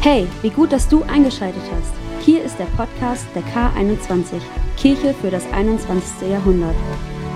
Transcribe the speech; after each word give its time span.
Hey, 0.00 0.28
wie 0.42 0.50
gut, 0.50 0.70
dass 0.70 0.88
du 0.88 1.02
eingeschaltet 1.02 1.64
hast. 1.72 1.92
Hier 2.24 2.44
ist 2.44 2.56
der 2.56 2.66
Podcast 2.76 3.26
der 3.34 3.42
K21, 3.42 4.40
Kirche 4.76 5.12
für 5.12 5.28
das 5.28 5.44
21. 5.52 6.30
Jahrhundert. 6.30 6.76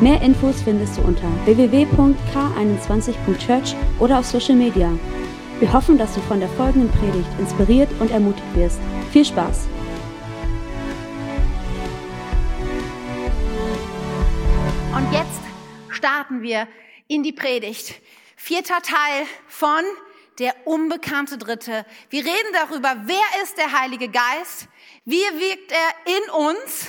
Mehr 0.00 0.22
Infos 0.22 0.62
findest 0.62 0.96
du 0.96 1.02
unter 1.02 1.26
www.k21.church 1.44 3.74
oder 3.98 4.20
auf 4.20 4.26
Social 4.26 4.54
Media. 4.54 4.92
Wir 5.58 5.72
hoffen, 5.72 5.98
dass 5.98 6.14
du 6.14 6.20
von 6.20 6.38
der 6.38 6.48
folgenden 6.50 6.88
Predigt 6.92 7.28
inspiriert 7.40 7.88
und 7.98 8.12
ermutigt 8.12 8.54
wirst. 8.54 8.78
Viel 9.10 9.24
Spaß! 9.24 9.66
Und 14.96 15.12
jetzt 15.12 15.40
starten 15.88 16.42
wir 16.42 16.68
in 17.08 17.24
die 17.24 17.32
Predigt. 17.32 18.00
Vierter 18.36 18.80
Teil 18.82 19.26
von 19.48 19.82
der 20.42 20.66
unbekannte 20.66 21.38
Dritte. 21.38 21.86
Wir 22.10 22.24
reden 22.24 22.52
darüber, 22.52 22.96
wer 23.04 23.42
ist 23.44 23.56
der 23.58 23.80
Heilige 23.80 24.08
Geist, 24.08 24.66
wie 25.04 25.14
wirkt 25.14 25.70
er 25.70 26.16
in 26.16 26.30
uns, 26.30 26.88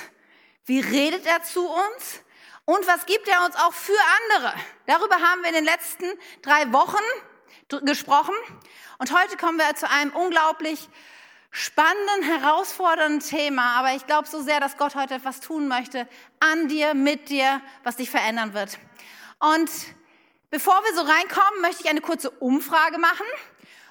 wie 0.66 0.80
redet 0.80 1.28
er 1.28 1.44
zu 1.44 1.64
uns 1.64 2.24
und 2.66 2.88
was 2.88 3.06
gibt 3.06 3.28
er 3.28 3.46
uns 3.46 3.56
auch 3.56 3.74
für 3.74 4.00
andere. 4.24 4.56
Darüber 4.88 5.18
haben 5.18 5.44
wir 5.44 5.50
in 5.50 5.54
den 5.54 5.66
letzten 5.66 6.06
drei 6.42 6.74
Wochen 6.74 7.86
gesprochen 7.86 8.34
und 8.98 9.14
heute 9.16 9.38
kommen 9.38 9.60
wir 9.60 9.76
zu 9.76 9.88
einem 9.88 10.10
unglaublich 10.14 10.90
spannenden, 11.52 12.24
herausfordernden 12.24 13.20
Thema, 13.20 13.78
aber 13.78 13.94
ich 13.94 14.08
glaube 14.08 14.28
so 14.28 14.42
sehr, 14.42 14.62
dass 14.62 14.78
Gott 14.78 14.96
heute 14.96 15.14
etwas 15.14 15.42
tun 15.42 15.68
möchte 15.68 16.08
an 16.40 16.70
dir, 16.70 16.96
mit 16.96 17.30
dir, 17.30 17.62
was 17.84 17.98
dich 17.98 18.10
verändern 18.10 18.56
wird. 18.56 18.80
Und 19.38 19.70
bevor 20.54 20.80
wir 20.84 20.94
so 20.94 21.02
reinkommen, 21.02 21.62
möchte 21.62 21.82
ich 21.84 21.90
eine 21.90 22.00
kurze 22.00 22.30
Umfrage 22.30 23.00
machen. 23.00 23.26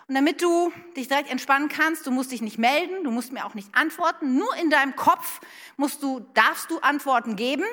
Und 0.07 0.15
damit 0.15 0.41
du 0.41 0.73
dich 0.97 1.09
direkt 1.09 1.29
entspannen 1.29 1.69
kannst, 1.69 2.07
du 2.07 2.13
musst 2.13 2.31
dich 2.31 2.41
nicht 2.41 2.57
melden, 2.57 3.03
du 3.03 3.11
musst 3.11 3.33
mir 3.33 3.45
auch 3.45 3.55
nicht 3.55 3.69
antworten, 3.75 4.37
nur 4.37 4.55
in 4.55 4.71
deinem 4.71 4.95
Kopf 4.95 5.41
musst 5.77 6.05
du, 6.05 6.21
darfst 6.35 6.71
du 6.71 6.79
Antworten 6.79 7.35
geben. 7.35 7.65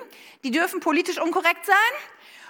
Die 0.44 0.50
dürfen 0.50 0.80
politisch 0.80 1.22
unkorrekt 1.22 1.67
sein 1.67 1.76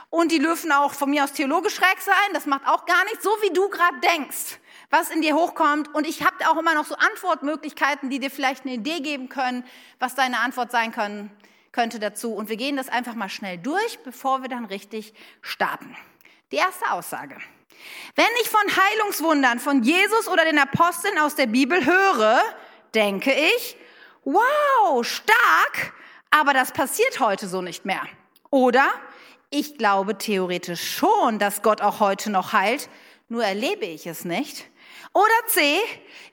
und 0.10 0.32
die 0.32 0.40
dürfen 0.40 0.72
auch 0.72 0.94
von 0.94 1.10
mir 1.10 1.26
aus 1.26 1.34
theologisch 1.34 1.76
schräg 1.76 2.00
sein, 2.00 2.16
das 2.34 2.46
macht 2.46 2.66
auch 2.68 2.86
gar 2.86 3.04
nichts, 3.04 3.22
so 3.22 3.32
wie 3.42 3.52
du 3.54 3.68
gerade 3.70 4.00
denkst 4.00 4.60
was 4.92 5.12
in 5.12 5.22
dir 5.22 5.36
hochkommt. 5.36 5.94
Und 5.94 6.08
ich 6.08 6.24
habe 6.24 6.50
auch 6.50 6.58
immer 6.58 6.74
noch 6.74 6.86
so 6.86 6.96
Antwortmöglichkeiten, 6.96 8.10
die 8.10 8.18
dir 8.18 8.32
vielleicht 8.32 8.66
eine 8.66 8.74
Idee 8.74 9.02
geben 9.02 9.30
können, 9.30 9.64
was 10.00 10.16
deine 10.16 10.40
Antwort 10.40 10.72
sein 10.72 10.92
können, 10.92 11.30
könnte 11.72 12.00
dazu. 12.00 12.34
Und 12.34 12.50
wir 12.50 12.58
gehen 12.58 12.76
das 12.76 12.90
einfach 12.90 13.14
mal 13.14 13.30
schnell 13.30 13.60
durch, 13.60 14.00
bevor 14.04 14.42
wir 14.42 14.50
dann 14.50 14.66
richtig 14.66 15.14
starten. 15.44 15.96
Die 16.52 16.58
erste 16.58 16.92
Aussage. 16.92 17.36
Wenn 18.16 18.26
ich 18.42 18.50
von 18.50 18.62
Heilungswundern 18.62 19.60
von 19.60 19.84
Jesus 19.84 20.28
oder 20.28 20.46
den 20.46 20.58
Aposteln 20.58 21.18
aus 21.20 21.36
der 21.36 21.46
Bibel 21.46 21.86
höre, 21.86 22.42
denke 22.96 23.32
ich, 23.32 23.78
wow, 24.24 25.06
stark, 25.06 25.94
aber 26.32 26.54
das 26.54 26.72
passiert 26.72 27.20
heute 27.20 27.48
so 27.48 27.62
nicht 27.62 27.86
mehr. 27.86 28.02
Oder 28.50 28.90
ich 29.52 29.78
glaube 29.78 30.18
theoretisch 30.18 30.98
schon, 30.98 31.40
dass 31.40 31.62
Gott 31.62 31.82
auch 31.82 32.00
heute 32.00 32.32
noch 32.32 32.52
heilt, 32.52 32.90
nur 33.28 33.44
erlebe 33.44 33.86
ich 33.86 34.08
es 34.08 34.26
nicht. 34.26 34.66
Oder 35.14 35.48
C, 35.48 35.80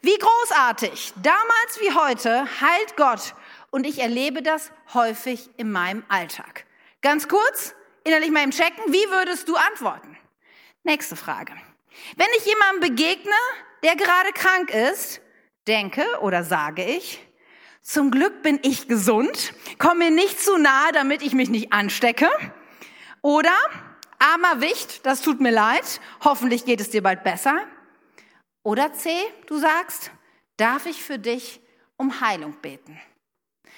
wie 0.00 0.19
großartig, 0.19 1.12
damals 1.22 1.81
wie 1.81 1.94
heute 1.94 2.47
heilt 2.61 2.97
Gott 2.97 3.34
und 3.70 3.87
ich 3.87 3.98
erlebe 3.98 4.42
das 4.42 4.72
häufig 4.94 5.50
in 5.56 5.70
meinem 5.70 6.05
Alltag. 6.09 6.64
Ganz 7.03 7.28
kurz, 7.28 7.75
innerlich 8.07 8.31
mal 8.31 8.45
im 8.45 8.53
Checken, 8.53 8.93
wie 8.93 9.11
würdest 9.11 9.49
du 9.49 9.57
antworten? 9.57 10.17
Nächste 10.85 11.17
Frage. 11.17 11.53
Wenn 12.17 12.29
ich 12.39 12.47
jemandem 12.47 12.91
begegne, 12.91 13.33
der 13.83 13.97
gerade 13.97 14.33
krank 14.33 14.71
ist, 14.71 15.21
denke 15.67 16.05
oder 16.21 16.45
sage 16.45 16.84
ich, 16.84 17.21
zum 17.83 18.11
Glück 18.11 18.43
bin 18.43 18.61
ich 18.62 18.89
gesund, 18.89 19.55
komme 19.79 20.07
mir 20.07 20.11
nicht 20.11 20.41
zu 20.41 20.57
nahe, 20.57 20.93
damit 20.93 21.22
ich 21.22 21.33
mich 21.33 21.49
nicht 21.49 21.72
anstecke. 21.72 22.28
Oder, 23.22 23.55
armer 24.19 24.61
Wicht, 24.61 25.05
das 25.05 25.23
tut 25.23 25.41
mir 25.41 25.53
leid, 25.53 26.00
hoffentlich 26.25 26.65
geht 26.65 26.81
es 26.81 26.91
dir 26.91 27.03
bald 27.03 27.25
besser. 27.25 27.65
Oder 28.62 28.93
C, 28.93 29.11
du 29.47 29.59
sagst, 29.59 30.11
darf 30.56 30.87
ich 30.87 31.03
für 31.03 31.19
dich 31.19 31.61
um 31.97 32.21
Heilung 32.21 32.55
beten? 32.61 33.00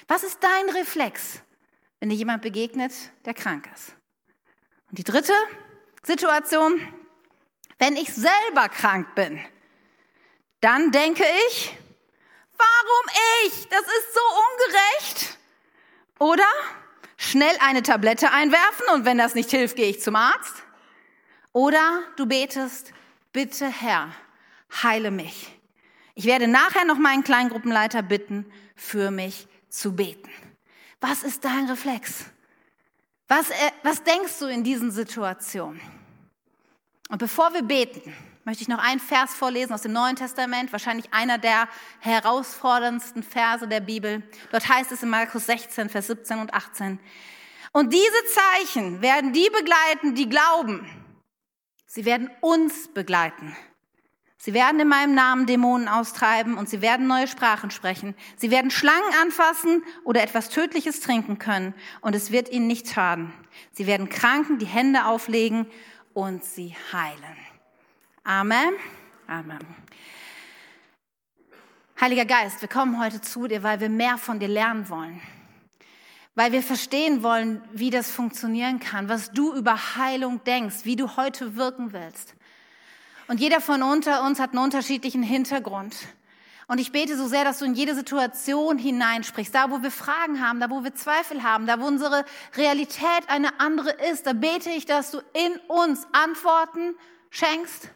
Was 0.06 0.22
ist 0.22 0.38
dein 0.42 0.74
Reflex, 0.74 1.42
wenn 2.00 2.08
dir 2.10 2.16
jemand 2.16 2.42
begegnet, 2.42 2.92
der 3.24 3.34
krank 3.34 3.68
ist? 3.74 3.97
Und 4.90 4.98
die 4.98 5.04
dritte 5.04 5.34
Situation, 6.02 6.80
wenn 7.78 7.96
ich 7.96 8.12
selber 8.12 8.68
krank 8.68 9.14
bin, 9.14 9.40
dann 10.60 10.90
denke 10.90 11.24
ich, 11.48 11.76
warum 12.56 13.46
ich? 13.46 13.68
Das 13.68 13.82
ist 13.82 14.14
so 14.14 14.20
ungerecht. 14.50 15.38
Oder 16.18 16.48
schnell 17.16 17.56
eine 17.60 17.82
Tablette 17.82 18.30
einwerfen 18.32 18.86
und 18.94 19.04
wenn 19.04 19.18
das 19.18 19.34
nicht 19.34 19.50
hilft, 19.50 19.76
gehe 19.76 19.90
ich 19.90 20.00
zum 20.00 20.16
Arzt. 20.16 20.54
Oder 21.52 22.02
du 22.16 22.26
betest, 22.26 22.92
bitte 23.32 23.66
Herr, 23.66 24.12
heile 24.82 25.10
mich. 25.10 25.54
Ich 26.14 26.24
werde 26.24 26.48
nachher 26.48 26.84
noch 26.84 26.98
meinen 26.98 27.22
Kleingruppenleiter 27.22 28.02
bitten, 28.02 28.50
für 28.74 29.10
mich 29.10 29.46
zu 29.68 29.94
beten. 29.94 30.30
Was 31.00 31.22
ist 31.22 31.44
dein 31.44 31.68
Reflex? 31.68 32.24
Was, 33.28 33.50
äh, 33.50 33.54
was 33.82 34.02
denkst 34.02 34.38
du 34.40 34.46
in 34.46 34.64
diesen 34.64 34.90
Situationen? 34.90 35.80
Und 37.10 37.18
bevor 37.18 37.52
wir 37.52 37.62
beten, 37.62 38.14
möchte 38.44 38.62
ich 38.62 38.68
noch 38.68 38.82
einen 38.82 39.00
Vers 39.00 39.34
vorlesen 39.34 39.74
aus 39.74 39.82
dem 39.82 39.92
Neuen 39.92 40.16
Testament, 40.16 40.72
wahrscheinlich 40.72 41.12
einer 41.12 41.36
der 41.36 41.68
herausforderndsten 42.00 43.22
Verse 43.22 43.68
der 43.68 43.80
Bibel. 43.80 44.22
Dort 44.50 44.66
heißt 44.66 44.90
es 44.92 45.02
in 45.02 45.10
Markus 45.10 45.44
16, 45.44 45.90
Vers 45.90 46.06
17 46.06 46.38
und 46.38 46.54
18. 46.54 46.98
Und 47.72 47.92
diese 47.92 48.24
Zeichen 48.34 49.02
werden 49.02 49.34
die 49.34 49.50
begleiten, 49.50 50.14
die 50.14 50.28
glauben. 50.30 50.86
Sie 51.84 52.06
werden 52.06 52.30
uns 52.40 52.88
begleiten. 52.88 53.54
Sie 54.40 54.54
werden 54.54 54.78
in 54.78 54.86
meinem 54.86 55.14
Namen 55.14 55.46
Dämonen 55.46 55.88
austreiben 55.88 56.56
und 56.56 56.68
sie 56.68 56.80
werden 56.80 57.08
neue 57.08 57.26
Sprachen 57.26 57.72
sprechen. 57.72 58.14
Sie 58.36 58.52
werden 58.52 58.70
Schlangen 58.70 59.12
anfassen 59.20 59.82
oder 60.04 60.22
etwas 60.22 60.48
Tödliches 60.48 61.00
trinken 61.00 61.38
können 61.38 61.74
und 62.00 62.14
es 62.14 62.30
wird 62.30 62.48
ihnen 62.48 62.68
nicht 62.68 62.88
schaden. 62.88 63.32
Sie 63.72 63.88
werden 63.88 64.08
Kranken 64.08 64.58
die 64.58 64.66
Hände 64.66 65.06
auflegen 65.06 65.66
und 66.14 66.44
sie 66.44 66.76
heilen. 66.92 67.36
Amen. 68.22 68.74
Amen. 69.26 69.58
Heiliger 72.00 72.24
Geist, 72.24 72.60
wir 72.60 72.68
kommen 72.68 73.00
heute 73.00 73.20
zu 73.20 73.48
dir, 73.48 73.64
weil 73.64 73.80
wir 73.80 73.88
mehr 73.88 74.18
von 74.18 74.38
dir 74.38 74.46
lernen 74.46 74.88
wollen. 74.88 75.20
Weil 76.36 76.52
wir 76.52 76.62
verstehen 76.62 77.24
wollen, 77.24 77.60
wie 77.72 77.90
das 77.90 78.08
funktionieren 78.08 78.78
kann, 78.78 79.08
was 79.08 79.32
du 79.32 79.52
über 79.52 79.96
Heilung 79.96 80.44
denkst, 80.44 80.84
wie 80.84 80.94
du 80.94 81.16
heute 81.16 81.56
wirken 81.56 81.92
willst. 81.92 82.36
Und 83.28 83.40
jeder 83.40 83.60
von 83.60 83.82
unter 83.82 84.24
uns 84.24 84.40
hat 84.40 84.50
einen 84.50 84.64
unterschiedlichen 84.64 85.22
Hintergrund. 85.22 85.94
Und 86.66 86.78
ich 86.78 86.92
bete 86.92 87.16
so 87.16 87.28
sehr, 87.28 87.44
dass 87.44 87.58
du 87.58 87.64
in 87.66 87.74
jede 87.74 87.94
Situation 87.94 88.78
hineinsprichst. 88.78 89.54
Da, 89.54 89.70
wo 89.70 89.82
wir 89.82 89.90
Fragen 89.90 90.46
haben, 90.46 90.60
da, 90.60 90.68
wo 90.68 90.84
wir 90.84 90.94
Zweifel 90.94 91.42
haben, 91.42 91.66
da, 91.66 91.80
wo 91.80 91.86
unsere 91.86 92.24
Realität 92.56 93.28
eine 93.28 93.60
andere 93.60 93.90
ist, 94.10 94.26
da 94.26 94.32
bete 94.32 94.70
ich, 94.70 94.84
dass 94.84 95.10
du 95.10 95.18
in 95.32 95.56
uns 95.68 96.06
Antworten 96.12 96.94
schenkst. 97.30 97.90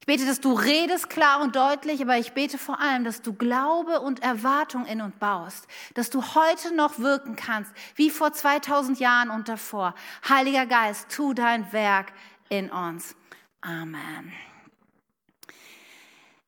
Ich 0.00 0.06
bete, 0.06 0.24
dass 0.24 0.40
du 0.40 0.52
redest 0.52 1.10
klar 1.10 1.42
und 1.42 1.54
deutlich, 1.56 2.00
aber 2.00 2.16
ich 2.16 2.32
bete 2.32 2.58
vor 2.58 2.80
allem, 2.80 3.04
dass 3.04 3.22
du 3.22 3.34
Glaube 3.34 4.00
und 4.00 4.22
Erwartung 4.22 4.86
in 4.86 5.00
uns 5.00 5.14
baust, 5.16 5.66
dass 5.94 6.10
du 6.10 6.22
heute 6.34 6.74
noch 6.74 6.98
wirken 6.98 7.36
kannst, 7.36 7.70
wie 7.96 8.10
vor 8.10 8.32
2000 8.32 8.98
Jahren 8.98 9.30
und 9.30 9.48
davor. 9.48 9.94
Heiliger 10.28 10.66
Geist, 10.66 11.08
tu 11.10 11.34
dein 11.34 11.72
Werk 11.72 12.12
in 12.48 12.70
uns. 12.70 13.14
Amen. 13.62 14.32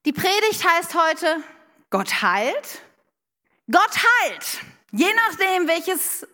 Die 0.05 0.13
Predigt 0.13 0.67
heißt 0.67 0.95
heute, 0.95 1.43
Gott 1.91 2.23
heilt. 2.23 2.83
Gott 3.71 3.97
heilt. 3.97 4.61
Je 4.93 5.13
nachdem, 5.15 5.69
welches 5.69 6.27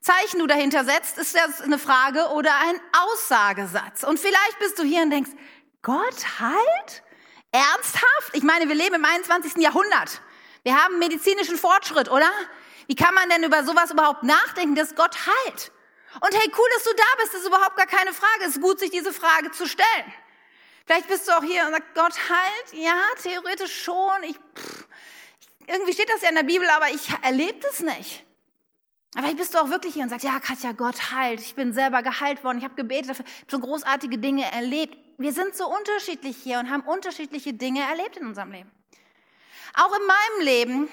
Zeichen 0.00 0.40
du 0.40 0.46
dahinter 0.46 0.84
setzt, 0.84 1.18
ist 1.18 1.34
das 1.36 1.60
eine 1.60 1.78
Frage 1.78 2.28
oder 2.30 2.50
ein 2.56 2.80
Aussagesatz. 2.92 4.02
Und 4.02 4.18
vielleicht 4.18 4.58
bist 4.58 4.78
du 4.78 4.82
hier 4.82 5.02
und 5.02 5.10
denkst, 5.10 5.30
Gott 5.82 6.40
heilt? 6.40 7.02
Ernsthaft? 7.52 8.32
Ich 8.32 8.42
meine, 8.42 8.68
wir 8.68 8.74
leben 8.74 8.96
im 8.96 9.04
21. 9.04 9.56
Jahrhundert. 9.58 10.22
Wir 10.62 10.82
haben 10.82 10.98
medizinischen 10.98 11.56
Fortschritt, 11.56 12.10
oder? 12.10 12.30
Wie 12.86 12.94
kann 12.94 13.14
man 13.14 13.28
denn 13.28 13.44
über 13.44 13.64
sowas 13.64 13.90
überhaupt 13.90 14.22
nachdenken, 14.22 14.74
dass 14.74 14.94
Gott 14.94 15.16
heilt? 15.26 15.72
Und 16.20 16.34
hey, 16.34 16.50
cool, 16.56 16.68
dass 16.74 16.84
du 16.84 16.90
da 16.96 17.04
bist, 17.18 17.34
das 17.34 17.40
ist 17.42 17.46
überhaupt 17.46 17.76
gar 17.76 17.86
keine 17.86 18.12
Frage. 18.12 18.44
Es 18.44 18.56
ist 18.56 18.62
gut, 18.62 18.78
sich 18.78 18.90
diese 18.90 19.12
Frage 19.12 19.50
zu 19.50 19.66
stellen. 19.66 20.12
Vielleicht 20.84 21.08
bist 21.08 21.28
du 21.28 21.32
auch 21.32 21.42
hier 21.42 21.64
und 21.66 21.72
sagst, 21.72 21.94
Gott 21.94 22.14
heilt. 22.30 22.82
Ja, 22.82 23.00
theoretisch 23.22 23.82
schon. 23.82 24.22
Ich, 24.24 24.36
pff, 24.36 24.86
irgendwie 25.66 25.92
steht 25.92 26.08
das 26.10 26.22
ja 26.22 26.28
in 26.28 26.34
der 26.34 26.42
Bibel, 26.42 26.68
aber 26.70 26.90
ich 26.90 27.08
erlebe 27.22 27.58
das 27.60 27.80
nicht. 27.80 28.24
Aber 29.14 29.24
vielleicht 29.24 29.38
bist 29.38 29.54
du 29.54 29.58
auch 29.58 29.68
wirklich 29.68 29.94
hier 29.94 30.04
und 30.04 30.08
sagst, 30.08 30.24
ja, 30.24 30.40
Katja, 30.40 30.72
Gott 30.72 31.12
heilt. 31.12 31.40
Ich 31.40 31.54
bin 31.54 31.72
selber 31.72 32.02
geheilt 32.02 32.42
worden. 32.44 32.58
Ich 32.58 32.64
habe 32.64 32.74
gebetet 32.74 33.10
dafür, 33.10 33.24
so 33.48 33.58
großartige 33.58 34.18
Dinge 34.18 34.50
erlebt. 34.50 34.96
Wir 35.18 35.32
sind 35.32 35.54
so 35.54 35.68
unterschiedlich 35.68 36.36
hier 36.36 36.58
und 36.58 36.70
haben 36.70 36.82
unterschiedliche 36.82 37.52
Dinge 37.52 37.82
erlebt 37.82 38.16
in 38.16 38.26
unserem 38.26 38.52
Leben. 38.52 38.70
Auch 39.74 39.94
in 39.94 40.06
meinem 40.06 40.46
Leben 40.46 40.88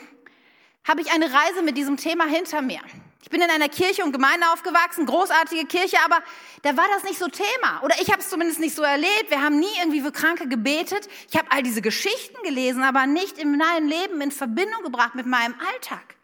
habe 0.88 1.02
ich 1.02 1.12
eine 1.12 1.32
Reise 1.32 1.62
mit 1.62 1.78
diesem 1.78 1.98
Thema 1.98 2.26
hinter 2.26 2.62
mir. 2.62 2.82
Ich 3.22 3.30
bin 3.30 3.42
in 3.42 3.50
einer 3.50 3.68
Kirche 3.68 4.04
und 4.04 4.14
Gemeinde 4.14 4.50
aufgewachsen, 4.52 5.06
großartige 5.06 5.66
Kirche, 5.66 5.98
aber 6.06 6.20
da 6.62 6.78
war 6.78 6.86
das 6.94 7.04
nicht 7.04 7.20
so 7.20 7.28
Thema. 7.28 7.82
Oder 7.84 7.96
ich 8.02 8.10
habe 8.12 8.22
es 8.22 8.30
zumindest 8.30 8.60
nicht 8.60 8.76
so 8.76 8.82
erlebt. 8.82 9.30
Wir 9.30 9.42
haben 9.42 9.60
nie 9.60 9.68
irgendwie 9.80 10.02
für 10.02 10.12
Kranke 10.12 10.48
gebetet. 10.48 11.10
Ich 11.30 11.38
habe 11.38 11.52
all 11.52 11.62
diese 11.62 11.82
Geschichten 11.82 12.42
gelesen, 12.44 12.84
aber 12.84 13.06
nicht 13.08 13.38
in 13.38 13.58
meinem 13.58 13.88
Leben 13.88 14.22
in 14.22 14.32
Verbindung 14.32 14.84
gebracht 14.84 15.16
mit 15.16 15.26
meinem 15.26 15.56
Alltag. 15.74 16.16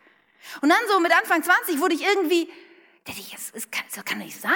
Und 0.61 0.69
dann 0.69 0.77
so 0.87 0.99
mit 0.99 1.11
Anfang 1.15 1.43
20 1.43 1.79
wurde 1.79 1.95
ich 1.95 2.03
irgendwie, 2.03 2.49
es 3.53 3.69
kann, 3.69 3.83
das 3.93 4.05
kann 4.05 4.19
nicht 4.19 4.39
sein. 4.39 4.51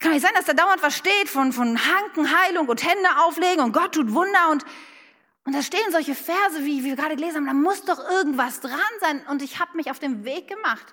Kann 0.00 0.12
nicht 0.12 0.22
sein, 0.22 0.34
dass 0.34 0.46
da 0.46 0.52
dauernd 0.52 0.82
was 0.82 0.96
steht 0.96 1.28
von, 1.28 1.52
von 1.52 1.78
Hanken, 1.78 2.36
Heilung 2.38 2.68
und 2.68 2.82
Hände 2.82 3.08
auflegen 3.24 3.64
und 3.64 3.72
Gott 3.72 3.94
tut 3.94 4.12
Wunder 4.12 4.50
und, 4.50 4.64
und 5.44 5.54
da 5.54 5.62
stehen 5.62 5.90
solche 5.90 6.14
Verse, 6.14 6.64
wie, 6.64 6.80
wie 6.80 6.90
wir 6.90 6.96
gerade 6.96 7.16
gelesen 7.16 7.36
haben, 7.36 7.46
da 7.46 7.52
muss 7.54 7.82
doch 7.84 7.98
irgendwas 8.10 8.60
dran 8.60 8.80
sein. 9.00 9.24
Und 9.28 9.42
ich 9.42 9.58
habe 9.58 9.76
mich 9.76 9.90
auf 9.90 9.98
den 9.98 10.24
Weg 10.24 10.48
gemacht, 10.48 10.92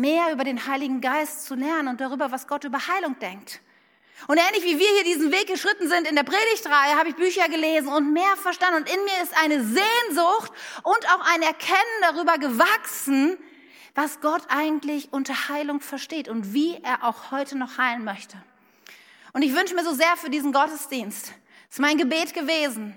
mehr 0.00 0.32
über 0.32 0.44
den 0.44 0.66
Heiligen 0.66 1.00
Geist 1.00 1.44
zu 1.44 1.54
lernen 1.54 1.88
und 1.88 2.00
darüber, 2.00 2.32
was 2.32 2.46
Gott 2.46 2.64
über 2.64 2.86
Heilung 2.86 3.18
denkt. 3.18 3.60
Und 4.26 4.38
ähnlich 4.38 4.64
wie 4.64 4.78
wir 4.78 4.88
hier 4.88 5.04
diesen 5.04 5.32
Weg 5.32 5.46
geschritten 5.46 5.88
sind 5.88 6.06
in 6.06 6.14
der 6.14 6.24
Predigtreihe, 6.24 6.96
habe 6.96 7.08
ich 7.08 7.16
Bücher 7.16 7.48
gelesen 7.48 7.88
und 7.88 8.12
mehr 8.12 8.36
verstanden. 8.36 8.82
Und 8.82 8.92
in 8.92 9.02
mir 9.04 9.22
ist 9.22 9.36
eine 9.42 9.64
Sehnsucht 9.64 10.52
und 10.82 11.08
auch 11.14 11.20
ein 11.32 11.42
Erkennen 11.42 12.00
darüber 12.02 12.38
gewachsen, 12.38 13.38
was 13.94 14.20
Gott 14.20 14.42
eigentlich 14.48 15.12
unter 15.12 15.48
Heilung 15.48 15.80
versteht 15.80 16.28
und 16.28 16.52
wie 16.52 16.76
er 16.82 17.04
auch 17.04 17.30
heute 17.30 17.56
noch 17.56 17.78
heilen 17.78 18.04
möchte. 18.04 18.36
Und 19.32 19.42
ich 19.42 19.54
wünsche 19.54 19.74
mir 19.74 19.84
so 19.84 19.92
sehr 19.92 20.16
für 20.16 20.30
diesen 20.30 20.52
Gottesdienst, 20.52 21.28
das 21.28 21.78
ist 21.78 21.80
mein 21.80 21.98
Gebet 21.98 22.34
gewesen, 22.34 22.96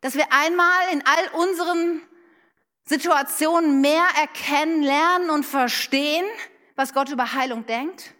dass 0.00 0.14
wir 0.14 0.32
einmal 0.32 0.92
in 0.92 1.04
all 1.06 1.40
unseren 1.40 2.02
Situationen 2.84 3.80
mehr 3.80 4.06
erkennen, 4.20 4.82
lernen 4.82 5.30
und 5.30 5.44
verstehen, 5.44 6.24
was 6.76 6.92
Gott 6.92 7.10
über 7.10 7.32
Heilung 7.34 7.66
denkt. 7.66 8.14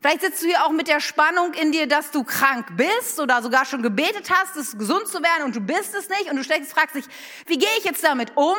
Vielleicht 0.00 0.20
sitzt 0.20 0.42
du 0.42 0.46
hier 0.46 0.64
auch 0.64 0.70
mit 0.70 0.88
der 0.88 1.00
Spannung 1.00 1.54
in 1.54 1.72
dir, 1.72 1.88
dass 1.88 2.10
du 2.10 2.22
krank 2.22 2.76
bist 2.76 3.18
oder 3.18 3.42
sogar 3.42 3.64
schon 3.64 3.82
gebetet 3.82 4.30
hast, 4.30 4.56
es 4.56 4.78
gesund 4.78 5.08
zu 5.08 5.22
werden 5.22 5.44
und 5.44 5.56
du 5.56 5.60
bist 5.60 5.94
es 5.94 6.08
nicht 6.08 6.30
und 6.30 6.36
du 6.36 6.44
steckst, 6.44 6.72
fragst 6.72 6.94
dich, 6.94 7.06
wie 7.46 7.58
gehe 7.58 7.68
ich 7.78 7.84
jetzt 7.84 8.04
damit 8.04 8.36
um? 8.36 8.56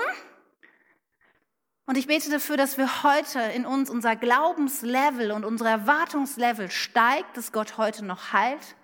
Und 1.85 1.97
ich 1.97 2.07
bete 2.07 2.29
dafür, 2.29 2.57
dass 2.57 2.77
wir 2.77 3.03
heute 3.03 3.39
in 3.39 3.65
uns 3.65 3.89
unser 3.89 4.17
Glaubenslevel 4.17 5.31
und 5.31 5.45
unser 5.45 5.69
Erwartungslevel 5.69 6.69
steigt, 6.69 7.37
dass 7.37 7.53
Gott 7.53 7.77
heute 7.77 8.03
noch 8.03 8.33
heilt. 8.33 8.75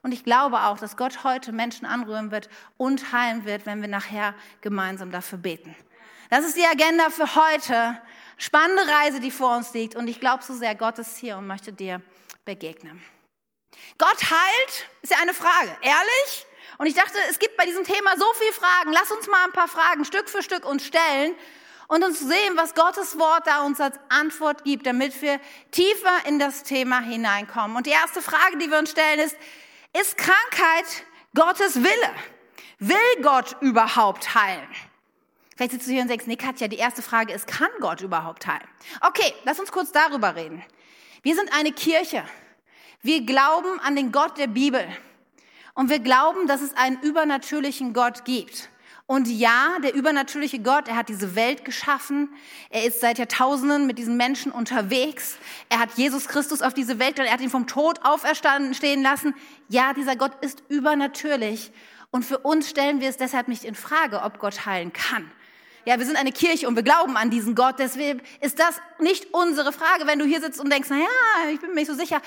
Und 0.00 0.12
ich 0.12 0.24
glaube 0.24 0.62
auch, 0.62 0.78
dass 0.78 0.96
Gott 0.96 1.22
heute 1.22 1.52
Menschen 1.52 1.84
anrühren 1.84 2.30
wird 2.30 2.48
und 2.78 3.12
heilen 3.12 3.44
wird, 3.44 3.66
wenn 3.66 3.82
wir 3.82 3.88
nachher 3.88 4.34
gemeinsam 4.62 5.10
dafür 5.10 5.36
beten. 5.36 5.76
Das 6.30 6.44
ist 6.44 6.56
die 6.56 6.66
Agenda 6.66 7.10
für 7.10 7.34
heute. 7.34 8.00
Spannende 8.38 8.82
Reise, 8.92 9.20
die 9.20 9.30
vor 9.30 9.56
uns 9.56 9.72
liegt. 9.72 9.94
Und 9.94 10.08
ich 10.08 10.20
glaube 10.20 10.42
so 10.42 10.54
sehr, 10.54 10.74
Gott 10.74 10.98
ist 10.98 11.16
hier 11.16 11.38
und 11.38 11.46
möchte 11.46 11.72
dir 11.72 12.02
begegnen. 12.44 13.02
Gott 13.98 14.30
heilt, 14.30 14.88
ist 15.02 15.12
ja 15.12 15.18
eine 15.22 15.34
Frage. 15.34 15.76
Ehrlich? 15.80 16.46
Und 16.78 16.86
ich 16.86 16.94
dachte, 16.94 17.16
es 17.30 17.38
gibt 17.38 17.56
bei 17.56 17.64
diesem 17.64 17.84
Thema 17.84 18.16
so 18.16 18.26
viele 18.34 18.52
Fragen. 18.52 18.92
Lass 18.92 19.10
uns 19.10 19.26
mal 19.28 19.44
ein 19.44 19.52
paar 19.52 19.68
Fragen 19.68 20.04
Stück 20.04 20.28
für 20.28 20.42
Stück 20.42 20.66
uns 20.66 20.84
stellen 20.84 21.34
und 21.88 22.04
uns 22.04 22.18
sehen, 22.18 22.56
was 22.56 22.74
Gottes 22.74 23.18
Wort 23.18 23.46
da 23.46 23.62
uns 23.62 23.80
als 23.80 23.98
Antwort 24.08 24.64
gibt, 24.64 24.86
damit 24.86 25.20
wir 25.22 25.40
tiefer 25.70 26.26
in 26.26 26.38
das 26.38 26.62
Thema 26.62 27.00
hineinkommen. 27.00 27.76
Und 27.76 27.86
die 27.86 27.90
erste 27.90 28.20
Frage, 28.20 28.58
die 28.58 28.70
wir 28.70 28.78
uns 28.78 28.90
stellen, 28.90 29.20
ist, 29.20 29.36
ist 29.98 30.16
Krankheit 30.18 31.04
Gottes 31.34 31.76
Wille? 31.76 32.14
Will 32.78 33.22
Gott 33.22 33.56
überhaupt 33.60 34.34
heilen? 34.34 34.68
Vielleicht 35.56 35.72
sitzt 35.72 35.86
du 35.86 35.92
hier 35.92 36.02
und 36.02 36.08
sagst, 36.08 36.28
nee, 36.28 36.36
Katja, 36.36 36.68
die 36.68 36.76
erste 36.76 37.02
Frage 37.02 37.32
ist, 37.32 37.46
kann 37.46 37.70
Gott 37.80 38.02
überhaupt 38.02 38.46
heilen? 38.46 38.68
Okay, 39.00 39.32
lass 39.44 39.58
uns 39.58 39.72
kurz 39.72 39.90
darüber 39.90 40.36
reden. 40.36 40.62
Wir 41.22 41.34
sind 41.34 41.50
eine 41.52 41.72
Kirche. 41.72 42.22
Wir 43.02 43.24
glauben 43.24 43.80
an 43.80 43.96
den 43.96 44.12
Gott 44.12 44.36
der 44.36 44.48
Bibel. 44.48 44.86
Und 45.74 45.90
wir 45.90 45.98
glauben, 45.98 46.46
dass 46.46 46.60
es 46.60 46.74
einen 46.76 47.00
übernatürlichen 47.00 47.94
Gott 47.94 48.24
gibt. 48.24 48.68
Und 49.06 49.28
ja, 49.28 49.78
der 49.82 49.94
übernatürliche 49.94 50.58
Gott, 50.58 50.88
er 50.88 50.96
hat 50.96 51.08
diese 51.08 51.36
Welt 51.36 51.64
geschaffen. 51.64 52.28
Er 52.70 52.84
ist 52.84 53.00
seit 53.00 53.18
Jahrtausenden 53.18 53.86
mit 53.86 53.98
diesen 53.98 54.16
Menschen 54.16 54.50
unterwegs. 54.50 55.38
Er 55.68 55.78
hat 55.78 55.90
Jesus 55.96 56.26
Christus 56.26 56.60
auf 56.60 56.74
diese 56.74 56.98
Welt, 56.98 57.18
er 57.18 57.32
hat 57.32 57.40
ihn 57.40 57.50
vom 57.50 57.68
Tod 57.68 58.00
auferstanden 58.04 58.74
stehen 58.74 59.02
lassen. 59.02 59.34
Ja, 59.68 59.94
dieser 59.94 60.16
Gott 60.16 60.32
ist 60.42 60.62
übernatürlich. 60.68 61.70
Und 62.10 62.24
für 62.24 62.38
uns 62.38 62.68
stellen 62.68 63.00
wir 63.00 63.08
es 63.08 63.16
deshalb 63.16 63.46
nicht 63.46 63.64
in 63.64 63.74
Frage, 63.76 64.22
ob 64.22 64.38
Gott 64.38 64.66
heilen 64.66 64.92
kann. 64.92 65.30
Ja, 65.86 66.00
wir 66.00 66.04
sind 66.04 66.16
eine 66.16 66.32
Kirche 66.32 66.66
und 66.66 66.74
wir 66.74 66.82
glauben 66.82 67.16
an 67.16 67.30
diesen 67.30 67.54
Gott. 67.54 67.76
Deswegen 67.78 68.20
ist 68.40 68.58
das 68.58 68.80
nicht 68.98 69.32
unsere 69.32 69.72
Frage, 69.72 70.08
wenn 70.08 70.18
du 70.18 70.24
hier 70.24 70.40
sitzt 70.40 70.58
und 70.58 70.68
denkst, 70.68 70.88
na 70.90 70.96
ja, 70.96 71.50
ich 71.52 71.60
bin 71.60 71.70
mir 71.70 71.76
nicht 71.76 71.86
so 71.86 71.94
sicher. 71.94 72.20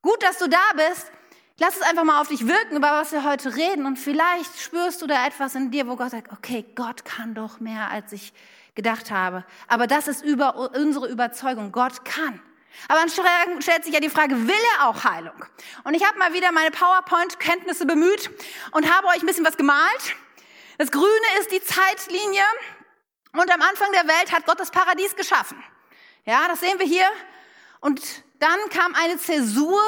Gut, 0.00 0.22
dass 0.22 0.38
du 0.38 0.48
da 0.48 0.72
bist. 0.74 1.12
Lass 1.60 1.76
es 1.76 1.82
einfach 1.82 2.04
mal 2.04 2.18
auf 2.18 2.28
dich 2.28 2.46
wirken, 2.46 2.76
über 2.76 2.92
was 2.92 3.12
wir 3.12 3.24
heute 3.24 3.54
reden. 3.56 3.84
Und 3.84 3.98
vielleicht 3.98 4.58
spürst 4.58 5.02
du 5.02 5.06
da 5.06 5.26
etwas 5.26 5.54
in 5.54 5.70
dir, 5.70 5.86
wo 5.86 5.96
Gott 5.96 6.12
sagt, 6.12 6.32
okay, 6.32 6.64
Gott 6.76 7.04
kann 7.04 7.34
doch 7.34 7.60
mehr, 7.60 7.90
als 7.90 8.12
ich 8.12 8.32
gedacht 8.74 9.10
habe. 9.10 9.44
Aber 9.66 9.86
das 9.86 10.08
ist 10.08 10.24
über 10.24 10.56
unsere 10.74 11.08
Überzeugung. 11.08 11.72
Gott 11.72 12.06
kann. 12.06 12.40
Aber 12.88 13.00
dann 13.00 13.10
stellt 13.60 13.84
sich 13.84 13.92
ja 13.92 14.00
die 14.00 14.08
Frage, 14.08 14.48
will 14.48 14.64
er 14.78 14.88
auch 14.88 15.04
Heilung? 15.04 15.44
Und 15.84 15.92
ich 15.92 16.06
habe 16.06 16.18
mal 16.18 16.32
wieder 16.32 16.52
meine 16.52 16.70
PowerPoint-Kenntnisse 16.70 17.84
bemüht 17.84 18.30
und 18.70 18.90
habe 18.90 19.08
euch 19.08 19.20
ein 19.20 19.26
bisschen 19.26 19.44
was 19.44 19.58
gemalt. 19.58 20.16
Das 20.78 20.90
Grüne 20.90 21.26
ist 21.40 21.52
die 21.52 21.60
Zeitlinie. 21.60 22.44
Und 23.32 23.50
am 23.52 23.62
Anfang 23.62 23.92
der 23.92 24.06
Welt 24.08 24.32
hat 24.32 24.46
Gott 24.46 24.60
das 24.60 24.70
Paradies 24.70 25.14
geschaffen. 25.14 25.62
Ja, 26.24 26.48
das 26.48 26.60
sehen 26.60 26.78
wir 26.78 26.86
hier. 26.86 27.06
Und 27.80 28.00
dann 28.38 28.58
kam 28.70 28.94
eine 28.94 29.18
Zäsur 29.18 29.82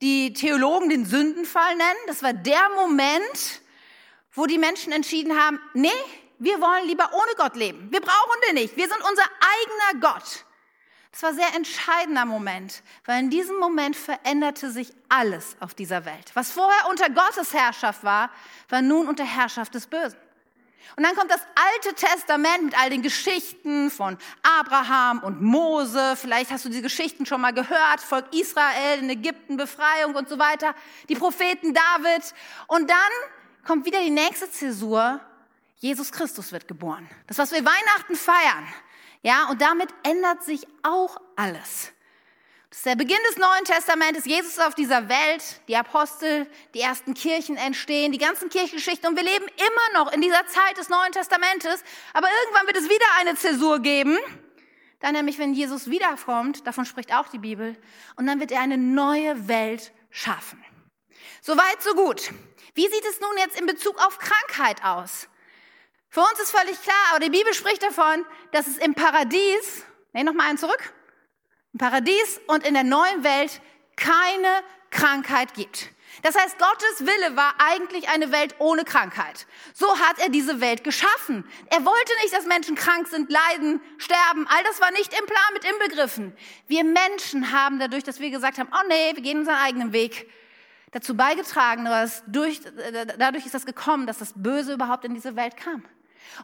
die 0.00 0.32
Theologen 0.32 0.88
den 0.88 1.06
Sündenfall 1.06 1.76
nennen. 1.76 2.00
Das 2.06 2.22
war 2.22 2.32
der 2.32 2.68
Moment, 2.70 3.62
wo 4.32 4.46
die 4.46 4.58
Menschen 4.58 4.92
entschieden 4.92 5.38
haben, 5.38 5.60
nee, 5.74 5.90
wir 6.38 6.60
wollen 6.60 6.88
lieber 6.88 7.10
ohne 7.12 7.34
Gott 7.36 7.54
leben. 7.54 7.90
Wir 7.92 8.00
brauchen 8.00 8.40
den 8.48 8.56
nicht. 8.56 8.76
Wir 8.76 8.88
sind 8.88 9.00
unser 9.08 9.22
eigener 9.22 10.00
Gott. 10.00 10.44
Das 11.12 11.22
war 11.22 11.28
ein 11.28 11.36
sehr 11.36 11.54
entscheidender 11.54 12.24
Moment, 12.24 12.82
weil 13.04 13.20
in 13.20 13.30
diesem 13.30 13.58
Moment 13.58 13.94
veränderte 13.94 14.70
sich 14.70 14.92
alles 15.08 15.56
auf 15.60 15.74
dieser 15.74 16.04
Welt. 16.04 16.32
Was 16.34 16.50
vorher 16.50 16.88
unter 16.88 17.10
Gottes 17.10 17.54
Herrschaft 17.54 18.02
war, 18.02 18.30
war 18.70 18.82
nun 18.82 19.06
unter 19.06 19.24
Herrschaft 19.24 19.74
des 19.74 19.86
Bösen. 19.86 20.18
Und 20.96 21.04
dann 21.04 21.14
kommt 21.14 21.30
das 21.30 21.40
Alte 21.54 21.94
Testament 21.94 22.64
mit 22.64 22.78
all 22.78 22.90
den 22.90 23.02
Geschichten 23.02 23.90
von 23.90 24.18
Abraham 24.42 25.20
und 25.20 25.40
Mose. 25.40 26.14
Vielleicht 26.16 26.50
hast 26.50 26.64
du 26.64 26.68
diese 26.68 26.82
Geschichten 26.82 27.26
schon 27.26 27.40
mal 27.40 27.52
gehört. 27.52 28.00
Volk 28.00 28.26
Israel 28.34 28.98
in 29.00 29.10
Ägypten, 29.10 29.56
Befreiung 29.56 30.14
und 30.14 30.28
so 30.28 30.38
weiter. 30.38 30.74
Die 31.08 31.14
Propheten 31.14 31.74
David. 31.74 32.34
Und 32.66 32.90
dann 32.90 32.96
kommt 33.66 33.86
wieder 33.86 34.00
die 34.00 34.10
nächste 34.10 34.50
Zäsur. 34.50 35.20
Jesus 35.76 36.12
Christus 36.12 36.52
wird 36.52 36.68
geboren. 36.68 37.08
Das, 37.26 37.38
was 37.38 37.52
wir 37.52 37.64
Weihnachten 37.64 38.14
feiern. 38.14 38.66
Ja, 39.22 39.48
und 39.50 39.60
damit 39.60 39.88
ändert 40.02 40.42
sich 40.44 40.66
auch 40.82 41.16
alles. 41.36 41.92
Das 42.72 42.78
ist 42.78 42.86
der 42.86 42.96
Beginn 42.96 43.18
des 43.28 43.36
Neuen 43.36 43.64
Testamentes. 43.66 44.24
Jesus 44.24 44.58
auf 44.58 44.74
dieser 44.74 45.06
Welt, 45.10 45.60
die 45.68 45.76
Apostel, 45.76 46.46
die 46.72 46.80
ersten 46.80 47.12
Kirchen 47.12 47.58
entstehen, 47.58 48.12
die 48.12 48.18
ganzen 48.18 48.48
Kirchengeschichten. 48.48 49.10
Und 49.10 49.14
wir 49.14 49.22
leben 49.22 49.44
immer 49.44 50.02
noch 50.02 50.10
in 50.10 50.22
dieser 50.22 50.46
Zeit 50.46 50.78
des 50.78 50.88
Neuen 50.88 51.12
Testamentes. 51.12 51.84
Aber 52.14 52.28
irgendwann 52.42 52.66
wird 52.66 52.78
es 52.78 52.88
wieder 52.88 53.04
eine 53.20 53.36
Zäsur 53.36 53.80
geben. 53.80 54.16
Dann 55.00 55.12
nämlich, 55.12 55.38
wenn 55.38 55.52
Jesus 55.52 55.90
wiederkommt, 55.90 56.66
davon 56.66 56.86
spricht 56.86 57.14
auch 57.14 57.28
die 57.28 57.40
Bibel. 57.40 57.76
Und 58.16 58.26
dann 58.26 58.40
wird 58.40 58.50
er 58.50 58.62
eine 58.62 58.78
neue 58.78 59.48
Welt 59.48 59.92
schaffen. 60.08 60.64
Soweit, 61.42 61.82
so 61.82 61.92
gut. 61.92 62.30
Wie 62.72 62.88
sieht 62.88 63.04
es 63.04 63.20
nun 63.20 63.36
jetzt 63.36 63.60
in 63.60 63.66
Bezug 63.66 63.98
auf 63.98 64.18
Krankheit 64.18 64.82
aus? 64.82 65.28
Für 66.08 66.20
uns 66.20 66.40
ist 66.40 66.56
völlig 66.56 66.80
klar, 66.80 67.04
aber 67.10 67.20
die 67.20 67.28
Bibel 67.28 67.52
spricht 67.52 67.82
davon, 67.82 68.24
dass 68.52 68.66
es 68.66 68.78
im 68.78 68.94
Paradies, 68.94 69.84
nee, 70.14 70.24
noch 70.24 70.32
mal 70.32 70.48
einen 70.48 70.56
zurück, 70.56 70.94
im 71.72 71.78
Paradies 71.78 72.40
und 72.46 72.66
in 72.66 72.74
der 72.74 72.84
neuen 72.84 73.24
Welt 73.24 73.60
keine 73.96 74.48
Krankheit 74.90 75.54
gibt. 75.54 75.90
Das 76.20 76.36
heißt, 76.36 76.58
Gottes 76.58 77.00
Wille 77.00 77.36
war 77.36 77.54
eigentlich 77.58 78.08
eine 78.10 78.30
Welt 78.30 78.54
ohne 78.58 78.84
Krankheit. 78.84 79.46
So 79.72 79.98
hat 79.98 80.18
er 80.18 80.28
diese 80.28 80.60
Welt 80.60 80.84
geschaffen. 80.84 81.44
Er 81.70 81.84
wollte 81.84 82.12
nicht, 82.22 82.34
dass 82.34 82.44
Menschen 82.44 82.76
krank 82.76 83.08
sind, 83.08 83.30
leiden, 83.30 83.80
sterben. 83.96 84.46
All 84.48 84.62
das 84.64 84.80
war 84.80 84.90
nicht 84.92 85.18
im 85.18 85.26
Plan 85.26 85.52
mit 85.54 85.64
inbegriffen. 85.64 86.36
Wir 86.68 86.84
Menschen 86.84 87.50
haben 87.50 87.78
dadurch, 87.78 88.04
dass 88.04 88.20
wir 88.20 88.30
gesagt 88.30 88.58
haben, 88.58 88.68
oh 88.72 88.86
nee, 88.88 89.14
wir 89.14 89.22
gehen 89.22 89.38
unseren 89.38 89.56
eigenen 89.56 89.92
Weg, 89.92 90.30
dazu 90.92 91.16
beigetragen, 91.16 91.86
dass 91.86 92.22
durch, 92.26 92.60
dadurch 93.18 93.46
ist 93.46 93.54
das 93.54 93.66
gekommen, 93.66 94.06
dass 94.06 94.18
das 94.18 94.34
Böse 94.36 94.74
überhaupt 94.74 95.04
in 95.04 95.14
diese 95.14 95.34
Welt 95.34 95.56
kam. 95.56 95.82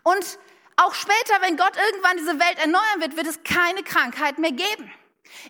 Und 0.02 0.38
auch 0.76 0.94
später, 0.94 1.34
wenn 1.42 1.56
Gott 1.56 1.76
irgendwann 1.76 2.16
diese 2.16 2.38
Welt 2.40 2.58
erneuern 2.58 3.00
wird, 3.00 3.16
wird 3.16 3.26
es 3.26 3.42
keine 3.42 3.82
Krankheit 3.82 4.38
mehr 4.38 4.52
geben. 4.52 4.90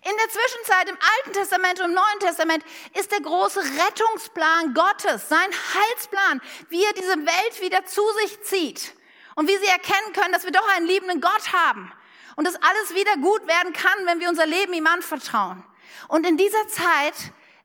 In 0.03 0.15
der 0.17 0.29
Zwischenzeit 0.29 0.89
im 0.89 0.97
Alten 1.17 1.33
Testament 1.33 1.79
und 1.79 1.87
im 1.87 1.93
Neuen 1.93 2.19
Testament 2.19 2.63
ist 2.97 3.11
der 3.11 3.21
große 3.21 3.59
Rettungsplan 3.59 4.73
Gottes, 4.73 5.29
sein 5.29 5.39
Heilsplan, 5.39 6.41
wie 6.69 6.83
er 6.83 6.93
diese 6.93 7.17
Welt 7.17 7.61
wieder 7.61 7.85
zu 7.85 8.01
sich 8.21 8.41
zieht. 8.43 8.93
und 9.39 9.47
wie 9.47 9.55
sie 9.55 9.67
erkennen 9.67 10.11
können, 10.13 10.33
dass 10.33 10.43
wir 10.43 10.51
doch 10.51 10.67
einen 10.75 10.85
liebenden 10.85 11.21
Gott 11.21 11.53
haben 11.53 11.89
und 12.35 12.45
dass 12.45 12.55
alles 12.55 12.93
wieder 12.93 13.15
gut 13.17 13.47
werden 13.47 13.71
kann, 13.71 14.05
wenn 14.05 14.19
wir 14.19 14.27
unser 14.27 14.45
Leben 14.45 14.73
ihm 14.73 14.85
anvertrauen. 14.85 15.63
Und 16.09 16.27
in 16.27 16.35
dieser 16.35 16.67
Zeit 16.67 17.13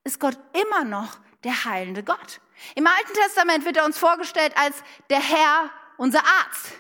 ist 0.05 0.21
Gott 0.21 0.39
immer 0.53 0.85
noch 0.85 1.17
der 1.43 1.65
heilende 1.65 2.05
Gott. 2.05 2.41
Im 2.77 2.87
Alten 2.87 3.13
Testament 3.15 3.65
wird 3.65 3.77
er 3.77 3.85
uns 3.85 3.99
vorgestellt 3.99 4.53
als 4.57 4.77
der 5.11 5.19
Herr, 5.19 5.69
unser 5.97 6.21
Arzt. 6.21 6.75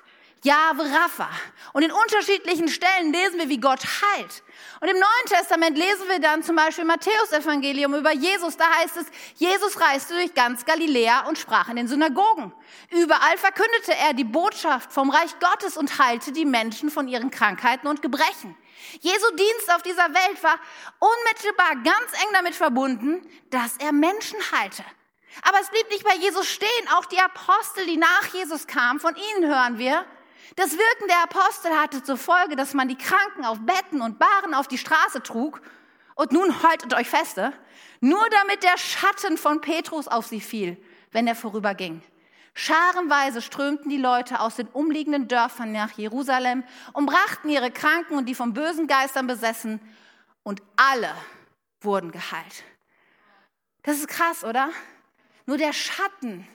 Jahwe 0.45 0.85
Rapha. 0.85 1.31
Und 1.73 1.83
in 1.83 1.91
unterschiedlichen 1.91 2.69
Stellen 2.69 3.13
lesen 3.13 3.39
wir, 3.39 3.49
wie 3.49 3.59
Gott 3.59 3.81
heilt. 3.81 4.43
Und 4.81 4.89
im 4.89 4.99
Neuen 4.99 5.27
Testament 5.27 5.79
lesen 5.79 6.07
wir 6.09 6.21
dann 6.21 6.43
zum 6.43 6.55
Beispiel 6.55 6.85
Matthäus 6.85 7.33
Evangelium 7.33 7.95
über 7.95 8.13
Jesus. 8.13 8.57
Da 8.59 8.65
heißt 8.79 8.99
es, 8.99 9.07
Jesus 9.37 9.81
reiste 9.81 10.15
durch 10.15 10.35
ganz 10.35 10.67
Galiläa 10.67 11.27
und 11.27 11.39
sprach 11.39 11.71
in 11.71 11.77
den 11.77 11.89
Synagogen. 11.89 12.53
Überall 12.91 13.39
verkündete 13.39 13.95
er 13.95 14.13
die 14.13 14.25
Botschaft 14.25 14.93
vom 14.93 15.09
Reich 15.09 15.35
Gottes 15.41 15.79
und 15.79 15.99
heilte 15.99 16.31
die 16.31 16.45
Menschen 16.45 16.91
von 16.91 17.09
ihren 17.09 17.31
Krankheiten 17.31 17.87
und 17.87 18.03
Gebrechen. 18.03 18.55
Jesu 19.01 19.31
Dienst 19.35 19.75
auf 19.75 19.83
dieser 19.83 20.13
Welt 20.13 20.43
war 20.43 20.59
unmittelbar 20.99 21.77
ganz 21.77 22.23
eng 22.23 22.29
damit 22.35 22.55
verbunden, 22.55 23.27
dass 23.49 23.79
er 23.79 23.93
Menschen 23.93 24.39
heilte. 24.53 24.85
Aber 25.43 25.59
es 25.61 25.71
blieb 25.71 25.89
nicht 25.91 26.05
bei 26.05 26.17
Jesus 26.17 26.47
stehen. 26.49 26.89
Auch 26.97 27.07
die 27.07 27.19
Apostel, 27.19 27.87
die 27.87 27.97
nach 27.97 28.27
Jesus 28.33 28.67
kamen, 28.67 29.01
von 29.01 29.17
ihnen 29.17 29.51
hören 29.51 29.79
wir, 29.79 30.05
das 30.57 30.73
Wirken 30.73 31.09
der 31.09 31.23
Apostel 31.25 31.73
hatte 31.73 32.03
zur 32.03 32.17
Folge, 32.17 32.57
dass 32.57 32.75
man 32.75 32.89
die 32.89 32.99
Kranken 32.99 33.45
auf 33.45 33.59
Betten 33.61 34.01
und 34.03 34.19
Baren 34.19 34.55
auf 34.55 34.69
die 34.69 34.79
Straße 34.79 35.23
trug. 35.23 35.61
Und 36.15 36.33
nun 36.33 36.63
haltet 36.63 36.95
euch 36.95 37.09
feste, 37.09 37.53
nur 38.01 38.25
damit 38.31 38.63
der 38.63 38.79
Schatten 38.79 39.37
von 39.37 39.61
Petrus 39.61 40.07
auf 40.07 40.27
sie 40.27 40.41
fiel, 40.41 40.77
wenn 41.11 41.27
er 41.27 41.35
vorüberging. 41.35 42.03
Scharenweise 42.55 43.43
strömten 43.43 43.91
die 43.91 43.99
Leute 43.99 44.39
aus 44.39 44.55
den 44.55 44.69
umliegenden 44.69 45.27
Dörfern 45.27 45.73
nach 45.73 45.91
Jerusalem 45.99 46.63
und 46.93 47.07
brachten 47.07 47.49
ihre 47.49 47.73
Kranken 47.73 48.17
und 48.17 48.27
die 48.27 48.37
von 48.37 48.53
bösen 48.53 48.87
Geistern 48.87 49.27
besessen 49.27 49.81
und 50.45 50.63
alle 50.77 51.13
wurden 51.81 52.13
geheilt. 52.13 52.63
Das 53.83 53.99
ist 53.99 54.07
krass, 54.07 54.45
oder? 54.45 54.71
Nur 55.47 55.59
der 55.59 55.73
Schatten 55.73 56.47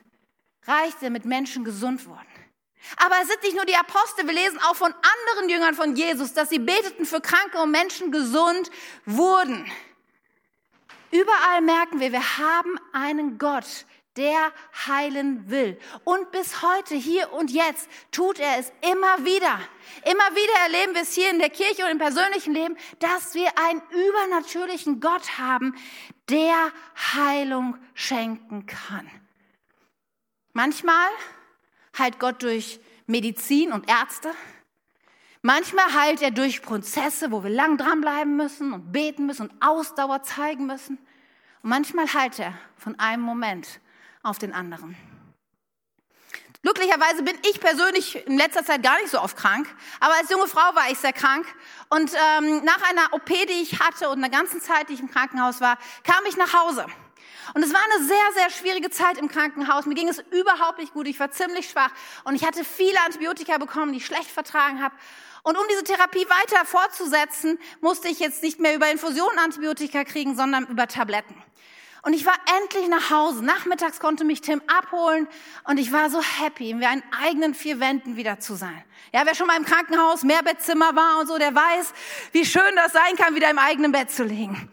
reichte, 0.66 1.06
damit 1.06 1.26
Menschen 1.26 1.66
gesund 1.66 2.06
wurden. 2.08 2.39
Aber 2.98 3.16
es 3.22 3.28
sind 3.28 3.44
nicht 3.44 3.56
nur 3.56 3.66
die 3.66 3.76
Apostel, 3.76 4.26
wir 4.26 4.34
lesen 4.34 4.60
auch 4.64 4.76
von 4.76 4.94
anderen 4.94 5.50
Jüngern 5.50 5.76
von 5.76 5.96
Jesus, 5.96 6.34
dass 6.34 6.50
sie 6.50 6.60
beteten 6.60 7.06
für 7.06 7.22
Kranke 7.22 7.60
und 7.60 7.72
Menschen 7.72 8.12
gesund 8.12 8.72
wurden. 9.06 9.70
Überall 11.12 11.62
merken 11.62 12.00
wir, 12.00 12.12
wir 12.12 12.38
haben 12.38 12.80
einen 12.94 13.38
Gott, 13.38 13.86
der 14.16 14.52
heilen 14.88 15.50
will. 15.50 15.80
Und 16.04 16.32
bis 16.32 16.62
heute, 16.62 16.96
hier 16.96 17.32
und 17.34 17.52
jetzt, 17.52 17.90
tut 18.12 18.40
er 18.40 18.58
es 18.60 18.72
immer 18.82 19.26
wieder. 19.26 19.60
Immer 20.04 20.36
wieder 20.36 20.54
erleben 20.66 20.94
wir 20.94 21.04
es 21.04 21.14
hier 21.14 21.30
in 21.30 21.40
der 21.40 21.50
Kirche 21.50 21.86
und 21.86 21.92
im 21.92 21.98
persönlichen 21.98 22.54
Leben, 22.54 22.78
dass 23.00 23.34
wir 23.34 23.50
einen 23.58 23.82
übernatürlichen 23.90 25.00
Gott 25.00 25.38
haben, 25.38 25.76
der 26.30 26.72
Heilung 27.14 27.78
schenken 27.94 28.66
kann. 28.66 29.10
Manchmal 30.54 31.10
heilt 32.00 32.20
Gott 32.20 32.42
durch 32.44 32.80
Medizin 33.06 33.72
und 33.72 33.90
Ärzte. 33.90 34.32
Manchmal 35.42 35.94
heilt 35.94 36.22
er 36.22 36.32
durch 36.32 36.62
Prozesse, 36.62 37.32
wo 37.32 37.44
wir 37.44 37.50
lang 37.50 37.78
dranbleiben 37.78 38.36
müssen 38.36 38.74
und 38.74 38.92
beten 38.92 39.26
müssen 39.26 39.50
und 39.50 39.62
Ausdauer 39.62 40.24
zeigen 40.24 40.66
müssen. 40.66 40.98
Und 41.62 41.70
manchmal 41.70 42.12
heilt 42.14 42.40
er 42.40 42.54
von 42.78 42.98
einem 43.00 43.24
Moment 43.24 43.80
auf 44.22 44.38
den 44.38 44.54
anderen. 44.54 44.98
Glücklicherweise 46.62 47.24
bin 47.24 47.38
ich 47.50 47.62
persönlich 47.62 48.28
in 48.28 48.38
letzter 48.38 48.66
Zeit 48.66 48.84
gar 48.84 49.00
nicht 49.00 49.10
so 49.10 49.22
oft 49.22 49.38
krank, 49.38 49.66
aber 50.02 50.14
als 50.16 50.30
junge 50.30 50.48
Frau 50.48 50.76
war 50.76 50.92
ich 50.92 50.98
sehr 50.98 51.14
krank. 51.14 51.46
Und 51.90 52.12
ähm, 52.14 52.66
nach 52.66 52.82
einer 52.90 53.14
OP, 53.14 53.28
die 53.28 53.62
ich 53.62 53.80
hatte 53.80 54.10
und 54.10 54.18
einer 54.18 54.30
ganzen 54.30 54.60
Zeit, 54.60 54.90
die 54.90 54.94
ich 54.94 55.00
im 55.00 55.10
Krankenhaus 55.10 55.62
war, 55.62 55.78
kam 56.04 56.26
ich 56.28 56.36
nach 56.36 56.54
Hause. 56.54 56.86
Und 57.54 57.64
es 57.64 57.74
war 57.74 57.82
eine 57.94 58.06
sehr, 58.06 58.34
sehr 58.36 58.50
schwierige 58.50 58.90
Zeit 58.90 59.18
im 59.18 59.28
Krankenhaus. 59.28 59.86
Mir 59.86 59.96
ging 59.96 60.10
es 60.10 60.20
überhaupt 60.32 60.80
nicht 60.80 60.94
gut. 60.94 61.08
Ich 61.08 61.20
war 61.20 61.32
ziemlich 61.32 61.70
schwach 61.70 61.92
und 62.24 62.36
ich 62.36 62.46
hatte 62.46 62.64
viele 62.64 63.00
Antibiotika 63.06 63.58
bekommen, 63.58 63.92
die 63.92 64.00
ich 64.00 64.06
schlecht 64.06 64.30
vertragen 64.30 64.82
habe. 64.82 64.96
Und 65.44 65.58
um 65.58 65.64
diese 65.70 65.84
Therapie 65.84 66.26
weiter 66.28 66.66
fortzusetzen, 66.66 67.60
musste 67.82 68.08
ich 68.08 68.20
jetzt 68.20 68.44
nicht 68.44 68.60
mehr 68.60 68.76
über 68.76 68.92
Infusionen 68.92 69.40
Antibiotika 69.40 70.04
kriegen, 70.04 70.36
sondern 70.36 70.68
über 70.68 70.88
Tabletten. 70.88 71.36
Und 72.02 72.14
ich 72.14 72.26
war 72.26 72.36
endlich 72.62 72.88
nach 72.88 73.10
Hause. 73.10 73.44
Nachmittags 73.44 74.00
konnte 74.00 74.24
mich 74.24 74.42
Tim 74.42 74.62
abholen 74.68 75.28
und 75.66 75.78
ich 75.78 75.92
war 75.92 76.10
so 76.10 76.22
happy, 76.22 76.72
in 76.72 76.80
meinen 76.80 77.04
eigenen 77.24 77.54
vier 77.54 77.80
Wänden 77.80 78.16
wieder 78.16 78.40
zu 78.40 78.56
sein. 78.56 78.84
Ja, 79.14 79.26
wer 79.26 79.36
schon 79.36 79.48
mal 79.48 79.58
im 79.58 79.66
Krankenhaus, 79.66 80.24
Mehrbettzimmer 80.24 80.96
war 80.96 81.20
und 81.20 81.28
so, 81.28 81.38
der 81.38 81.54
weiß, 81.54 81.94
wie 82.32 82.46
schön 82.46 82.76
das 82.76 82.94
sein 82.94 83.16
kann, 83.18 83.36
wieder 83.36 83.50
im 83.50 83.60
eigenen 83.60 83.92
Bett 83.92 84.12
zu 84.12 84.24
liegen. 84.24 84.72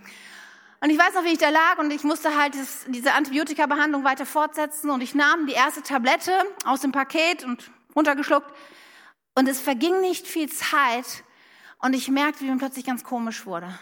Und 0.87 0.93
ich 0.93 0.99
weiß 1.01 1.15
noch, 1.15 1.25
wie 1.25 1.33
ich 1.33 1.39
da 1.39 1.49
lag 1.49 1.79
und 1.79 1.91
ich 1.91 2.05
musste 2.05 2.37
halt 2.37 2.55
das, 2.55 2.85
diese 2.87 3.13
Antibiotika-Behandlung 3.13 4.05
weiter 4.05 4.25
fortsetzen 4.25 4.89
und 4.89 5.01
ich 5.01 5.17
nahm 5.17 5.49
die 5.49 5.53
erste 5.53 5.83
Tablette 5.83 6.31
aus 6.65 6.81
dem 6.81 6.93
Paket 6.93 7.43
und 7.43 7.73
runtergeschluckt 7.97 8.55
und 9.35 9.49
es 9.49 9.61
verging 9.61 10.01
nicht 10.01 10.29
viel 10.29 10.49
Zeit 10.49 11.25
und 11.81 11.93
ich 11.93 12.09
merkte, 12.09 12.45
wie 12.45 12.51
mir 12.53 12.59
plötzlich 12.59 12.85
ganz 12.85 13.03
komisch 13.03 13.47
wurde. 13.47 13.77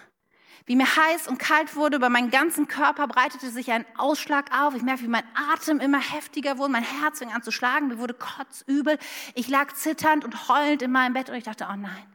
Wie 0.65 0.77
mir 0.77 0.87
heiß 0.87 1.29
und 1.29 1.37
kalt 1.37 1.77
wurde, 1.77 1.99
über 1.99 2.09
meinen 2.09 2.31
ganzen 2.31 2.69
Körper 2.69 3.07
breitete 3.07 3.51
sich 3.51 3.71
ein 3.71 3.85
Ausschlag 3.99 4.59
auf. 4.59 4.75
Ich 4.75 4.83
merkte, 4.83 5.05
wie 5.05 5.09
mein 5.09 5.25
Atem 5.53 5.81
immer 5.81 6.01
heftiger 6.01 6.57
wurde, 6.57 6.73
mein 6.73 6.85
Herz 6.85 7.19
fing 7.19 7.31
an 7.31 7.43
zu 7.43 7.51
schlagen, 7.51 7.89
mir 7.89 7.99
wurde 7.99 8.15
kotzübel. 8.15 8.99
Ich 9.35 9.49
lag 9.49 9.75
zitternd 9.75 10.25
und 10.25 10.49
heulend 10.49 10.81
in 10.81 10.91
meinem 10.91 11.13
Bett 11.13 11.29
und 11.29 11.35
ich 11.35 11.45
dachte, 11.45 11.67
oh 11.71 11.77
nein, 11.77 12.14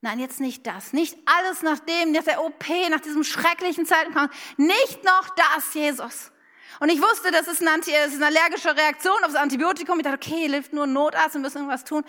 Nein, 0.00 0.18
jetzt 0.18 0.40
nicht 0.40 0.66
das. 0.66 0.92
Nicht 0.92 1.16
alles 1.24 1.62
nach 1.62 1.78
dem, 1.80 2.12
nach 2.12 2.22
der 2.22 2.44
OP, 2.44 2.64
nach 2.90 3.00
diesem 3.00 3.24
schrecklichen 3.24 3.86
Zeitpunkt. 3.86 4.34
Nicht 4.56 5.04
noch 5.04 5.28
das, 5.30 5.74
Jesus. 5.74 6.32
Und 6.80 6.90
ich 6.90 7.00
wusste, 7.00 7.30
das 7.30 7.48
ist, 7.48 7.62
eine, 7.62 7.72
Anti 7.72 7.90
das 7.90 8.12
ist 8.12 8.22
eine 8.22 8.26
allergische 8.26 8.76
Reaktion 8.76 9.16
auf 9.24 9.32
das 9.32 9.36
Antibiotikum. 9.36 9.98
Ich 9.98 10.04
dachte, 10.04 10.18
okay, 10.18 10.48
hilft 10.48 10.72
nur 10.72 10.84
ein 10.84 10.92
Notarzt, 10.92 11.34
wir 11.34 11.40
müssen 11.40 11.58
irgendwas 11.58 11.84
tun. 11.84 12.02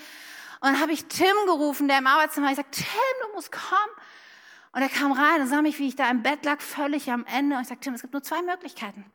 Und 0.60 0.72
dann 0.72 0.82
habe 0.82 0.92
ich 0.92 1.06
Tim 1.06 1.36
gerufen, 1.46 1.88
der 1.88 2.00
im 2.00 2.08
Arbeitszimmer 2.08 2.48
war. 2.48 2.52
Ich 2.52 2.58
sagte, 2.58 2.80
Tim, 2.80 3.28
du 3.28 3.34
musst 3.34 3.52
kommen. 3.52 3.94
Und 4.74 4.82
er 4.82 4.90
kam 4.90 5.12
rein 5.12 5.42
und 5.42 5.48
sah 5.48 5.62
mich, 5.62 5.80
wie 5.80 5.88
ich 5.88 5.96
da 5.96 6.10
im 6.10 6.24
Bett 6.24 6.44
lag, 6.44 6.62
völlig 6.62 7.10
am 7.12 7.26
Ende. 7.26 7.56
Und 7.56 7.62
ich 7.62 7.68
sagte, 7.70 7.86
Tim, 7.86 7.94
es 7.94 8.02
gibt 8.02 8.14
nur 8.14 8.24
zwei 8.24 8.42
Möglichkeiten. 8.42 9.06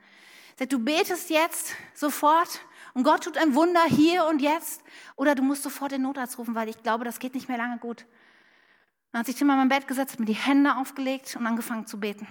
Ich 0.52 0.58
sagte, 0.58 0.76
du 0.76 0.78
betest 0.78 1.30
jetzt 1.30 1.74
sofort 1.94 2.60
und 2.94 3.04
Gott 3.04 3.24
tut 3.24 3.36
ein 3.36 3.54
Wunder 3.54 3.82
hier 3.84 4.24
und 4.26 4.40
jetzt. 4.40 4.82
Oder 5.16 5.34
du 5.34 5.42
musst 5.42 5.62
sofort 5.62 5.92
den 5.92 6.02
Notarzt 6.02 6.38
rufen, 6.38 6.54
weil 6.54 6.68
ich 6.68 6.82
glaube, 6.82 7.04
das 7.04 7.18
geht 7.18 7.34
nicht 7.34 7.48
mehr 7.48 7.58
lange 7.58 7.78
gut. 7.78 8.06
Dann 9.12 9.21
hat 9.21 9.26
sich 9.26 9.37
Tim 9.37 9.50
an 9.50 9.59
mein 9.59 9.69
Bett 9.69 9.87
gesetzt, 9.87 10.19
mir 10.19 10.26
die 10.26 10.33
Hände 10.33 10.76
aufgelegt 10.76 11.37
und 11.37 11.47
angefangen 11.47 11.87
zu 11.87 12.00
beten. 12.00 12.26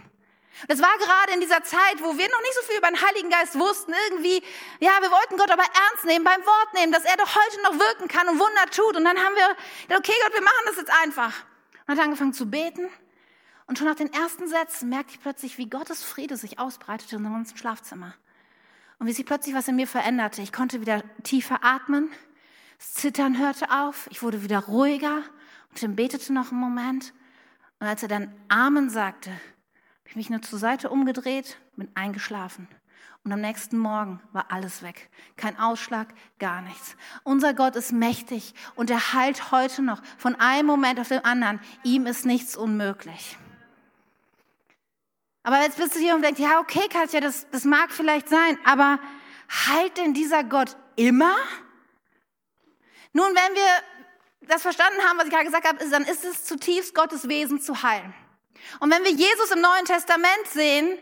Das 0.67 0.81
war 0.81 0.91
gerade 0.97 1.33
in 1.33 1.39
dieser 1.39 1.63
Zeit, 1.63 1.99
wo 1.99 2.17
wir 2.17 2.27
noch 2.27 2.41
nicht 2.41 2.55
so 2.55 2.61
viel 2.67 2.77
über 2.77 2.87
den 2.87 3.01
Heiligen 3.01 3.29
Geist 3.29 3.57
wussten. 3.57 3.93
Irgendwie, 4.09 4.43
ja, 4.79 4.91
wir 4.99 5.09
wollten 5.09 5.37
Gott 5.37 5.49
aber 5.49 5.63
ernst 5.63 6.05
nehmen, 6.05 6.25
beim 6.25 6.41
Wort 6.41 6.73
nehmen, 6.73 6.91
dass 6.91 7.05
er 7.05 7.15
doch 7.17 7.35
heute 7.35 7.63
noch 7.63 7.79
wirken 7.79 8.07
kann 8.07 8.27
und 8.27 8.39
Wunder 8.39 8.65
tut. 8.69 8.97
Und 8.97 9.05
dann 9.05 9.17
haben 9.17 9.35
wir 9.35 9.55
gedacht, 9.83 9.99
okay 9.99 10.13
Gott, 10.23 10.33
wir 10.33 10.43
machen 10.43 10.63
das 10.65 10.75
jetzt 10.77 10.91
einfach. 11.01 11.33
Und 11.87 11.97
hat 11.97 12.03
angefangen 12.03 12.33
zu 12.33 12.49
beten. 12.49 12.89
Und 13.67 13.77
schon 13.77 13.87
nach 13.87 13.95
den 13.95 14.11
ersten 14.11 14.47
Sätzen 14.47 14.89
merkte 14.89 15.13
ich 15.13 15.21
plötzlich, 15.21 15.57
wie 15.57 15.69
Gottes 15.69 16.03
Friede 16.03 16.35
sich 16.35 16.59
ausbreitete 16.59 17.15
in 17.15 17.25
unserem 17.25 17.57
Schlafzimmer. 17.57 18.13
Und 18.99 19.07
wie 19.07 19.13
sich 19.13 19.25
plötzlich 19.25 19.55
was 19.55 19.67
in 19.67 19.77
mir 19.77 19.87
veränderte. 19.87 20.41
Ich 20.41 20.51
konnte 20.51 20.81
wieder 20.81 21.03
tiefer 21.23 21.59
atmen. 21.63 22.11
Das 22.77 22.93
Zittern 22.95 23.39
hörte 23.39 23.71
auf. 23.71 24.07
Ich 24.11 24.21
wurde 24.21 24.43
wieder 24.43 24.59
ruhiger. 24.59 25.23
Tim 25.75 25.95
betete 25.95 26.33
noch 26.33 26.51
einen 26.51 26.59
Moment. 26.59 27.13
Und 27.79 27.87
als 27.87 28.03
er 28.03 28.09
dann 28.09 28.33
Amen 28.47 28.89
sagte, 28.89 29.31
habe 29.31 30.09
ich 30.09 30.15
mich 30.15 30.29
nur 30.29 30.41
zur 30.41 30.59
Seite 30.59 30.89
umgedreht, 30.89 31.57
bin 31.75 31.89
eingeschlafen. 31.95 32.67
Und 33.23 33.31
am 33.31 33.41
nächsten 33.41 33.77
Morgen 33.77 34.19
war 34.31 34.51
alles 34.51 34.81
weg. 34.81 35.09
Kein 35.37 35.57
Ausschlag, 35.59 36.07
gar 36.39 36.61
nichts. 36.61 36.95
Unser 37.23 37.53
Gott 37.53 37.75
ist 37.75 37.91
mächtig 37.91 38.55
und 38.75 38.89
er 38.89 39.13
heilt 39.13 39.51
heute 39.51 39.83
noch 39.83 40.01
von 40.17 40.35
einem 40.35 40.67
Moment 40.67 40.99
auf 40.99 41.07
den 41.07 41.23
anderen. 41.23 41.59
Ihm 41.83 42.07
ist 42.07 42.25
nichts 42.25 42.55
unmöglich. 42.57 43.37
Aber 45.43 45.61
jetzt 45.61 45.77
bist 45.77 45.95
du 45.95 45.99
hier 45.99 46.15
und 46.15 46.23
denkst, 46.23 46.39
ja, 46.39 46.59
okay, 46.59 46.87
Katja, 46.89 47.19
das, 47.19 47.47
das 47.51 47.63
mag 47.63 47.91
vielleicht 47.91 48.29
sein, 48.29 48.57
aber 48.63 48.99
heilt 49.67 49.97
denn 49.97 50.13
dieser 50.13 50.43
Gott 50.43 50.75
immer? 50.95 51.35
Nun, 53.13 53.27
wenn 53.27 53.55
wir 53.55 54.00
das 54.41 54.61
verstanden 54.61 55.01
haben, 55.07 55.17
was 55.17 55.25
ich 55.25 55.31
gerade 55.31 55.45
gesagt 55.45 55.67
habe, 55.67 55.89
dann 55.89 56.03
ist 56.03 56.25
es 56.25 56.45
zutiefst 56.45 56.95
Gottes 56.95 57.27
Wesen 57.27 57.61
zu 57.61 57.83
heilen. 57.83 58.13
Und 58.79 58.91
wenn 58.91 59.03
wir 59.03 59.11
Jesus 59.11 59.51
im 59.51 59.61
Neuen 59.61 59.85
Testament 59.85 60.47
sehen, 60.51 60.97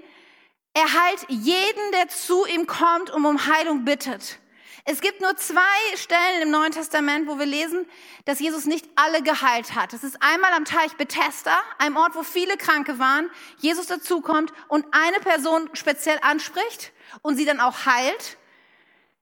er 0.73 0.83
heilt 0.83 1.25
jeden, 1.29 1.91
der 1.93 2.07
zu 2.09 2.45
ihm 2.45 2.67
kommt 2.67 3.09
und 3.09 3.25
um 3.25 3.47
Heilung 3.47 3.85
bittet. 3.85 4.39
Es 4.85 5.01
gibt 5.01 5.21
nur 5.21 5.35
zwei 5.35 5.61
Stellen 5.95 6.41
im 6.41 6.51
Neuen 6.51 6.71
Testament, 6.71 7.27
wo 7.27 7.37
wir 7.37 7.45
lesen, 7.45 7.85
dass 8.25 8.39
Jesus 8.39 8.65
nicht 8.65 8.87
alle 8.95 9.21
geheilt 9.21 9.75
hat. 9.75 9.93
Das 9.93 10.03
ist 10.03 10.21
einmal 10.21 10.53
am 10.53 10.65
Teich 10.65 10.95
Bethesda, 10.95 11.55
einem 11.77 11.97
Ort, 11.97 12.15
wo 12.15 12.23
viele 12.23 12.55
Kranke 12.57 12.97
waren, 12.97 13.29
Jesus 13.57 13.87
dazukommt 13.87 14.53
und 14.67 14.85
eine 14.91 15.19
Person 15.19 15.69
speziell 15.73 16.17
anspricht 16.21 16.91
und 17.21 17.35
sie 17.35 17.45
dann 17.45 17.59
auch 17.59 17.85
heilt. 17.85 18.37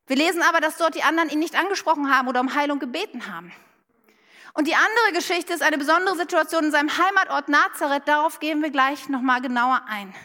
Wir 0.05 0.15
lesen 0.15 0.41
aber, 0.41 0.61
dass 0.61 0.77
dort 0.77 0.95
die 0.95 1.03
anderen 1.03 1.29
ihn 1.29 1.39
nicht 1.39 1.55
angesprochen 1.55 2.15
haben 2.15 2.27
oder 2.27 2.39
um 2.39 2.55
Heilung 2.55 2.79
gebeten 2.79 3.27
haben. 3.27 3.51
Und 4.57 4.65
die 4.65 4.73
andere 4.73 5.13
Geschichte 5.13 5.53
ist 5.53 5.61
eine 5.61 5.77
besondere 5.77 6.15
Situation 6.15 6.63
in 6.63 6.71
seinem 6.71 6.89
Heimatort 6.97 7.47
Nazareth. 7.47 8.07
Darauf 8.07 8.39
gehen 8.39 8.63
wir 8.63 8.71
gleich 8.71 9.07
nochmal 9.07 9.39
genauer 9.39 9.83
ein. 9.87 10.15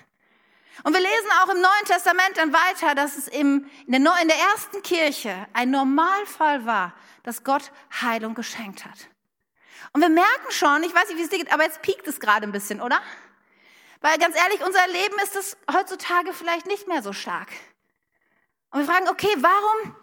Und 0.84 0.94
wir 0.94 1.02
lesen 1.02 1.28
auch 1.42 1.50
im 1.50 1.60
Neuen 1.60 1.84
Testament 1.84 2.38
dann 2.38 2.50
weiter, 2.50 2.94
dass 2.94 3.18
es 3.18 3.28
im, 3.28 3.68
in, 3.86 4.02
der, 4.02 4.14
in 4.22 4.28
der 4.28 4.38
ersten 4.38 4.80
Kirche 4.80 5.46
ein 5.52 5.70
Normalfall 5.70 6.64
war, 6.64 6.94
dass 7.24 7.44
Gott 7.44 7.72
Heilung 8.00 8.34
geschenkt 8.34 8.86
hat. 8.86 9.06
Und 9.92 10.00
wir 10.00 10.08
merken 10.08 10.50
schon, 10.50 10.82
ich 10.82 10.94
weiß 10.94 11.10
nicht, 11.10 11.18
wie 11.18 11.24
es 11.24 11.28
dir 11.28 11.36
geht, 11.36 11.52
aber 11.52 11.64
jetzt 11.64 11.82
piekt 11.82 12.08
es 12.08 12.18
gerade 12.18 12.46
ein 12.46 12.52
bisschen, 12.52 12.80
oder? 12.80 13.02
Weil 14.00 14.16
ganz 14.16 14.34
ehrlich, 14.34 14.64
unser 14.64 14.86
Leben 14.86 15.18
ist 15.24 15.36
es 15.36 15.58
heutzutage 15.70 16.32
vielleicht 16.32 16.66
nicht 16.66 16.88
mehr 16.88 17.02
so 17.02 17.12
stark. 17.12 17.48
Und 18.70 18.80
wir 18.80 18.86
fragen, 18.86 19.10
okay, 19.10 19.36
warum, 19.36 19.94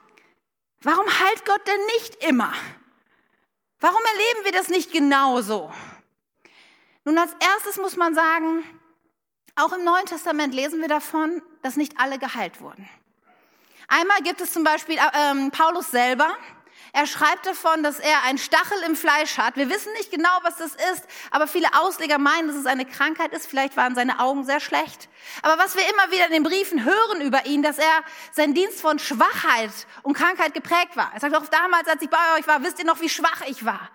warum 0.81 1.07
heilt 1.07 1.45
Gott 1.45 1.67
denn 1.67 1.83
nicht 1.97 2.23
immer? 2.25 2.53
Warum 3.79 4.01
erleben 4.13 4.45
wir 4.45 4.51
das 4.51 4.67
nicht 4.67 4.91
genauso? 4.91 5.71
Nun, 7.05 7.17
als 7.17 7.31
erstes 7.39 7.77
muss 7.77 7.95
man 7.95 8.13
sagen, 8.13 8.63
auch 9.55 9.71
im 9.71 9.83
Neuen 9.83 10.05
Testament 10.05 10.53
lesen 10.53 10.81
wir 10.81 10.89
davon, 10.89 11.41
dass 11.61 11.77
nicht 11.77 11.97
alle 11.97 12.19
geheilt 12.19 12.59
wurden. 12.61 12.89
Einmal 13.87 14.21
gibt 14.21 14.41
es 14.41 14.53
zum 14.53 14.63
Beispiel 14.63 14.97
äh, 14.97 15.31
ähm, 15.31 15.51
Paulus 15.51 15.89
selber, 15.91 16.37
er 16.93 17.05
schreibt 17.07 17.45
davon, 17.45 17.83
dass 17.83 17.99
er 17.99 18.23
einen 18.23 18.37
Stachel 18.37 18.77
im 18.85 18.95
Fleisch 18.95 19.37
hat. 19.37 19.55
Wir 19.55 19.69
wissen 19.69 19.91
nicht 19.93 20.11
genau, 20.11 20.29
was 20.43 20.57
das 20.57 20.73
ist, 20.91 21.03
aber 21.31 21.47
viele 21.47 21.67
Ausleger 21.79 22.17
meinen, 22.17 22.47
dass 22.47 22.57
es 22.57 22.65
eine 22.65 22.85
Krankheit 22.85 23.31
ist. 23.33 23.47
Vielleicht 23.47 23.77
waren 23.77 23.95
seine 23.95 24.19
Augen 24.19 24.43
sehr 24.43 24.59
schlecht. 24.59 25.09
Aber 25.41 25.61
was 25.61 25.75
wir 25.75 25.83
immer 25.83 26.11
wieder 26.11 26.25
in 26.25 26.33
den 26.33 26.43
Briefen 26.43 26.83
hören 26.83 27.21
über 27.21 27.45
ihn, 27.45 27.61
dass 27.61 27.77
er 27.77 28.03
sein 28.31 28.53
Dienst 28.53 28.81
von 28.81 28.99
Schwachheit 28.99 29.71
und 30.03 30.13
Krankheit 30.13 30.53
geprägt 30.53 30.95
war. 30.95 31.11
Er 31.13 31.19
sagt 31.19 31.35
auch 31.35 31.45
damals, 31.47 31.87
als 31.87 32.01
ich 32.01 32.09
bei 32.09 32.37
euch 32.37 32.47
war, 32.47 32.63
wisst 32.63 32.79
ihr 32.79 32.85
noch, 32.85 33.01
wie 33.01 33.09
schwach 33.09 33.41
ich 33.47 33.65
war. 33.65 33.89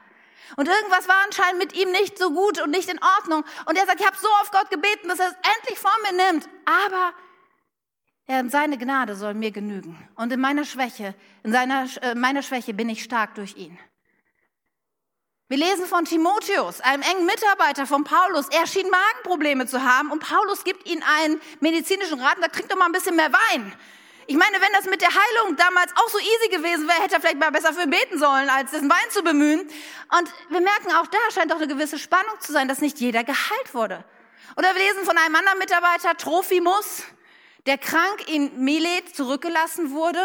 Und 0.56 0.68
irgendwas 0.68 1.08
war 1.08 1.16
anscheinend 1.24 1.58
mit 1.58 1.74
ihm 1.74 1.90
nicht 1.90 2.18
so 2.18 2.30
gut 2.30 2.60
und 2.60 2.70
nicht 2.70 2.88
in 2.88 3.00
Ordnung. 3.18 3.44
Und 3.66 3.76
er 3.76 3.86
sagt, 3.86 4.00
ich 4.00 4.06
habe 4.06 4.16
so 4.16 4.28
auf 4.40 4.50
Gott 4.50 4.70
gebeten, 4.70 5.08
dass 5.08 5.18
er 5.18 5.28
es 5.28 5.36
endlich 5.58 5.78
von 5.78 5.90
mir 6.02 6.26
nimmt. 6.26 6.48
Aber 6.64 7.12
ja, 8.26 8.42
seine 8.48 8.78
Gnade 8.78 9.16
soll 9.16 9.34
mir 9.34 9.50
genügen. 9.50 9.96
Und 10.14 10.32
in 10.32 10.40
meiner 10.40 10.64
Schwäche, 10.64 11.14
in 11.42 11.52
seiner, 11.52 11.86
äh, 12.02 12.14
meiner 12.14 12.42
Schwäche 12.42 12.72
bin 12.72 12.88
ich 12.88 13.02
stark 13.02 13.34
durch 13.34 13.56
ihn. 13.56 13.78
Wir 15.48 15.58
lesen 15.58 15.84
von 15.84 16.06
Timotheus, 16.06 16.80
einem 16.80 17.02
engen 17.02 17.26
Mitarbeiter 17.26 17.86
von 17.86 18.02
Paulus. 18.02 18.48
Er 18.48 18.66
schien 18.66 18.88
Magenprobleme 18.88 19.66
zu 19.66 19.84
haben 19.84 20.10
und 20.10 20.20
Paulus 20.20 20.64
gibt 20.64 20.88
ihm 20.88 21.02
einen 21.18 21.38
medizinischen 21.60 22.18
Rat 22.18 22.36
und 22.36 22.42
sagt, 22.42 22.54
trink 22.54 22.70
doch 22.70 22.78
mal 22.78 22.86
ein 22.86 22.92
bisschen 22.92 23.14
mehr 23.14 23.30
Wein. 23.30 23.74
Ich 24.26 24.36
meine, 24.36 24.54
wenn 24.54 24.72
das 24.72 24.86
mit 24.86 25.02
der 25.02 25.10
Heilung 25.10 25.54
damals 25.56 25.92
auch 25.96 26.08
so 26.08 26.18
easy 26.18 26.48
gewesen 26.48 26.88
wäre, 26.88 27.02
hätte 27.02 27.16
er 27.16 27.20
vielleicht 27.20 27.38
mal 27.38 27.50
besser 27.50 27.74
für 27.74 27.82
ihn 27.82 27.90
beten 27.90 28.18
sollen, 28.18 28.48
als 28.48 28.70
diesen 28.70 28.88
Wein 28.88 29.10
zu 29.10 29.22
bemühen. 29.22 29.60
Und 29.60 30.32
wir 30.48 30.62
merken, 30.62 30.92
auch 30.92 31.06
da 31.06 31.18
scheint 31.34 31.50
doch 31.50 31.58
eine 31.58 31.68
gewisse 31.68 31.98
Spannung 31.98 32.40
zu 32.40 32.52
sein, 32.52 32.66
dass 32.66 32.80
nicht 32.80 32.98
jeder 33.00 33.22
geheilt 33.22 33.74
wurde. 33.74 34.02
Oder 34.56 34.74
wir 34.74 34.82
lesen 34.82 35.04
von 35.04 35.18
einem 35.18 35.36
anderen 35.36 35.58
Mitarbeiter, 35.58 36.16
Trophimus, 36.16 37.02
der 37.66 37.78
krank 37.78 38.28
in 38.28 38.64
Milet 38.64 39.14
zurückgelassen 39.14 39.90
wurde. 39.90 40.20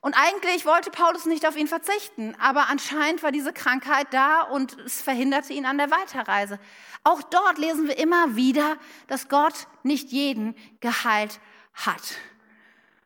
Und 0.00 0.14
eigentlich 0.14 0.64
wollte 0.64 0.90
Paulus 0.90 1.26
nicht 1.26 1.46
auf 1.46 1.56
ihn 1.56 1.66
verzichten, 1.66 2.36
aber 2.38 2.68
anscheinend 2.68 3.22
war 3.22 3.32
diese 3.32 3.52
Krankheit 3.52 4.06
da 4.12 4.42
und 4.42 4.78
es 4.80 5.02
verhinderte 5.02 5.52
ihn 5.52 5.66
an 5.66 5.78
der 5.78 5.90
Weiterreise. 5.90 6.60
Auch 7.02 7.22
dort 7.22 7.58
lesen 7.58 7.88
wir 7.88 7.98
immer 7.98 8.36
wieder, 8.36 8.76
dass 9.08 9.28
Gott 9.28 9.66
nicht 9.82 10.12
jeden 10.12 10.54
geheilt 10.80 11.40
hat. 11.74 12.02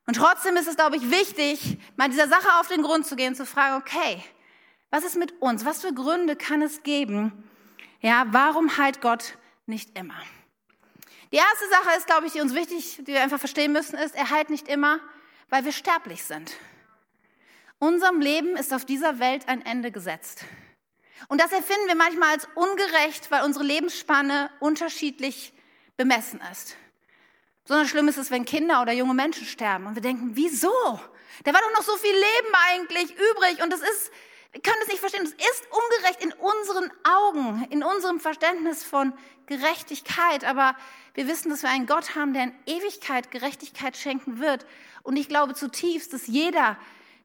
Und 0.06 0.14
trotzdem 0.14 0.56
ist 0.56 0.68
es, 0.68 0.76
glaube 0.76 0.96
ich, 0.96 1.10
wichtig, 1.10 1.78
mal 1.96 2.08
dieser 2.08 2.28
Sache 2.28 2.58
auf 2.58 2.68
den 2.68 2.82
Grund 2.82 3.06
zu 3.06 3.16
gehen, 3.16 3.34
zu 3.34 3.46
fragen, 3.46 3.80
okay, 3.80 4.22
was 4.90 5.04
ist 5.04 5.16
mit 5.16 5.40
uns? 5.40 5.64
Was 5.64 5.82
für 5.82 5.94
Gründe 5.94 6.36
kann 6.36 6.62
es 6.62 6.82
geben? 6.82 7.48
Ja, 8.00 8.26
warum 8.30 8.76
heilt 8.76 9.00
Gott 9.00 9.38
nicht 9.66 9.96
immer? 9.98 10.20
Die 11.32 11.36
erste 11.36 11.68
Sache 11.68 11.96
ist, 11.96 12.06
glaube 12.06 12.26
ich, 12.26 12.32
die 12.32 12.40
uns 12.40 12.54
wichtig, 12.54 12.96
die 12.98 13.12
wir 13.12 13.22
einfach 13.22 13.38
verstehen 13.38 13.72
müssen, 13.72 13.96
ist, 13.96 14.16
er 14.16 14.30
heilt 14.30 14.50
nicht 14.50 14.68
immer, 14.68 14.98
weil 15.48 15.64
wir 15.64 15.72
sterblich 15.72 16.24
sind. 16.24 16.52
Unserem 17.78 18.20
Leben 18.20 18.56
ist 18.56 18.74
auf 18.74 18.84
dieser 18.84 19.20
Welt 19.20 19.48
ein 19.48 19.64
Ende 19.64 19.92
gesetzt. 19.92 20.44
Und 21.28 21.40
das 21.40 21.52
empfinden 21.52 21.86
wir 21.86 21.94
manchmal 21.94 22.30
als 22.30 22.48
ungerecht, 22.54 23.30
weil 23.30 23.44
unsere 23.44 23.64
Lebensspanne 23.64 24.50
unterschiedlich 24.58 25.52
bemessen 25.96 26.40
ist. 26.50 26.76
Besonders 27.64 27.90
schlimm 27.90 28.08
ist 28.08 28.18
es, 28.18 28.30
wenn 28.30 28.44
Kinder 28.44 28.82
oder 28.82 28.92
junge 28.92 29.14
Menschen 29.14 29.46
sterben 29.46 29.86
und 29.86 29.94
wir 29.94 30.02
denken, 30.02 30.32
wieso? 30.34 30.72
Da 31.44 31.54
war 31.54 31.60
doch 31.60 31.78
noch 31.78 31.84
so 31.84 31.96
viel 31.96 32.12
Leben 32.12 32.54
eigentlich 32.68 33.12
übrig 33.12 33.62
und 33.62 33.72
das 33.72 33.80
ist, 33.80 34.10
wir 34.52 34.60
können 34.62 34.78
es 34.82 34.88
nicht 34.88 35.00
verstehen, 35.00 35.22
es 35.22 35.32
ist 35.32 35.68
ungerecht 35.70 36.24
in 36.24 36.32
unseren 36.32 36.90
Augen, 37.04 37.66
in 37.70 37.84
unserem 37.84 38.18
Verständnis 38.18 38.82
von 38.82 39.12
Gerechtigkeit, 39.46 40.44
aber 40.44 40.74
wir 41.14 41.28
wissen, 41.28 41.50
dass 41.50 41.62
wir 41.62 41.70
einen 41.70 41.86
Gott 41.86 42.16
haben, 42.16 42.34
der 42.34 42.44
in 42.44 42.54
Ewigkeit 42.66 43.30
Gerechtigkeit 43.30 43.96
schenken 43.96 44.40
wird. 44.40 44.66
Und 45.02 45.16
ich 45.16 45.28
glaube 45.28 45.54
zutiefst, 45.54 46.12
dass 46.12 46.26
jeder, 46.26 46.76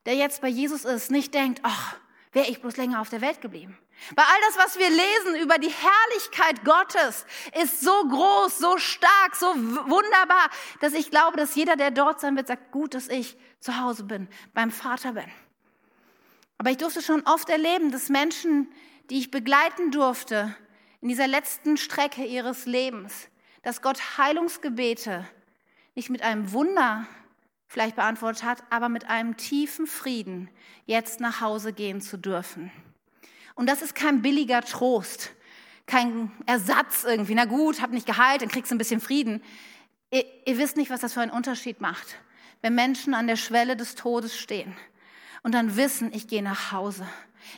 der 0.05 0.15
jetzt 0.15 0.41
bei 0.41 0.47
Jesus 0.47 0.85
ist, 0.85 1.09
nicht 1.09 1.33
denkt, 1.33 1.61
ach, 1.63 1.95
wäre 2.31 2.47
ich 2.47 2.61
bloß 2.61 2.77
länger 2.77 3.01
auf 3.01 3.09
der 3.09 3.21
Welt 3.21 3.41
geblieben. 3.41 3.77
Weil 4.15 4.25
all 4.25 4.41
das, 4.47 4.65
was 4.65 4.77
wir 4.77 4.89
lesen 4.89 5.41
über 5.41 5.57
die 5.57 5.71
Herrlichkeit 5.71 6.63
Gottes, 6.63 7.25
ist 7.63 7.81
so 7.81 8.07
groß, 8.07 8.59
so 8.59 8.77
stark, 8.77 9.35
so 9.35 9.47
wunderbar, 9.55 10.49
dass 10.81 10.93
ich 10.93 11.09
glaube, 11.09 11.37
dass 11.37 11.55
jeder, 11.55 11.75
der 11.75 11.91
dort 11.91 12.19
sein 12.19 12.35
wird, 12.35 12.47
sagt, 12.47 12.71
gut, 12.71 12.93
dass 12.93 13.07
ich 13.07 13.37
zu 13.59 13.79
Hause 13.79 14.03
bin, 14.03 14.27
beim 14.53 14.69
Vater 14.69 15.13
bin. 15.13 15.25
Aber 16.57 16.71
ich 16.71 16.77
durfte 16.77 17.01
schon 17.01 17.21
oft 17.25 17.49
erleben, 17.49 17.91
dass 17.91 18.09
Menschen, 18.09 18.67
die 19.09 19.19
ich 19.19 19.31
begleiten 19.31 19.91
durfte, 19.91 20.55
in 21.01 21.09
dieser 21.09 21.27
letzten 21.27 21.77
Strecke 21.77 22.25
ihres 22.25 22.65
Lebens, 22.65 23.27
dass 23.61 23.81
Gott 23.81 24.17
Heilungsgebete 24.17 25.27
nicht 25.95 26.09
mit 26.09 26.21
einem 26.21 26.51
Wunder 26.51 27.05
vielleicht 27.67 27.95
beantwortet 27.95 28.43
hat, 28.43 28.63
aber 28.69 28.89
mit 28.89 29.09
einem 29.09 29.37
tiefen 29.37 29.87
Frieden 29.87 30.49
jetzt 30.85 31.19
nach 31.19 31.41
Hause 31.41 31.73
gehen 31.73 32.01
zu 32.01 32.17
dürfen. 32.17 32.71
Und 33.55 33.67
das 33.67 33.81
ist 33.81 33.95
kein 33.95 34.21
billiger 34.21 34.61
Trost, 34.61 35.31
kein 35.85 36.31
Ersatz 36.45 37.03
irgendwie. 37.03 37.35
Na 37.35 37.45
gut, 37.45 37.81
hab 37.81 37.91
nicht 37.91 38.07
geheilt, 38.07 38.41
dann 38.41 38.49
kriegst 38.49 38.71
du 38.71 38.75
ein 38.75 38.79
bisschen 38.79 39.01
Frieden. 39.01 39.41
Ihr, 40.11 40.25
ihr 40.45 40.57
wisst 40.57 40.77
nicht, 40.77 40.89
was 40.89 41.01
das 41.01 41.13
für 41.13 41.21
einen 41.21 41.31
Unterschied 41.31 41.81
macht, 41.81 42.17
wenn 42.61 42.75
Menschen 42.75 43.13
an 43.13 43.27
der 43.27 43.35
Schwelle 43.35 43.75
des 43.75 43.95
Todes 43.95 44.37
stehen 44.37 44.75
und 45.45 45.51
dann 45.51 45.77
wissen, 45.77 46.11
ich 46.11 46.27
gehe 46.27 46.41
nach 46.41 46.71
Hause. 46.71 47.07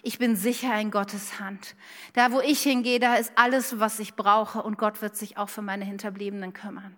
Ich 0.04 0.20
bin 0.20 0.36
sicher 0.36 0.78
in 0.78 0.92
Gottes 0.92 1.40
Hand. 1.40 1.74
Da, 2.12 2.34
wo 2.34 2.42
ich 2.42 2.62
hingehe, 2.62 3.00
da 3.00 3.16
ist 3.16 3.32
alles, 3.36 3.80
was 3.80 4.00
ich 4.00 4.16
brauche 4.16 4.62
und 4.62 4.78
Gott 4.78 5.02
wird 5.02 5.16
sich 5.16 5.38
auch 5.38 5.48
für 5.48 5.62
meine 5.62 5.86
Hinterbliebenen 5.86 6.52
kümmern. 6.52 6.98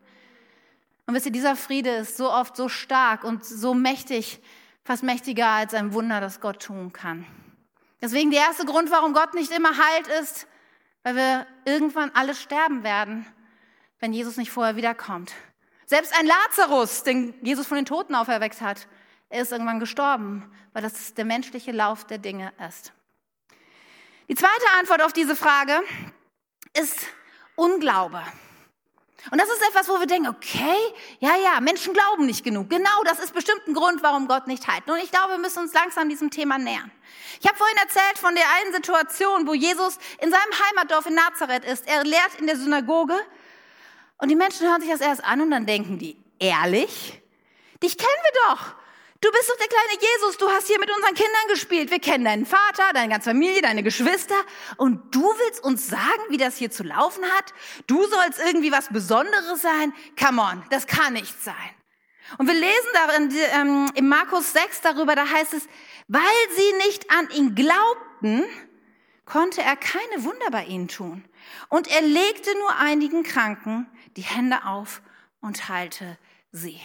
Und 1.05 1.13
wisst 1.13 1.27
ihr, 1.27 1.31
dieser 1.31 1.55
Friede 1.55 1.91
ist 1.91 2.17
so 2.17 2.31
oft 2.31 2.57
so 2.57 2.69
stark 2.69 3.23
und 3.23 3.45
so 3.45 3.75
mächtig, 3.75 4.41
fast 4.83 5.03
mächtiger 5.03 5.49
als 5.49 5.75
ein 5.75 5.93
Wunder, 5.93 6.21
das 6.21 6.41
Gott 6.41 6.63
tun 6.63 6.91
kann. 6.91 7.23
Deswegen 8.01 8.31
der 8.31 8.39
erste 8.39 8.65
Grund, 8.65 8.89
warum 8.89 9.13
Gott 9.13 9.35
nicht 9.35 9.51
immer 9.51 9.77
heilt, 9.77 10.07
ist, 10.19 10.47
weil 11.03 11.15
wir 11.15 11.45
irgendwann 11.65 12.09
alle 12.15 12.33
sterben 12.33 12.83
werden, 12.83 13.27
wenn 13.99 14.11
Jesus 14.11 14.37
nicht 14.37 14.49
vorher 14.49 14.75
wiederkommt. 14.75 15.33
Selbst 15.85 16.17
ein 16.19 16.25
Lazarus, 16.25 17.03
den 17.03 17.35
Jesus 17.45 17.67
von 17.67 17.75
den 17.75 17.85
Toten 17.85 18.15
auferweckt 18.15 18.61
hat, 18.61 18.87
er 19.29 19.43
ist 19.43 19.51
irgendwann 19.51 19.79
gestorben, 19.79 20.51
weil 20.73 20.81
das 20.81 21.13
der 21.13 21.25
menschliche 21.25 21.71
Lauf 21.71 22.05
der 22.05 22.17
Dinge 22.17 22.51
ist. 22.67 22.93
Die 24.27 24.35
zweite 24.35 24.65
Antwort 24.77 25.01
auf 25.01 25.13
diese 25.13 25.35
Frage 25.35 25.81
ist 26.73 27.07
Unglaube. 27.55 28.21
Und 29.31 29.39
das 29.39 29.49
ist 29.49 29.61
etwas, 29.67 29.89
wo 29.89 29.99
wir 29.99 30.07
denken, 30.07 30.29
okay, 30.29 30.77
ja, 31.19 31.35
ja, 31.35 31.59
Menschen 31.59 31.93
glauben 31.93 32.25
nicht 32.25 32.43
genug. 32.43 32.69
Genau, 32.69 33.03
das 33.03 33.19
ist 33.19 33.33
bestimmt 33.33 33.67
ein 33.67 33.73
Grund, 33.73 34.01
warum 34.01 34.27
Gott 34.27 34.47
nicht 34.47 34.67
heilt. 34.67 34.89
Und 34.89 34.97
ich 34.97 35.11
glaube, 35.11 35.33
wir 35.33 35.37
müssen 35.39 35.59
uns 35.59 35.73
langsam 35.73 36.09
diesem 36.09 36.31
Thema 36.31 36.57
nähern. 36.57 36.89
Ich 37.41 37.47
habe 37.47 37.57
vorhin 37.57 37.77
erzählt 37.77 38.17
von 38.17 38.33
der 38.33 38.45
einen 38.59 38.73
Situation, 38.73 39.45
wo 39.45 39.53
Jesus 39.53 39.97
in 40.19 40.31
seinem 40.31 40.53
Heimatdorf 40.67 41.05
in 41.05 41.15
Nazareth 41.15 41.65
ist. 41.65 41.87
Er 41.87 42.03
lehrt 42.03 42.35
in 42.39 42.47
der 42.47 42.55
Synagoge 42.55 43.15
und 44.17 44.29
die 44.29 44.35
Menschen 44.35 44.67
hören 44.67 44.81
sich 44.81 44.89
das 44.89 45.01
erst 45.01 45.23
an 45.23 45.41
und 45.41 45.51
dann 45.51 45.65
denken 45.65 45.99
die, 45.99 46.17
ehrlich? 46.39 47.21
Dich 47.83 47.97
kennen 47.97 48.23
wir 48.23 48.55
doch. 48.55 48.78
Du 49.21 49.29
bist 49.31 49.49
doch 49.49 49.57
der 49.57 49.67
kleine 49.67 50.01
Jesus, 50.01 50.37
du 50.37 50.49
hast 50.49 50.67
hier 50.67 50.79
mit 50.79 50.89
unseren 50.89 51.13
Kindern 51.13 51.47
gespielt. 51.49 51.91
Wir 51.91 51.99
kennen 51.99 52.23
deinen 52.23 52.45
Vater, 52.45 52.93
deine 52.93 53.09
ganze 53.09 53.31
Familie, 53.31 53.61
deine 53.61 53.83
Geschwister. 53.83 54.35
Und 54.77 55.13
du 55.13 55.21
willst 55.21 55.61
uns 55.61 55.87
sagen, 55.87 56.21
wie 56.29 56.37
das 56.37 56.55
hier 56.55 56.71
zu 56.71 56.83
laufen 56.83 57.25
hat? 57.25 57.53
Du 57.87 58.05
sollst 58.07 58.39
irgendwie 58.39 58.71
was 58.71 58.87
Besonderes 58.87 59.61
sein? 59.61 59.93
Come 60.17 60.41
on, 60.41 60.63
das 60.69 60.87
kann 60.87 61.13
nicht 61.13 61.43
sein. 61.43 61.53
Und 62.37 62.47
wir 62.47 62.53
lesen 62.53 62.89
darin 62.93 63.35
ähm, 63.55 63.91
im 63.95 64.07
Markus 64.07 64.53
6 64.53 64.81
darüber, 64.81 65.15
da 65.15 65.27
heißt 65.27 65.53
es, 65.53 65.67
weil 66.07 66.21
sie 66.55 66.87
nicht 66.87 67.11
an 67.11 67.29
ihn 67.31 67.55
glaubten, 67.55 68.45
konnte 69.25 69.61
er 69.61 69.75
keine 69.75 70.23
Wunder 70.23 70.49
bei 70.49 70.63
ihnen 70.63 70.87
tun. 70.87 71.25
Und 71.67 71.89
er 71.89 72.01
legte 72.01 72.57
nur 72.59 72.73
einigen 72.77 73.23
Kranken 73.23 73.87
die 74.15 74.21
Hände 74.21 74.63
auf 74.65 75.01
und 75.41 75.67
heilte 75.67 76.17
sie. 76.53 76.79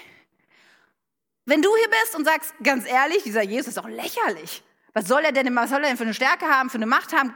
Wenn 1.46 1.60
du 1.60 1.74
hier 1.76 1.88
bist 1.88 2.14
und 2.16 2.24
sagst, 2.24 2.54
ganz 2.62 2.86
ehrlich, 2.86 3.22
dieser 3.22 3.42
Jesus 3.42 3.68
ist 3.68 3.76
doch 3.76 3.88
lächerlich. 3.88 4.62
Was 4.94 5.08
soll 5.08 5.24
er 5.24 5.32
denn, 5.32 5.54
was 5.54 5.70
soll 5.70 5.82
er 5.82 5.88
denn 5.88 5.96
für 5.96 6.04
eine 6.04 6.14
Stärke 6.14 6.46
haben, 6.46 6.70
für 6.70 6.78
eine 6.78 6.86
Macht 6.86 7.12
haben? 7.12 7.34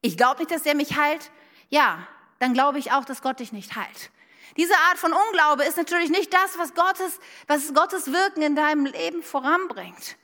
Ich 0.00 0.16
glaube 0.16 0.38
nicht, 0.38 0.50
dass 0.50 0.64
er 0.64 0.74
mich 0.74 0.96
heilt. 0.96 1.30
Ja, 1.68 2.06
dann 2.38 2.54
glaube 2.54 2.78
ich 2.78 2.92
auch, 2.92 3.04
dass 3.04 3.20
Gott 3.20 3.40
dich 3.40 3.52
nicht 3.52 3.76
heilt. 3.76 4.10
Diese 4.56 4.74
Art 4.88 4.98
von 4.98 5.12
Unglaube 5.12 5.64
ist 5.64 5.76
natürlich 5.76 6.10
nicht 6.10 6.32
das, 6.32 6.58
was 6.58 6.74
Gottes, 6.74 7.20
was 7.46 7.74
Gottes 7.74 8.12
Wirken 8.12 8.42
in 8.42 8.56
deinem 8.56 8.86
Leben 8.86 9.22
voranbringt. 9.22 10.16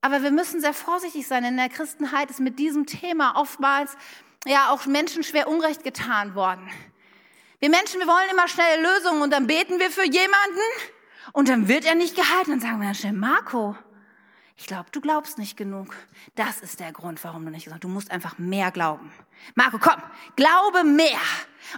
Aber 0.00 0.22
wir 0.22 0.30
müssen 0.30 0.60
sehr 0.60 0.74
vorsichtig 0.74 1.26
sein. 1.26 1.44
In 1.44 1.56
der 1.56 1.68
Christenheit 1.68 2.30
ist 2.30 2.40
mit 2.40 2.58
diesem 2.58 2.86
Thema 2.86 3.36
oftmals 3.36 3.96
ja 4.46 4.70
auch 4.70 4.84
Menschen 4.86 5.22
schwer 5.22 5.48
Unrecht 5.48 5.84
getan 5.84 6.34
worden. 6.34 6.70
Wir 7.60 7.70
Menschen, 7.70 8.00
wir 8.00 8.06
wollen 8.06 8.30
immer 8.30 8.48
schnelle 8.48 8.82
Lösungen 8.82 9.22
und 9.22 9.30
dann 9.30 9.46
beten 9.46 9.78
wir 9.78 9.90
für 9.90 10.04
jemanden 10.04 10.60
und 11.34 11.48
dann 11.48 11.68
wird 11.68 11.84
er 11.84 11.96
nicht 11.96 12.16
gehalten. 12.16 12.52
Dann 12.52 12.60
sagen 12.60 12.78
wir 12.78 12.86
dann 12.86 12.94
schnell, 12.94 13.12
Marco, 13.12 13.76
ich 14.56 14.66
glaube, 14.66 14.86
du 14.92 15.00
glaubst 15.00 15.36
nicht 15.36 15.56
genug. 15.56 15.94
Das 16.36 16.60
ist 16.60 16.78
der 16.78 16.92
Grund, 16.92 17.22
warum 17.24 17.44
du 17.44 17.50
nicht 17.50 17.64
gesagt 17.64 17.82
hast. 17.82 17.84
Du 17.84 17.88
musst 17.88 18.10
einfach 18.10 18.38
mehr 18.38 18.70
glauben. 18.70 19.12
Marco, 19.56 19.78
komm, 19.78 20.00
glaube 20.36 20.84
mehr. 20.84 21.20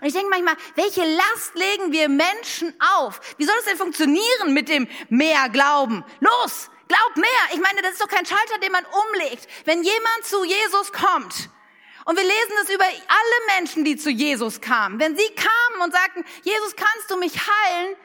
Und 0.01 0.07
ich 0.07 0.13
denke 0.13 0.29
manchmal, 0.29 0.57
welche 0.75 1.01
Last 1.01 1.55
legen 1.55 1.91
wir 1.91 2.09
Menschen 2.11 2.75
auf? 2.99 3.19
Wie 3.39 3.45
soll 3.45 3.55
es 3.61 3.65
denn 3.65 3.79
funktionieren 3.79 4.53
mit 4.53 4.69
dem 4.69 4.87
mehr 5.09 5.49
Glauben? 5.49 6.05
Los, 6.21 6.71
glaub 6.87 7.17
mehr. 7.17 7.55
Ich 7.55 7.61
meine, 7.61 7.81
das 7.81 7.93
ist 7.93 8.03
doch 8.03 8.09
kein 8.09 8.27
Schalter, 8.27 8.59
den 8.63 8.73
man 8.73 8.85
umlegt. 8.85 9.49
Wenn 9.65 9.83
jemand 9.83 10.25
zu 10.25 10.45
Jesus 10.45 10.93
kommt, 10.93 11.51
und 12.05 12.17
wir 12.17 12.23
lesen 12.23 12.53
es 12.63 12.71
über 12.71 12.85
alle 12.85 13.59
Menschen, 13.59 13.85
die 13.85 13.97
zu 13.97 14.11
Jesus 14.11 14.61
kamen. 14.61 15.01
Wenn 15.01 15.17
sie 15.17 15.29
kamen 15.35 15.83
und 15.83 15.93
sagten, 15.93 16.25
Jesus, 16.45 16.77
kannst 16.77 17.11
du 17.11 17.17
mich 17.17 17.35
heilen? 17.35 17.97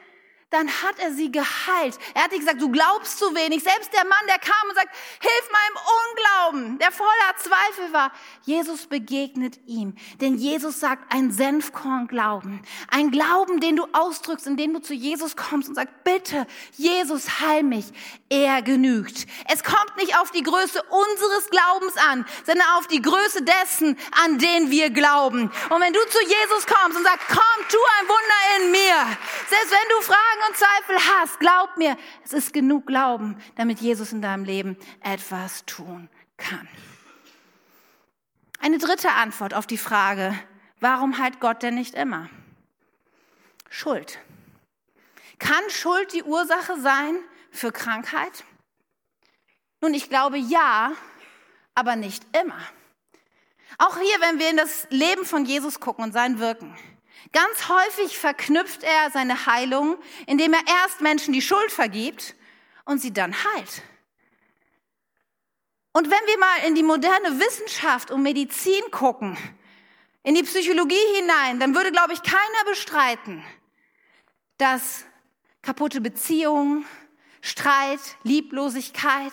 Dann 0.52 0.68
hat 0.68 0.98
er 0.98 1.12
sie 1.12 1.32
geheilt. 1.32 1.98
Er 2.14 2.24
hat 2.24 2.30
nicht 2.30 2.40
gesagt, 2.40 2.60
du 2.60 2.70
glaubst 2.70 3.18
zu 3.18 3.34
wenig. 3.34 3.62
Selbst 3.62 3.92
der 3.92 4.04
Mann, 4.04 4.26
der 4.28 4.38
kam 4.38 4.68
und 4.68 4.76
sagt, 4.76 4.94
hilf 5.20 5.50
meinem 5.50 6.52
Unglauben, 6.52 6.78
der 6.78 6.92
voller 6.92 7.10
Zweifel 7.38 7.92
war. 7.92 8.12
Jesus 8.42 8.86
begegnet 8.86 9.58
ihm. 9.66 9.94
Denn 10.20 10.36
Jesus 10.36 10.78
sagt, 10.78 11.12
ein 11.12 11.32
Senfkorn 11.32 12.06
Glauben. 12.06 12.62
Ein 12.90 13.10
Glauben, 13.10 13.60
den 13.60 13.76
du 13.76 13.86
ausdrückst, 13.92 14.46
indem 14.46 14.74
du 14.74 14.82
zu 14.82 14.92
Jesus 14.92 15.36
kommst 15.36 15.70
und 15.70 15.74
sagst, 15.74 16.04
bitte, 16.04 16.46
Jesus, 16.76 17.40
heil 17.40 17.62
mich. 17.62 17.86
Er 18.28 18.60
genügt. 18.60 19.26
Es 19.50 19.64
kommt 19.64 19.96
nicht 19.96 20.18
auf 20.18 20.30
die 20.32 20.42
Größe 20.42 20.82
unseres 20.82 21.50
Glaubens 21.50 21.96
an, 22.10 22.26
sondern 22.44 22.66
auf 22.76 22.86
die 22.88 23.00
Größe 23.00 23.42
dessen, 23.42 23.98
an 24.22 24.38
den 24.38 24.70
wir 24.70 24.90
glauben. 24.90 25.50
Und 25.70 25.80
wenn 25.80 25.92
du 25.92 26.00
zu 26.08 26.20
Jesus 26.20 26.66
kommst 26.66 26.98
und 26.98 27.04
sagst, 27.04 27.26
komm, 27.28 27.68
tu 27.68 27.78
ein 27.98 28.08
Wunder 28.08 28.64
in 28.64 28.70
mir. 28.70 29.16
Selbst 29.48 29.70
wenn 29.70 29.88
du 29.96 30.02
Fragen 30.02 30.41
und 30.48 30.56
Zweifel 30.56 30.96
hast, 30.96 31.40
glaub 31.40 31.76
mir, 31.76 31.96
es 32.24 32.32
ist 32.32 32.52
genug 32.52 32.86
Glauben, 32.86 33.36
damit 33.56 33.80
Jesus 33.80 34.12
in 34.12 34.22
deinem 34.22 34.44
Leben 34.44 34.76
etwas 35.00 35.64
tun 35.66 36.08
kann. 36.36 36.68
Eine 38.60 38.78
dritte 38.78 39.10
Antwort 39.12 39.54
auf 39.54 39.66
die 39.66 39.78
Frage, 39.78 40.38
warum 40.80 41.18
heilt 41.18 41.40
Gott 41.40 41.62
denn 41.62 41.74
nicht 41.74 41.94
immer? 41.94 42.28
Schuld. 43.68 44.18
Kann 45.38 45.62
Schuld 45.68 46.12
die 46.12 46.22
Ursache 46.22 46.80
sein 46.80 47.18
für 47.50 47.72
Krankheit? 47.72 48.44
Nun, 49.80 49.94
ich 49.94 50.08
glaube 50.08 50.38
ja, 50.38 50.92
aber 51.74 51.96
nicht 51.96 52.24
immer. 52.36 52.60
Auch 53.78 53.98
hier, 53.98 54.20
wenn 54.20 54.38
wir 54.38 54.50
in 54.50 54.56
das 54.56 54.86
Leben 54.90 55.24
von 55.24 55.44
Jesus 55.44 55.80
gucken 55.80 56.04
und 56.04 56.12
sein 56.12 56.38
Wirken, 56.38 56.76
Ganz 57.32 57.68
häufig 57.68 58.18
verknüpft 58.18 58.82
er 58.82 59.10
seine 59.10 59.46
Heilung, 59.46 59.96
indem 60.26 60.52
er 60.52 60.62
erst 60.82 61.00
Menschen 61.00 61.32
die 61.32 61.42
Schuld 61.42 61.70
vergibt 61.70 62.34
und 62.84 62.98
sie 63.00 63.12
dann 63.12 63.32
heilt. 63.32 63.82
Und 65.92 66.10
wenn 66.10 66.26
wir 66.26 66.38
mal 66.38 66.68
in 66.68 66.74
die 66.74 66.82
moderne 66.82 67.38
Wissenschaft 67.38 68.10
und 68.10 68.22
Medizin 68.22 68.82
gucken, 68.90 69.36
in 70.22 70.34
die 70.34 70.42
Psychologie 70.42 70.94
hinein, 71.16 71.60
dann 71.60 71.74
würde, 71.74 71.92
glaube 71.92 72.12
ich, 72.12 72.22
keiner 72.22 72.64
bestreiten, 72.66 73.44
dass 74.56 75.04
kaputte 75.62 76.00
Beziehungen, 76.00 76.86
Streit, 77.40 78.00
Lieblosigkeit, 78.22 79.32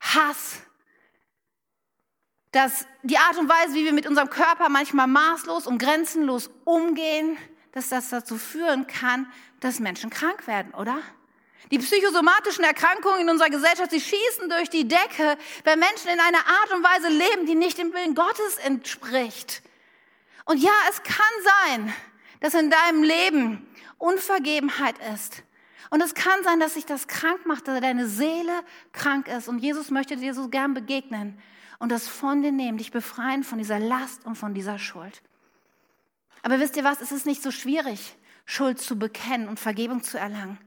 Hass, 0.00 0.62
dass 2.52 2.86
die 3.02 3.18
Art 3.18 3.38
und 3.38 3.48
Weise, 3.48 3.74
wie 3.74 3.84
wir 3.84 3.92
mit 3.92 4.06
unserem 4.06 4.30
Körper 4.30 4.68
manchmal 4.68 5.06
maßlos 5.06 5.66
und 5.66 5.78
grenzenlos 5.78 6.50
umgehen, 6.64 7.36
dass 7.72 7.88
das 7.88 8.10
dazu 8.10 8.36
führen 8.36 8.86
kann, 8.86 9.26
dass 9.60 9.80
Menschen 9.80 10.10
krank 10.10 10.46
werden, 10.46 10.72
oder? 10.74 10.98
Die 11.70 11.78
psychosomatischen 11.78 12.64
Erkrankungen 12.64 13.22
in 13.22 13.30
unserer 13.30 13.48
Gesellschaft, 13.48 13.90
sie 13.90 14.00
schießen 14.00 14.50
durch 14.50 14.68
die 14.68 14.86
Decke, 14.86 15.38
wenn 15.64 15.78
Menschen 15.78 16.10
in 16.10 16.20
einer 16.20 16.46
Art 16.46 16.72
und 16.74 16.84
Weise 16.84 17.08
leben, 17.08 17.46
die 17.46 17.54
nicht 17.54 17.78
dem 17.78 17.94
Willen 17.94 18.14
Gottes 18.14 18.58
entspricht. 18.58 19.62
Und 20.44 20.58
ja, 20.58 20.72
es 20.90 21.02
kann 21.02 21.16
sein, 21.64 21.94
dass 22.40 22.52
in 22.52 22.68
deinem 22.68 23.02
Leben 23.02 23.66
Unvergebenheit 23.96 24.96
ist. 25.14 25.44
Und 25.88 26.02
es 26.02 26.14
kann 26.14 26.42
sein, 26.42 26.60
dass 26.60 26.74
sich 26.74 26.84
das 26.84 27.06
krank 27.06 27.46
macht, 27.46 27.68
dass 27.68 27.80
deine 27.80 28.06
Seele 28.06 28.52
krank 28.92 29.28
ist. 29.28 29.48
Und 29.48 29.60
Jesus 29.60 29.90
möchte 29.90 30.16
dir 30.16 30.34
so 30.34 30.48
gern 30.48 30.74
begegnen 30.74 31.40
und 31.82 31.88
das 31.88 32.06
von 32.06 32.42
dir 32.42 32.52
nehmen, 32.52 32.78
dich 32.78 32.92
befreien 32.92 33.42
von 33.42 33.58
dieser 33.58 33.80
Last 33.80 34.24
und 34.24 34.36
von 34.36 34.54
dieser 34.54 34.78
Schuld. 34.78 35.20
Aber 36.42 36.60
wisst 36.60 36.76
ihr 36.76 36.84
was, 36.84 37.00
es 37.00 37.10
ist 37.10 37.26
nicht 37.26 37.42
so 37.42 37.50
schwierig, 37.50 38.14
Schuld 38.44 38.80
zu 38.80 38.96
bekennen 38.96 39.48
und 39.48 39.58
Vergebung 39.58 40.00
zu 40.04 40.16
erlangen. 40.16 40.58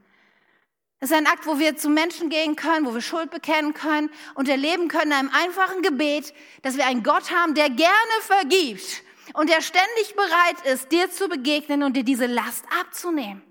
Es 0.99 1.11
ist 1.11 1.15
ein 1.15 1.25
Akt, 1.25 1.47
wo 1.47 1.57
wir 1.57 1.77
zu 1.77 1.87
Menschen 1.87 2.29
gehen 2.29 2.57
können, 2.57 2.85
wo 2.85 2.93
wir 2.93 2.99
Schuld 2.99 3.31
bekennen 3.31 3.73
können 3.73 4.09
und 4.33 4.49
erleben 4.49 4.89
können 4.89 5.13
in 5.13 5.17
einem 5.17 5.29
einfachen 5.29 5.81
Gebet, 5.83 6.33
dass 6.63 6.75
wir 6.75 6.85
einen 6.85 7.01
Gott 7.01 7.31
haben, 7.31 7.53
der 7.53 7.69
gerne 7.69 8.15
vergibt 8.19 9.01
und 9.35 9.49
der 9.49 9.61
ständig 9.61 10.15
bereit 10.17 10.73
ist, 10.73 10.91
dir 10.91 11.09
zu 11.09 11.29
begegnen 11.29 11.83
und 11.83 11.95
dir 11.95 12.03
diese 12.03 12.25
Last 12.25 12.65
abzunehmen. 12.77 13.41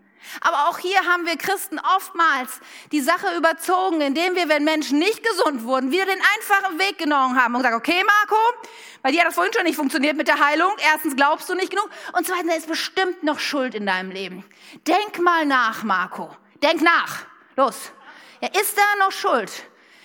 Aber 0.41 0.69
auch 0.69 0.79
hier 0.79 0.99
haben 1.07 1.27
wir 1.27 1.37
Christen 1.37 1.79
oftmals 1.97 2.61
die 2.93 3.01
Sache 3.01 3.37
überzogen, 3.37 4.01
indem 4.01 4.35
wir, 4.35 4.49
wenn 4.49 4.65
Menschen 4.65 4.99
nicht 4.99 5.23
gesund 5.23 5.65
wurden, 5.65 5.91
wieder 5.91 6.07
den 6.07 6.21
einfachen 6.37 6.79
Weg 6.79 6.99
genommen 6.99 7.41
haben 7.41 7.55
und 7.55 7.63
gesagt, 7.63 7.77
okay, 7.77 8.03
Marco, 8.05 8.41
bei 9.03 9.11
dir 9.11 9.21
hat 9.21 9.29
das 9.29 9.35
vorhin 9.35 9.53
schon 9.53 9.65
nicht 9.65 9.77
funktioniert 9.77 10.17
mit 10.17 10.29
der 10.29 10.39
Heilung. 10.39 10.73
Erstens 10.93 11.17
glaubst 11.17 11.49
du 11.49 11.55
nicht 11.55 11.71
genug 11.71 11.89
und 12.17 12.27
zweitens, 12.27 12.51
da 12.51 12.57
ist 12.57 12.69
bestimmt 12.69 13.23
noch 13.23 13.39
Schuld 13.39 13.75
in 13.75 13.87
deinem 13.87 14.11
Leben. 14.11 14.45
Denk 14.87 15.19
mal 15.21 15.45
nach, 15.47 15.83
Marco. 15.83 16.35
Denk 16.63 16.81
nach. 16.83 17.27
Los. 17.57 17.93
Ja, 18.41 18.49
ist 18.61 18.77
da 18.77 19.05
noch 19.05 19.13
Schuld? 19.13 19.51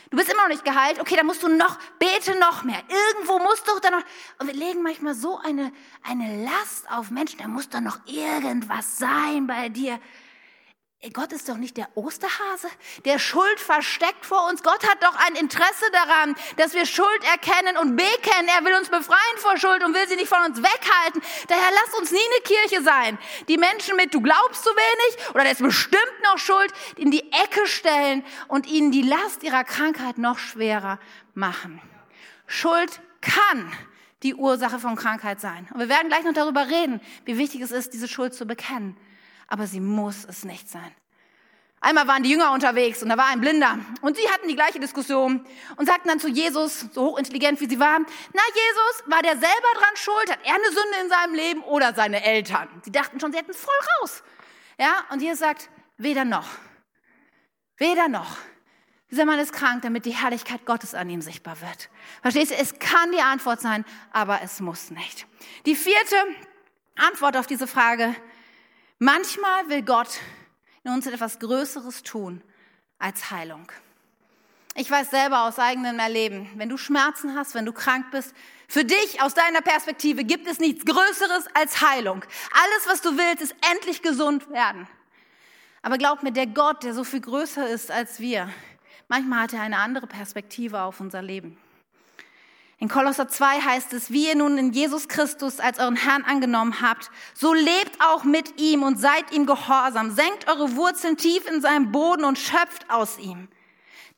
Du 0.09 0.17
bist 0.17 0.31
immer 0.31 0.43
noch 0.43 0.49
nicht 0.49 0.65
geheilt. 0.65 0.99
Okay, 0.99 1.15
dann 1.15 1.27
musst 1.27 1.43
du 1.43 1.47
noch, 1.47 1.77
bete 1.99 2.37
noch 2.39 2.63
mehr. 2.63 2.81
Irgendwo 2.87 3.37
musst 3.39 3.67
du 3.67 3.79
dann 3.79 3.93
noch. 3.93 4.03
Und 4.39 4.47
wir 4.47 4.55
legen 4.55 4.81
manchmal 4.81 5.13
so 5.13 5.37
eine, 5.37 5.71
eine 6.03 6.43
Last 6.43 6.89
auf 6.91 7.11
Menschen. 7.11 7.39
Da 7.39 7.47
muss 7.47 7.69
doch 7.69 7.79
noch 7.79 7.99
irgendwas 8.07 8.97
sein 8.97 9.45
bei 9.45 9.69
dir. 9.69 9.99
Gott 11.13 11.31
ist 11.31 11.47
doch 11.47 11.55
nicht 11.55 11.77
der 11.77 11.87
Osterhase, 11.95 12.67
der 13.05 13.19
Schuld 13.19 13.57
versteckt 13.57 14.25
vor 14.25 14.49
uns. 14.49 14.61
Gott 14.61 14.85
hat 14.85 15.01
doch 15.01 15.15
ein 15.27 15.35
Interesse 15.35 15.85
daran, 15.93 16.35
dass 16.57 16.73
wir 16.73 16.85
Schuld 16.85 17.23
erkennen 17.23 17.77
und 17.77 17.95
bekennen. 17.95 18.49
Er 18.53 18.65
will 18.65 18.75
uns 18.75 18.89
befreien 18.89 19.37
vor 19.37 19.57
Schuld 19.57 19.81
und 19.85 19.93
will 19.93 20.05
sie 20.09 20.17
nicht 20.17 20.27
von 20.27 20.43
uns 20.43 20.57
weghalten. 20.57 21.21
Daher 21.47 21.71
lasst 21.71 21.97
uns 21.97 22.11
nie 22.11 22.17
eine 22.17 22.43
Kirche 22.43 22.83
sein, 22.83 23.17
die 23.47 23.57
Menschen 23.57 23.95
mit 23.95 24.13
du 24.13 24.19
glaubst 24.19 24.61
zu 24.61 24.69
wenig 24.71 25.29
oder 25.29 25.43
der 25.43 25.53
ist 25.53 25.61
bestimmt 25.61 26.21
noch 26.25 26.37
Schuld 26.37 26.73
in 26.97 27.11
die 27.11 27.31
Ecke 27.31 27.65
stellen 27.65 28.25
und 28.49 28.67
ihnen 28.67 28.91
die 28.91 29.03
Last 29.03 29.43
ihrer 29.43 29.63
Krankheit 29.63 30.17
noch 30.17 30.37
schwerer 30.37 30.99
machen. 31.33 31.81
Schuld 32.45 32.99
kann 33.21 33.71
die 34.23 34.35
Ursache 34.35 34.79
von 34.79 34.97
Krankheit 34.97 35.39
sein. 35.39 35.69
Und 35.73 35.79
wir 35.79 35.87
werden 35.87 36.09
gleich 36.09 36.25
noch 36.25 36.33
darüber 36.33 36.67
reden, 36.67 36.99
wie 37.23 37.37
wichtig 37.37 37.61
es 37.61 37.71
ist, 37.71 37.93
diese 37.93 38.09
Schuld 38.09 38.33
zu 38.33 38.45
bekennen 38.45 38.97
aber 39.49 39.67
sie 39.67 39.79
muss 39.79 40.25
es 40.25 40.45
nicht 40.45 40.69
sein. 40.69 40.95
Einmal 41.81 42.07
waren 42.07 42.23
die 42.23 42.29
Jünger 42.29 42.51
unterwegs 42.51 43.01
und 43.01 43.09
da 43.09 43.15
war 43.15 43.27
ein 43.27 43.39
Blinder 43.39 43.79
und 44.01 44.17
sie 44.17 44.29
hatten 44.29 44.49
die 44.49 44.55
gleiche 44.55 44.79
Diskussion 44.79 45.45
und 45.77 45.85
sagten 45.85 46.09
dann 46.09 46.19
zu 46.19 46.27
Jesus, 46.27 46.87
so 46.91 47.11
hochintelligent 47.11 47.61
wie 47.61 47.69
sie 47.69 47.79
waren, 47.79 48.05
na 48.33 48.41
Jesus, 48.47 49.03
war 49.05 49.21
der 49.21 49.31
selber 49.31 49.67
dran 49.75 49.95
schuld, 49.95 50.29
hat 50.29 50.39
er 50.43 50.55
eine 50.55 50.65
Sünde 50.65 50.97
in 51.03 51.09
seinem 51.09 51.33
Leben 51.35 51.61
oder 51.63 51.93
seine 51.93 52.23
Eltern? 52.23 52.67
Sie 52.83 52.91
dachten 52.91 53.19
schon, 53.19 53.31
sie 53.31 53.37
hätten 53.37 53.51
es 53.51 53.61
voll 53.61 53.73
raus. 54.01 54.23
Ja, 54.77 55.05
und 55.11 55.21
Jesus 55.21 55.39
sagt, 55.39 55.69
weder 55.97 56.25
noch, 56.25 56.47
weder 57.77 58.09
noch. 58.09 58.37
Dieser 59.09 59.25
Mann 59.25 59.39
ist 59.39 59.53
krank, 59.53 59.81
damit 59.81 60.05
die 60.05 60.11
Herrlichkeit 60.11 60.65
Gottes 60.65 60.93
an 60.93 61.09
ihm 61.09 61.21
sichtbar 61.21 61.61
wird. 61.61 61.89
Verstehst 62.21 62.51
du? 62.51 62.55
Es 62.55 62.77
kann 62.77 63.11
die 63.11 63.21
Antwort 63.21 63.59
sein, 63.59 63.83
aber 64.11 64.41
es 64.43 64.59
muss 64.59 64.91
nicht. 64.91 65.25
Die 65.65 65.75
vierte 65.75 66.15
Antwort 66.95 67.35
auf 67.35 67.47
diese 67.47 67.65
Frage 67.65 68.15
Manchmal 69.01 69.69
will 69.69 69.81
Gott 69.81 70.19
in 70.83 70.91
uns 70.91 71.07
etwas 71.07 71.39
Größeres 71.39 72.03
tun 72.03 72.41
als 72.97 73.31
Heilung. 73.31 73.71
Ich 74.75 74.91
weiß 74.91 75.09
selber 75.09 75.43
aus 75.43 75.57
eigenem 75.57 75.99
Erleben, 75.99 76.49
wenn 76.57 76.67
du 76.67 76.75
Schmerzen 76.75 77.33
hast, 77.33 77.55
wenn 77.55 77.65
du 77.65 77.71
krank 77.71 78.11
bist, 78.11 78.35
für 78.67 78.83
dich 78.83 79.21
aus 79.21 79.33
deiner 79.33 79.61
Perspektive 79.61 80.25
gibt 80.25 80.47
es 80.47 80.59
nichts 80.59 80.83
Größeres 80.83 81.45
als 81.53 81.81
Heilung. 81.81 82.25
Alles, 82.51 82.87
was 82.87 83.01
du 83.01 83.17
willst, 83.17 83.41
ist 83.41 83.55
endlich 83.71 84.01
gesund 84.01 84.49
werden. 84.49 84.85
Aber 85.81 85.97
glaubt 85.97 86.23
mir, 86.23 86.33
der 86.33 86.47
Gott, 86.47 86.83
der 86.83 86.93
so 86.93 87.05
viel 87.05 87.21
größer 87.21 87.69
ist 87.69 87.91
als 87.91 88.19
wir, 88.19 88.49
manchmal 89.07 89.43
hat 89.43 89.53
er 89.53 89.61
eine 89.61 89.77
andere 89.77 90.07
Perspektive 90.07 90.81
auf 90.81 90.99
unser 90.99 91.21
Leben. 91.21 91.57
In 92.81 92.87
Kolosser 92.87 93.27
2 93.27 93.59
heißt 93.59 93.91
es, 93.91 94.09
wie 94.09 94.29
ihr 94.29 94.35
nun 94.35 94.57
in 94.57 94.71
Jesus 94.71 95.09
Christus 95.09 95.59
als 95.59 95.79
euren 95.79 95.97
Herrn 95.97 96.23
angenommen 96.23 96.81
habt, 96.81 97.11
so 97.33 97.53
lebt 97.53 97.99
auch 97.99 98.23
mit 98.23 98.59
ihm 98.59 98.83
und 98.83 98.97
seid 98.97 99.33
ihm 99.33 99.45
gehorsam. 99.45 100.11
Senkt 100.11 100.47
eure 100.47 100.77
Wurzeln 100.77 101.17
tief 101.17 101.45
in 101.45 101.61
seinem 101.61 101.91
Boden 101.91 102.23
und 102.23 102.39
schöpft 102.39 102.89
aus 102.89 103.19
ihm. 103.19 103.49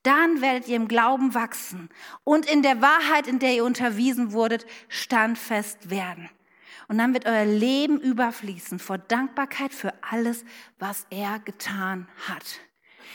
Dann 0.04 0.41
werdet 0.41 0.67
ihr 0.67 0.76
im 0.76 0.88
Glauben 0.88 1.34
wachsen 1.34 1.89
und 2.24 2.45
in 2.45 2.62
der 2.62 2.82
Wahrheit, 2.82 3.26
in 3.26 3.39
der 3.39 3.54
ihr 3.54 3.65
unterwiesen 3.65 4.32
wurdet, 4.32 4.67
standfest 4.89 5.89
werden. 5.89 6.30
Und 6.88 7.00
dann 7.00 7.13
wird 7.13 7.26
euer 7.26 7.45
Leben 7.45 8.00
überfließen 8.00 8.78
vor 8.78 9.00
Dankbarkeit 9.00 9.74
für 9.74 9.93
alles, 10.04 10.43
was 10.78 11.08
er 11.10 11.39
getan 11.39 12.08
hat. 12.28 12.60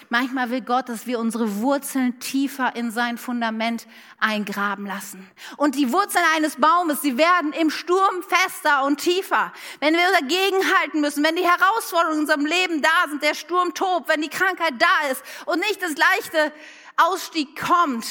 Manchmal 0.09 0.50
will 0.50 0.61
Gott, 0.61 0.88
dass 0.88 1.06
wir 1.06 1.18
unsere 1.18 1.61
Wurzeln 1.61 2.18
tiefer 2.20 2.76
in 2.76 2.90
sein 2.90 3.18
Fundament 3.18 3.87
eingraben 4.18 4.87
lassen. 4.87 5.28
Und 5.56 5.74
die 5.74 5.92
Wurzeln 5.92 6.24
eines 6.37 6.56
Baumes, 6.56 7.02
sie 7.02 7.18
werden 7.18 7.52
im 7.52 7.70
Sturm 7.70 8.22
fester 8.22 8.85
und 8.85 8.98
tiefer. 8.98 9.52
Wenn 9.80 9.94
wir 9.94 10.00
dagegen 10.20 10.56
halten 10.78 11.00
müssen, 11.00 11.24
wenn 11.24 11.37
die 11.37 11.46
Herausforderungen 11.46 12.18
in 12.18 12.20
unserem 12.20 12.46
Leben 12.46 12.82
da 12.82 13.09
sind, 13.09 13.22
der 13.22 13.35
Sturm 13.35 13.74
tobt, 13.74 14.09
wenn 14.09 14.22
die 14.22 14.28
Krankheit 14.28 14.74
da 14.78 15.11
ist 15.11 15.22
und 15.46 15.61
nicht 15.61 15.82
das 15.82 15.96
leichte 15.96 16.52
Ausstieg 16.96 17.61
kommt, 17.61 18.06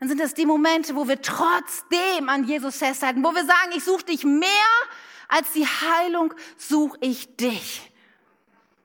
dann 0.00 0.08
sind 0.08 0.20
das 0.20 0.34
die 0.34 0.46
Momente, 0.46 0.96
wo 0.96 1.08
wir 1.08 1.22
trotzdem 1.22 2.28
an 2.28 2.44
Jesus 2.44 2.76
festhalten, 2.76 3.24
wo 3.24 3.34
wir 3.34 3.44
sagen, 3.44 3.72
ich 3.74 3.84
suche 3.84 4.04
dich 4.04 4.24
mehr 4.24 4.50
als 5.28 5.52
die 5.52 5.66
Heilung, 5.66 6.34
suche 6.56 6.98
ich 7.00 7.36
dich. 7.36 7.93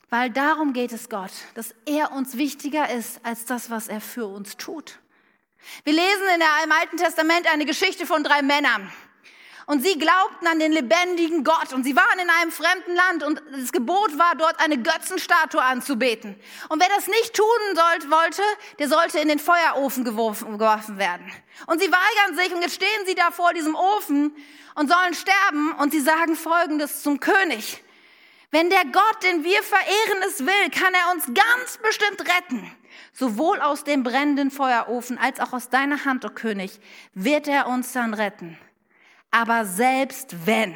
Weil 0.10 0.32
darum 0.32 0.74
geht 0.74 0.92
es 0.92 1.10
Gott, 1.10 1.32
dass 1.54 1.76
er 1.86 2.12
uns 2.12 2.36
wichtiger 2.38 2.90
ist 2.90 3.20
als 3.24 3.46
das, 3.46 3.70
was 3.70 3.88
er 3.88 4.02
für 4.02 4.26
uns 4.26 4.58
tut. 4.58 5.00
Wir 5.84 5.94
lesen 5.94 6.28
in 6.34 6.40
der, 6.40 6.50
im 6.64 6.72
Alten 6.72 6.98
Testament 6.98 7.52
eine 7.52 7.66
Geschichte 7.66 8.06
von 8.08 8.24
drei 8.24 8.42
Männern. 8.42 8.92
Und 9.68 9.84
sie 9.84 10.00
glaubten 10.00 10.48
an 10.48 10.58
den 10.58 10.72
lebendigen 10.72 11.44
Gott. 11.44 11.74
Und 11.74 11.84
sie 11.84 11.96
waren 11.96 12.18
in 12.18 12.28
einem 12.28 12.52
fremden 12.52 12.96
Land 12.96 13.24
und 13.24 13.40
das 13.52 13.72
Gebot 13.72 14.18
war, 14.18 14.34
dort 14.36 14.60
eine 14.60 14.82
Götzenstatue 14.82 15.62
anzubeten. 15.62 16.36
Und 16.70 16.82
wer 16.82 16.90
das 16.96 17.06
nicht 17.06 17.36
tun 17.36 17.46
sollte, 17.76 18.10
wollte, 18.10 18.42
der 18.80 18.90
sollte 18.90 19.20
in 19.20 19.28
den 19.28 19.38
Feuerofen 19.38 20.04
geworfen, 20.04 20.58
geworfen 20.58 20.98
werden. 20.98 21.32
Und 21.68 21.80
sie 21.80 21.92
weigern 21.92 22.36
sich 22.36 22.52
und 22.52 22.64
jetzt 22.64 22.74
stehen 22.74 23.06
sie 23.06 23.14
da 23.14 23.30
vor 23.30 23.54
diesem 23.54 23.76
Ofen 23.76 24.36
und 24.74 24.90
sollen 24.90 25.14
sterben 25.14 25.74
und 25.74 25.92
sie 25.92 26.02
sagen 26.02 26.36
Folgendes 26.36 27.04
zum 27.04 27.20
König. 27.20 27.84
Wenn 28.52 28.70
der 28.70 28.84
Gott, 28.86 29.24
den 29.24 29.44
wir 29.44 29.62
verehren, 29.62 30.24
es 30.28 30.40
will, 30.40 30.70
kann 30.72 30.94
er 30.94 31.14
uns 31.14 31.26
ganz 31.26 31.78
bestimmt 31.78 32.22
retten. 32.22 32.72
Sowohl 33.14 33.62
aus 33.62 33.84
dem 33.84 34.04
brennenden 34.04 34.50
Feuerofen 34.50 35.18
als 35.18 35.40
auch 35.40 35.54
aus 35.54 35.70
deiner 35.70 36.06
Hand, 36.06 36.26
o 36.26 36.30
oh 36.30 36.32
König, 36.32 36.80
wird 37.14 37.48
er 37.48 37.68
uns 37.68 37.92
dann 37.92 38.14
retten. 38.14 38.58
Aber 39.30 39.66
selbst 39.66 40.48
wenn, 40.48 40.74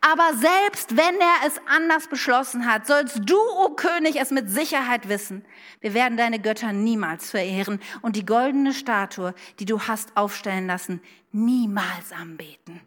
aber 0.00 0.34
selbst 0.34 0.96
wenn 0.96 1.20
er 1.20 1.46
es 1.46 1.60
anders 1.66 2.08
beschlossen 2.08 2.66
hat, 2.66 2.86
sollst 2.86 3.20
du, 3.24 3.36
o 3.36 3.66
oh 3.66 3.70
König, 3.70 4.16
es 4.20 4.30
mit 4.30 4.50
Sicherheit 4.50 5.08
wissen. 5.08 5.44
Wir 5.80 5.94
werden 5.94 6.16
deine 6.16 6.40
Götter 6.40 6.72
niemals 6.72 7.30
verehren 7.30 7.80
und 8.02 8.16
die 8.16 8.26
goldene 8.26 8.72
Statue, 8.72 9.34
die 9.58 9.64
du 9.64 9.80
hast 9.82 10.16
aufstellen 10.16 10.66
lassen, 10.66 11.00
niemals 11.32 12.12
anbeten. 12.12 12.80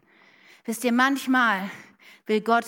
Wisst 0.64 0.84
ihr, 0.84 0.92
manchmal 0.92 1.70
will 2.26 2.42
Gott 2.42 2.66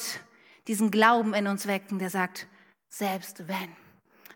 diesen 0.69 0.91
Glauben 0.91 1.35
in 1.35 1.47
uns 1.47 1.67
wecken, 1.67 1.99
der 1.99 2.11
sagt, 2.11 2.47
selbst 2.89 3.49
wenn, 3.49 3.77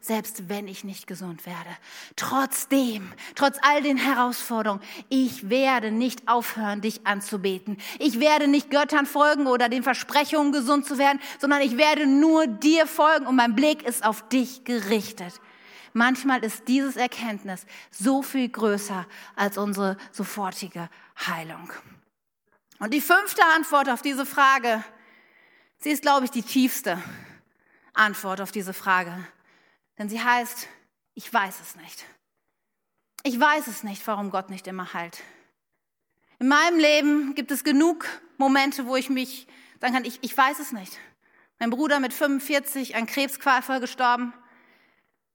selbst 0.00 0.48
wenn 0.48 0.68
ich 0.68 0.84
nicht 0.84 1.06
gesund 1.06 1.46
werde, 1.46 1.70
trotzdem, 2.16 3.12
trotz 3.34 3.58
all 3.62 3.82
den 3.82 3.96
Herausforderungen, 3.96 4.82
ich 5.08 5.50
werde 5.50 5.90
nicht 5.90 6.28
aufhören, 6.28 6.80
dich 6.80 7.06
anzubeten. 7.06 7.76
Ich 7.98 8.20
werde 8.20 8.48
nicht 8.48 8.70
Göttern 8.70 9.06
folgen 9.06 9.46
oder 9.46 9.68
den 9.68 9.82
Versprechungen 9.82 10.52
gesund 10.52 10.86
zu 10.86 10.98
werden, 10.98 11.20
sondern 11.38 11.60
ich 11.60 11.76
werde 11.76 12.06
nur 12.06 12.46
dir 12.46 12.86
folgen 12.86 13.26
und 13.26 13.36
mein 13.36 13.54
Blick 13.54 13.82
ist 13.82 14.04
auf 14.04 14.28
dich 14.28 14.64
gerichtet. 14.64 15.40
Manchmal 15.92 16.44
ist 16.44 16.68
dieses 16.68 16.96
Erkenntnis 16.96 17.64
so 17.90 18.22
viel 18.22 18.48
größer 18.48 19.06
als 19.34 19.56
unsere 19.56 19.96
sofortige 20.12 20.90
Heilung. 21.26 21.72
Und 22.78 22.92
die 22.92 23.00
fünfte 23.00 23.42
Antwort 23.54 23.88
auf 23.88 24.02
diese 24.02 24.26
Frage 24.26 24.84
Sie 25.78 25.90
ist, 25.90 26.02
glaube 26.02 26.24
ich, 26.24 26.30
die 26.30 26.42
tiefste 26.42 27.02
Antwort 27.92 28.40
auf 28.40 28.52
diese 28.52 28.72
Frage. 28.72 29.12
Denn 29.98 30.08
sie 30.08 30.22
heißt, 30.22 30.68
ich 31.14 31.32
weiß 31.32 31.60
es 31.60 31.76
nicht. 31.76 32.04
Ich 33.22 33.38
weiß 33.40 33.66
es 33.66 33.82
nicht, 33.82 34.06
warum 34.06 34.30
Gott 34.30 34.50
nicht 34.50 34.66
immer 34.66 34.92
heilt. 34.92 35.22
In 36.38 36.48
meinem 36.48 36.78
Leben 36.78 37.34
gibt 37.34 37.50
es 37.50 37.64
genug 37.64 38.06
Momente, 38.36 38.86
wo 38.86 38.96
ich 38.96 39.08
mich 39.08 39.46
sagen 39.80 39.94
kann, 39.94 40.04
ich, 40.04 40.18
ich 40.22 40.36
weiß 40.36 40.58
es 40.58 40.72
nicht. 40.72 40.98
Mein 41.58 41.70
Bruder 41.70 42.00
mit 42.00 42.12
45 42.12 42.94
an 42.96 43.06
Krebsqualvoll 43.06 43.80
gestorben. 43.80 44.34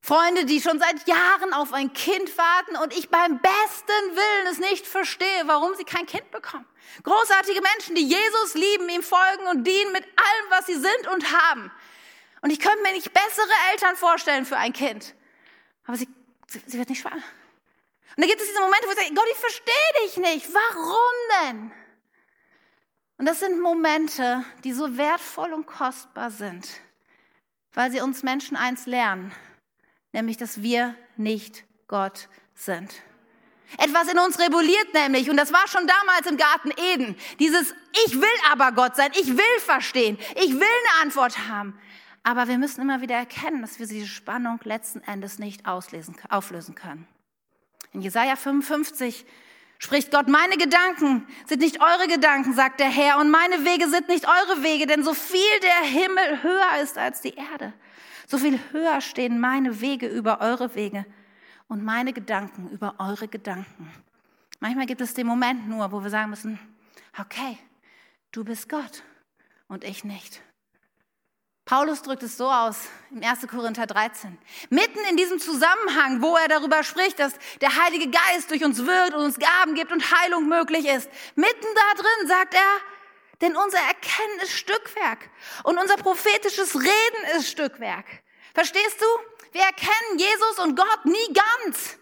Freunde, 0.04 0.46
die 0.46 0.62
schon 0.62 0.80
seit 0.80 1.08
Jahren 1.08 1.54
auf 1.54 1.74
ein 1.74 1.94
Kind 1.94 2.36
warten 2.36 2.76
und 2.78 2.92
ich 2.98 3.10
beim 3.10 3.40
besten 3.40 4.16
Willen 4.16 4.48
es 4.48 4.58
nicht 4.58 4.88
verstehe, 4.88 5.44
warum 5.46 5.76
sie 5.76 5.84
kein 5.84 6.08
Kind 6.08 6.32
bekommen. 6.32 6.66
Großartige 7.04 7.62
Menschen, 7.62 7.96
die 7.96 8.08
Jesus 8.08 8.56
lieben, 8.56 8.90
ihm 8.90 9.04
folgen 9.04 9.46
und 9.48 9.64
dienen 9.64 9.92
mit 9.92 10.04
allem, 10.04 10.50
was 10.50 10.66
sie 10.66 10.74
sind 10.74 11.08
und 11.14 11.32
haben. 11.32 11.72
Und 12.42 12.50
ich 12.50 12.60
könnte 12.60 12.82
mir 12.82 12.94
nicht 12.94 13.14
bessere 13.14 13.54
Eltern 13.72 13.96
vorstellen 13.96 14.48
für 14.48 14.58
ein 14.58 14.74
Kind. 14.74 15.14
Aber 15.86 15.98
sie, 15.98 16.10
sie, 16.48 16.80
wird 16.80 16.90
nicht 16.90 17.02
schwanger. 17.02 17.24
Und 18.18 18.24
da 18.24 18.28
gibt 18.28 18.42
es 18.42 18.48
diese 18.48 18.60
Momente, 18.60 18.88
wo 18.88 18.92
ich 18.92 18.98
sage, 18.98 19.14
Gott, 19.14 19.28
ich 19.32 19.38
verstehe 19.38 19.74
dich 20.04 20.18
nicht. 20.18 20.50
Warum 20.52 21.46
denn? 21.46 21.72
Und 23.20 23.28
das 23.28 23.40
sind 23.40 23.62
Momente, 23.62 24.44
die 24.64 24.74
so 24.74 24.98
wertvoll 24.98 25.54
und 25.54 25.68
kostbar 25.68 26.32
sind, 26.32 26.68
weil 27.74 27.92
sie 27.92 28.02
uns 28.02 28.24
Menschen 28.24 28.58
eins 28.58 28.88
lernen 28.88 29.32
nämlich 30.12 30.38
dass 30.38 30.62
wir 30.62 30.96
nicht 31.18 31.64
Gott 31.88 32.30
sind. 32.56 32.94
Etwas 33.78 34.12
in 34.12 34.20
uns 34.20 34.38
rebelliert 34.40 34.94
nämlich, 34.94 35.30
und 35.30 35.38
das 35.38 35.54
war 35.54 35.68
schon 35.68 35.88
damals 35.88 36.28
im 36.28 36.38
Garten 36.38 36.72
Eden, 36.92 37.16
dieses 37.40 37.74
Ich 38.06 38.20
will 38.20 38.28
aber 38.52 38.74
Gott 38.74 38.96
sein, 38.96 39.12
ich 39.14 39.28
will 39.28 39.60
verstehen, 39.60 40.18
ich 40.36 40.54
will 40.54 40.62
eine 40.62 41.04
Antwort 41.04 41.48
haben. 41.48 41.80
Aber 42.24 42.48
wir 42.48 42.58
müssen 42.58 42.82
immer 42.82 43.02
wieder 43.02 43.16
erkennen, 43.16 43.62
dass 43.62 43.80
wir 43.80 43.88
diese 43.88 44.08
Spannung 44.08 44.60
letzten 44.64 45.02
Endes 45.02 45.40
nicht 45.40 45.66
auslesen, 45.66 46.16
auflösen 46.30 46.76
können. 46.76 47.08
In 47.94 48.02
Jesaja 48.02 48.36
55 48.36 49.26
spricht 49.80 50.12
Gott, 50.12 50.28
meine 50.28 50.58
Gedanken 50.58 51.28
sind 51.48 51.62
nicht 51.62 51.82
eure 51.82 52.08
Gedanken, 52.08 52.54
sagt 52.54 52.80
der 52.80 52.90
Herr, 52.90 53.18
und 53.18 53.32
meine 53.32 53.66
Wege 53.66 53.90
sind 53.90 54.08
nicht 54.08 54.26
eure 54.26 54.62
Wege, 54.62 54.86
denn 54.86 55.04
so 55.04 55.14
viel 55.14 55.60
der 55.64 55.90
Himmel 55.90 56.44
höher 56.44 56.82
ist 56.84 56.98
als 56.98 57.22
die 57.22 57.34
Erde, 57.34 57.74
so 58.32 58.38
viel 58.38 58.60
höher 58.72 59.02
stehen 59.02 59.42
meine 59.42 59.82
Wege 59.82 60.08
über 60.08 60.40
eure 60.40 60.74
Wege 60.74 61.06
und 61.68 61.84
meine 61.84 62.14
Gedanken 62.14 62.70
über 62.70 62.96
eure 62.98 63.28
Gedanken. 63.28 63.92
Manchmal 64.62 64.86
gibt 64.86 65.02
es 65.02 65.14
den 65.14 65.28
Moment 65.28 65.68
nur, 65.68 65.92
wo 65.92 66.02
wir 66.02 66.10
sagen 66.10 66.30
müssen, 66.30 66.58
okay, 67.20 67.58
du 68.32 68.46
bist 68.46 68.70
Gott 68.70 69.04
und 69.68 69.84
ich 69.84 70.06
nicht. 70.06 70.42
Paulus 71.66 72.02
drückt 72.04 72.24
es 72.24 72.38
so 72.38 72.50
aus 72.50 72.88
im 73.12 73.22
1. 73.22 73.48
Korinther 73.48 73.86
13. 73.86 74.38
Mitten 74.70 75.00
in 75.10 75.18
diesem 75.18 75.40
Zusammenhang, 75.40 76.22
wo 76.22 76.36
er 76.38 76.48
darüber 76.48 76.84
spricht, 76.84 77.20
dass 77.20 77.34
der 77.60 77.84
Heilige 77.84 78.10
Geist 78.10 78.50
durch 78.50 78.64
uns 78.64 78.86
wirkt 78.86 79.14
und 79.14 79.26
uns 79.26 79.38
Gaben 79.40 79.76
gibt 79.76 79.92
und 79.92 80.04
Heilung 80.12 80.48
möglich 80.48 80.88
ist, 80.88 81.10
mitten 81.36 81.68
da 81.76 82.02
drin 82.02 82.28
sagt 82.28 82.54
er, 82.54 82.91
denn 83.42 83.56
unser 83.56 83.80
Erkennen 83.80 84.40
ist 84.44 84.54
Stückwerk 84.54 85.30
und 85.64 85.78
unser 85.78 85.98
prophetisches 85.98 86.76
Reden 86.76 87.38
ist 87.38 87.50
Stückwerk. 87.50 88.06
Verstehst 88.54 89.02
du? 89.02 89.06
Wir 89.52 89.64
erkennen 89.64 90.18
Jesus 90.18 90.60
und 90.60 90.76
Gott 90.76 91.06
nie 91.06 91.34
ganz. 91.34 91.98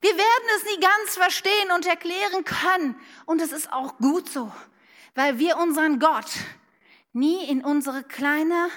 Wir 0.00 0.16
werden 0.16 0.48
es 0.56 0.64
nie 0.64 0.80
ganz 0.80 1.16
verstehen 1.16 1.70
und 1.74 1.86
erklären 1.86 2.44
können. 2.44 3.00
Und 3.24 3.40
es 3.40 3.52
ist 3.52 3.72
auch 3.72 3.96
gut 3.98 4.28
so, 4.28 4.50
weil 5.14 5.38
wir 5.38 5.56
unseren 5.56 6.00
Gott 6.00 6.30
nie 7.12 7.44
in 7.48 7.64
unsere 7.64 8.02
kleine, 8.02 8.68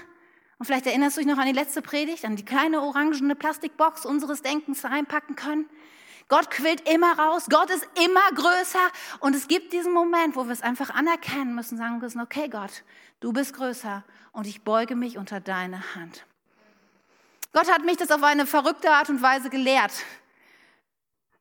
und 0.59 0.65
vielleicht 0.65 0.85
erinnerst 0.85 1.17
du 1.17 1.21
dich 1.21 1.29
noch 1.29 1.37
an 1.37 1.47
die 1.47 1.53
letzte 1.53 1.81
Predigt, 1.81 2.25
an 2.25 2.35
die 2.35 2.45
kleine 2.45 2.81
orangene 2.81 3.35
Plastikbox 3.35 4.05
unseres 4.05 4.41
Denkens 4.41 4.83
reinpacken 4.83 5.35
können. 5.35 5.69
Gott 6.27 6.49
quillt 6.49 6.89
immer 6.89 7.17
raus, 7.19 7.45
Gott 7.49 7.69
ist 7.69 7.87
immer 8.03 8.31
größer 8.33 8.91
und 9.19 9.35
es 9.35 9.47
gibt 9.47 9.73
diesen 9.73 9.93
Moment, 9.93 10.35
wo 10.35 10.45
wir 10.45 10.53
es 10.53 10.61
einfach 10.61 10.89
anerkennen 10.89 11.53
müssen, 11.53 11.77
sagen 11.77 11.99
müssen, 11.99 12.19
okay 12.19 12.47
Gott, 12.49 12.83
du 13.19 13.31
bist 13.31 13.53
größer 13.53 14.03
und 14.31 14.47
ich 14.47 14.63
beuge 14.63 14.95
mich 14.95 15.17
unter 15.17 15.39
deine 15.39 15.95
Hand. 15.95 16.25
Gott 17.53 17.71
hat 17.71 17.85
mich 17.85 17.97
das 17.97 18.11
auf 18.11 18.23
eine 18.23 18.47
verrückte 18.47 18.89
Art 18.89 19.09
und 19.09 19.21
Weise 19.21 19.49
gelehrt. 19.49 19.93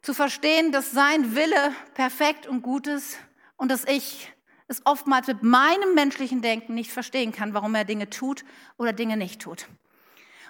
Zu 0.03 0.13
verstehen, 0.13 0.71
dass 0.71 0.93
sein 0.93 1.35
Wille 1.35 1.75
perfekt 1.95 2.47
und 2.47 2.63
gut 2.63 2.87
ist 2.87 3.17
und 3.57 3.71
dass 3.71 3.85
ich 3.87 4.33
es 4.69 4.85
oftmals 4.85 5.27
mit 5.27 5.43
meinem 5.43 5.95
menschlichen 5.95 6.43
Denken 6.43 6.75
nicht 6.75 6.93
verstehen 6.93 7.33
kann, 7.33 7.55
warum 7.55 7.75
er 7.75 7.85
Dinge 7.85 8.11
tut 8.11 8.45
oder 8.77 8.93
Dinge 8.93 9.17
nicht 9.17 9.41
tut. 9.41 9.67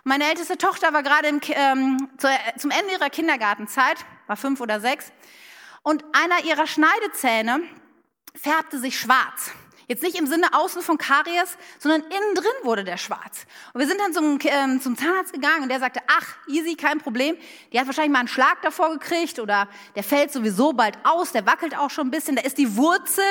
Meine 0.06 0.28
älteste 0.28 0.58
Tochter 0.58 0.92
war 0.92 1.02
gerade 1.02 1.28
im, 1.28 1.40
ähm, 1.48 2.10
zu, 2.18 2.28
zum 2.58 2.70
Ende 2.70 2.92
ihrer 2.92 3.08
Kindergartenzeit, 3.08 3.96
war 4.26 4.36
fünf 4.36 4.60
oder 4.60 4.78
sechs, 4.78 5.10
und 5.82 6.04
einer 6.12 6.44
ihrer 6.44 6.66
Schneidezähne 6.66 7.62
färbte 8.34 8.78
sich 8.78 9.00
schwarz. 9.00 9.52
Jetzt 9.86 10.02
nicht 10.02 10.18
im 10.18 10.26
Sinne 10.26 10.52
außen 10.52 10.82
von 10.82 10.98
Karies, 10.98 11.56
sondern 11.78 12.02
innen 12.02 12.34
drin 12.34 12.52
wurde 12.64 12.84
der 12.84 12.98
schwarz. 12.98 13.46
Und 13.72 13.80
wir 13.80 13.88
sind 13.88 13.98
dann 13.98 14.12
zum, 14.12 14.38
ähm, 14.44 14.80
zum 14.82 14.96
Zahnarzt 14.96 15.32
gegangen 15.32 15.62
und 15.62 15.68
der 15.70 15.80
sagte, 15.80 16.00
ach, 16.06 16.36
easy, 16.48 16.74
kein 16.74 16.98
Problem. 16.98 17.36
Die 17.72 17.80
hat 17.80 17.86
wahrscheinlich 17.86 18.12
mal 18.12 18.20
einen 18.20 18.28
Schlag 18.28 18.60
davor 18.60 18.90
gekriegt 18.90 19.38
oder 19.38 19.68
der 19.94 20.04
fällt 20.04 20.32
sowieso 20.32 20.74
bald 20.74 20.98
aus, 21.04 21.32
der 21.32 21.46
wackelt 21.46 21.76
auch 21.76 21.90
schon 21.90 22.08
ein 22.08 22.10
bisschen, 22.10 22.36
da 22.36 22.42
ist 22.42 22.58
die 22.58 22.76
Wurzel 22.76 23.24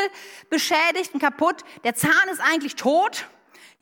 beschädigt 0.50 1.14
und 1.14 1.20
kaputt. 1.20 1.64
Der 1.84 1.94
Zahn 1.94 2.30
ist 2.32 2.42
eigentlich 2.42 2.76
tot. 2.76 3.28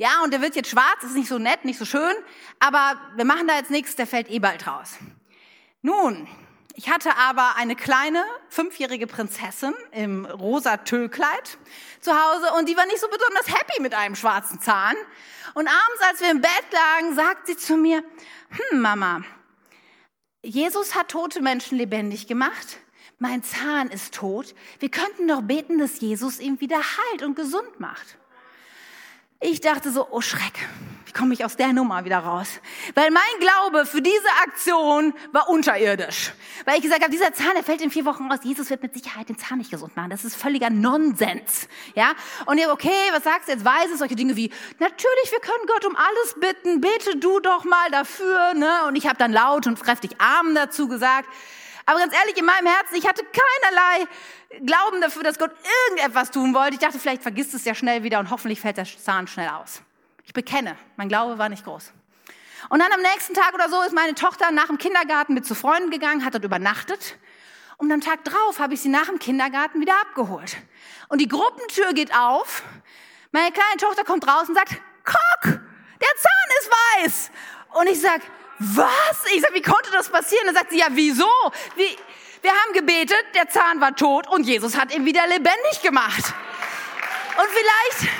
Ja, 0.01 0.23
und 0.23 0.33
der 0.33 0.41
wird 0.41 0.55
jetzt 0.55 0.71
schwarz, 0.71 1.03
ist 1.03 1.13
nicht 1.13 1.27
so 1.27 1.37
nett, 1.37 1.63
nicht 1.63 1.77
so 1.77 1.85
schön, 1.85 2.15
aber 2.57 2.99
wir 3.17 3.23
machen 3.23 3.47
da 3.47 3.57
jetzt 3.57 3.69
nichts, 3.69 3.95
der 3.95 4.07
fällt 4.07 4.31
eh 4.31 4.39
bald 4.39 4.65
raus. 4.65 4.97
Nun, 5.83 6.27
ich 6.73 6.89
hatte 6.89 7.15
aber 7.17 7.55
eine 7.55 7.75
kleine 7.75 8.25
fünfjährige 8.49 9.05
Prinzessin 9.05 9.75
im 9.91 10.25
rosa 10.25 10.77
Tüllkleid 10.77 11.59
zu 11.99 12.13
Hause 12.13 12.51
und 12.57 12.67
die 12.67 12.75
war 12.75 12.87
nicht 12.87 12.99
so 12.99 13.07
besonders 13.09 13.47
happy 13.55 13.79
mit 13.79 13.93
einem 13.93 14.15
schwarzen 14.15 14.59
Zahn. 14.59 14.95
Und 15.53 15.67
abends, 15.67 16.01
als 16.09 16.19
wir 16.19 16.31
im 16.31 16.41
Bett 16.41 16.65
lagen, 16.71 17.13
sagt 17.13 17.45
sie 17.45 17.57
zu 17.57 17.77
mir, 17.77 18.03
hm, 18.71 18.81
Mama, 18.81 19.21
Jesus 20.41 20.95
hat 20.95 21.09
tote 21.09 21.43
Menschen 21.43 21.77
lebendig 21.77 22.25
gemacht. 22.25 22.79
Mein 23.19 23.43
Zahn 23.43 23.89
ist 23.89 24.15
tot. 24.15 24.55
Wir 24.79 24.89
könnten 24.89 25.27
doch 25.27 25.43
beten, 25.43 25.77
dass 25.77 25.99
Jesus 25.99 26.39
ihn 26.39 26.59
wieder 26.59 26.79
heilt 26.79 27.21
und 27.21 27.35
gesund 27.35 27.79
macht. 27.79 28.17
Ich 29.43 29.59
dachte 29.59 29.89
so, 29.89 30.07
oh 30.11 30.21
Schreck, 30.21 30.53
wie 31.05 31.11
komme 31.13 31.33
ich 31.33 31.43
aus 31.43 31.57
der 31.57 31.73
Nummer 31.73 32.05
wieder 32.05 32.19
raus? 32.19 32.47
Weil 32.93 33.09
mein 33.09 33.23
Glaube 33.39 33.87
für 33.87 33.99
diese 33.99 34.27
Aktion 34.43 35.15
war 35.31 35.49
unterirdisch. 35.49 36.31
Weil 36.63 36.75
ich 36.75 36.83
gesagt 36.83 37.01
habe, 37.01 37.11
dieser 37.11 37.33
Zahn, 37.33 37.53
der 37.55 37.63
fällt 37.63 37.81
in 37.81 37.89
vier 37.89 38.05
Wochen 38.05 38.31
aus. 38.31 38.37
Jesus 38.43 38.69
wird 38.69 38.83
mit 38.83 38.93
Sicherheit 38.93 39.29
den 39.29 39.39
Zahn 39.39 39.57
nicht 39.57 39.71
gesund 39.71 39.95
machen. 39.95 40.11
Das 40.11 40.25
ist 40.25 40.35
völliger 40.35 40.69
Nonsens. 40.69 41.67
Ja? 41.95 42.11
Und 42.45 42.59
ich, 42.59 42.67
okay, 42.67 43.09
was 43.13 43.23
sagst 43.23 43.47
du 43.47 43.53
jetzt? 43.53 43.65
Weiß 43.65 43.89
es 43.91 43.97
solche 43.97 44.15
Dinge 44.15 44.35
wie, 44.35 44.51
natürlich, 44.77 45.31
wir 45.31 45.39
können 45.39 45.65
Gott 45.65 45.85
um 45.85 45.95
alles 45.95 46.35
bitten. 46.39 46.79
Bete 46.79 47.17
du 47.17 47.39
doch 47.39 47.63
mal 47.63 47.89
dafür. 47.89 48.53
Ne? 48.53 48.85
Und 48.87 48.95
ich 48.95 49.07
habe 49.07 49.17
dann 49.17 49.31
laut 49.31 49.65
und 49.65 49.81
kräftig 49.81 50.11
Amen 50.19 50.53
dazu 50.53 50.87
gesagt. 50.87 51.27
Aber 51.85 51.99
ganz 51.99 52.13
ehrlich, 52.13 52.37
in 52.37 52.45
meinem 52.45 52.67
Herzen, 52.67 52.95
ich 52.95 53.07
hatte 53.07 53.23
keinerlei 53.23 54.07
Glauben 54.65 55.01
dafür, 55.01 55.23
dass 55.23 55.39
Gott 55.39 55.51
irgendetwas 55.87 56.31
tun 56.31 56.53
wollte. 56.53 56.73
Ich 56.73 56.79
dachte, 56.79 56.99
vielleicht 56.99 57.21
vergisst 57.21 57.53
es 57.53 57.65
ja 57.65 57.73
schnell 57.73 58.03
wieder 58.03 58.19
und 58.19 58.29
hoffentlich 58.29 58.59
fällt 58.59 58.77
der 58.77 58.85
Zahn 58.85 59.27
schnell 59.27 59.49
aus. 59.49 59.81
Ich 60.25 60.33
bekenne, 60.33 60.77
mein 60.97 61.09
Glaube 61.09 61.37
war 61.37 61.49
nicht 61.49 61.63
groß. 61.63 61.93
Und 62.69 62.79
dann 62.79 62.91
am 62.91 63.01
nächsten 63.01 63.33
Tag 63.33 63.53
oder 63.53 63.69
so 63.69 63.81
ist 63.81 63.93
meine 63.93 64.13
Tochter 64.13 64.51
nach 64.51 64.67
dem 64.67 64.77
Kindergarten 64.77 65.33
mit 65.33 65.45
zu 65.45 65.55
Freunden 65.55 65.89
gegangen, 65.89 66.23
hat 66.23 66.33
dort 66.33 66.43
übernachtet. 66.43 67.17
Und 67.77 67.91
am 67.91 68.01
Tag 68.01 68.23
drauf 68.23 68.59
habe 68.59 68.75
ich 68.75 68.81
sie 68.81 68.89
nach 68.89 69.07
dem 69.07 69.17
Kindergarten 69.17 69.81
wieder 69.81 69.99
abgeholt. 70.01 70.57
Und 71.09 71.19
die 71.19 71.27
Gruppentür 71.27 71.93
geht 71.93 72.15
auf. 72.15 72.63
Meine 73.31 73.51
kleine 73.51 73.77
Tochter 73.77 74.03
kommt 74.03 74.27
raus 74.27 74.47
und 74.47 74.55
sagt, 74.55 74.79
Kock, 75.03 75.43
der 75.43 76.15
Zahn 76.15 76.49
ist 76.59 76.69
weiß. 76.71 77.31
Und 77.73 77.87
ich 77.87 77.99
sag, 77.99 78.21
was? 78.61 79.31
Ich 79.33 79.41
sag, 79.41 79.53
wie 79.53 79.61
konnte 79.61 79.89
das 79.91 80.09
passieren? 80.09 80.45
Dann 80.45 80.55
sagt 80.55 80.71
sie, 80.71 80.77
ja, 80.77 80.87
wieso? 80.91 81.27
Wie, 81.75 81.97
wir 82.41 82.51
haben 82.51 82.73
gebetet, 82.73 83.23
der 83.33 83.49
Zahn 83.49 83.81
war 83.81 83.95
tot 83.95 84.27
und 84.29 84.43
Jesus 84.45 84.77
hat 84.77 84.93
ihn 84.93 85.05
wieder 85.05 85.25
lebendig 85.27 85.81
gemacht. 85.81 86.33
Und 87.37 87.47
vielleicht, 87.49 88.13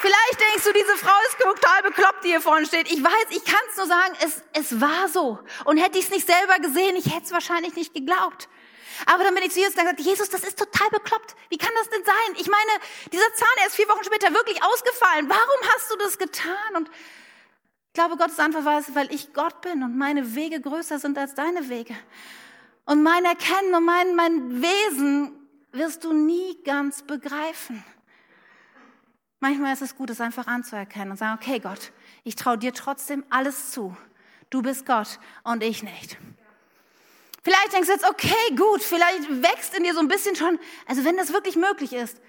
vielleicht 0.00 0.40
denkst 0.40 0.64
du, 0.64 0.72
diese 0.72 0.96
Frau 0.96 1.14
ist 1.28 1.38
total 1.38 1.82
bekloppt, 1.82 2.24
die 2.24 2.28
hier 2.28 2.40
vorne 2.40 2.66
steht. 2.66 2.90
Ich 2.92 3.02
weiß, 3.02 3.26
ich 3.30 3.44
kann 3.44 3.60
es 3.70 3.76
nur 3.76 3.86
sagen, 3.86 4.14
es, 4.20 4.42
es 4.52 4.80
war 4.80 5.08
so. 5.08 5.38
Und 5.64 5.78
hätte 5.78 5.98
ich 5.98 6.04
es 6.04 6.10
nicht 6.10 6.26
selber 6.26 6.58
gesehen, 6.58 6.94
ich 6.96 7.06
hätte 7.06 7.24
es 7.24 7.32
wahrscheinlich 7.32 7.74
nicht 7.74 7.92
geglaubt. 7.92 8.48
Aber 9.06 9.24
dann 9.24 9.34
bin 9.34 9.42
ich 9.42 9.52
zu 9.52 9.58
Jesus 9.58 9.74
und 9.74 9.80
gesagt, 9.80 10.00
Jesus, 10.00 10.28
das 10.28 10.44
ist 10.44 10.58
total 10.58 10.88
bekloppt. 10.90 11.34
Wie 11.48 11.58
kann 11.58 11.72
das 11.76 11.88
denn 11.88 12.04
sein? 12.04 12.36
Ich 12.36 12.46
meine, 12.46 12.70
dieser 13.12 13.34
Zahn, 13.34 13.48
er 13.60 13.66
ist 13.66 13.74
vier 13.74 13.88
Wochen 13.88 14.04
später 14.04 14.32
wirklich 14.32 14.62
ausgefallen. 14.62 15.28
Warum 15.28 15.70
hast 15.74 15.90
du 15.90 15.96
das 15.96 16.18
getan? 16.18 16.76
Und 16.76 16.90
glaube, 17.92 18.16
Gottes 18.16 18.38
Antwort 18.38 18.64
war 18.64 18.82
weil 18.94 19.12
ich 19.12 19.32
Gott 19.32 19.60
bin 19.60 19.82
und 19.82 19.96
meine 19.96 20.34
Wege 20.34 20.60
größer 20.60 20.98
sind 20.98 21.18
als 21.18 21.34
deine 21.34 21.68
Wege. 21.68 21.94
Und 22.84 23.02
mein 23.02 23.24
Erkennen 23.24 23.74
und 23.74 23.84
mein, 23.84 24.14
mein 24.14 24.62
Wesen 24.62 25.32
wirst 25.72 26.04
du 26.04 26.12
nie 26.12 26.62
ganz 26.64 27.02
begreifen. 27.02 27.84
Manchmal 29.40 29.72
ist 29.72 29.82
es 29.82 29.96
gut, 29.96 30.10
es 30.10 30.20
einfach 30.20 30.46
anzuerkennen 30.46 31.10
und 31.10 31.16
sagen, 31.16 31.38
okay 31.40 31.58
Gott, 31.58 31.92
ich 32.24 32.36
traue 32.36 32.58
dir 32.58 32.72
trotzdem 32.72 33.24
alles 33.28 33.72
zu. 33.72 33.96
Du 34.50 34.62
bist 34.62 34.86
Gott 34.86 35.18
und 35.42 35.62
ich 35.62 35.82
nicht. 35.82 36.16
Vielleicht 37.42 37.72
denkst 37.72 37.88
du 37.88 37.92
jetzt, 37.92 38.08
okay, 38.08 38.54
gut, 38.56 38.82
vielleicht 38.82 39.42
wächst 39.42 39.76
in 39.76 39.82
dir 39.82 39.94
so 39.94 40.00
ein 40.00 40.06
bisschen 40.08 40.36
schon, 40.36 40.60
also 40.86 41.04
wenn 41.04 41.16
das 41.16 41.32
wirklich 41.32 41.56
möglich 41.56 41.92
ist, 41.92 42.20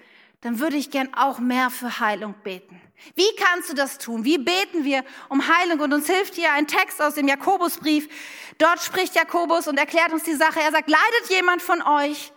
dann 0.44 0.60
würde 0.60 0.76
ich 0.76 0.90
gern 0.90 1.12
auch 1.14 1.38
mehr 1.38 1.70
für 1.70 2.00
Heilung 2.00 2.34
beten. 2.44 2.78
Wie 3.14 3.34
kannst 3.36 3.70
du 3.70 3.74
das 3.74 3.96
tun? 3.96 4.24
Wie 4.26 4.36
beten 4.36 4.84
wir 4.84 5.02
um 5.30 5.48
Heilung? 5.48 5.80
Und 5.80 5.94
uns 5.94 6.06
hilft 6.06 6.34
hier 6.34 6.52
ein 6.52 6.66
Text 6.66 7.00
aus 7.00 7.14
dem 7.14 7.26
Jakobusbrief. 7.26 8.08
Dort 8.58 8.82
spricht 8.82 9.14
Jakobus 9.14 9.68
und 9.68 9.78
erklärt 9.78 10.12
uns 10.12 10.22
die 10.24 10.34
Sache. 10.34 10.60
Er 10.60 10.70
sagt, 10.70 10.90
leidet 10.90 11.30
jemand 11.30 11.62
von 11.62 11.80
euch, 11.80 12.30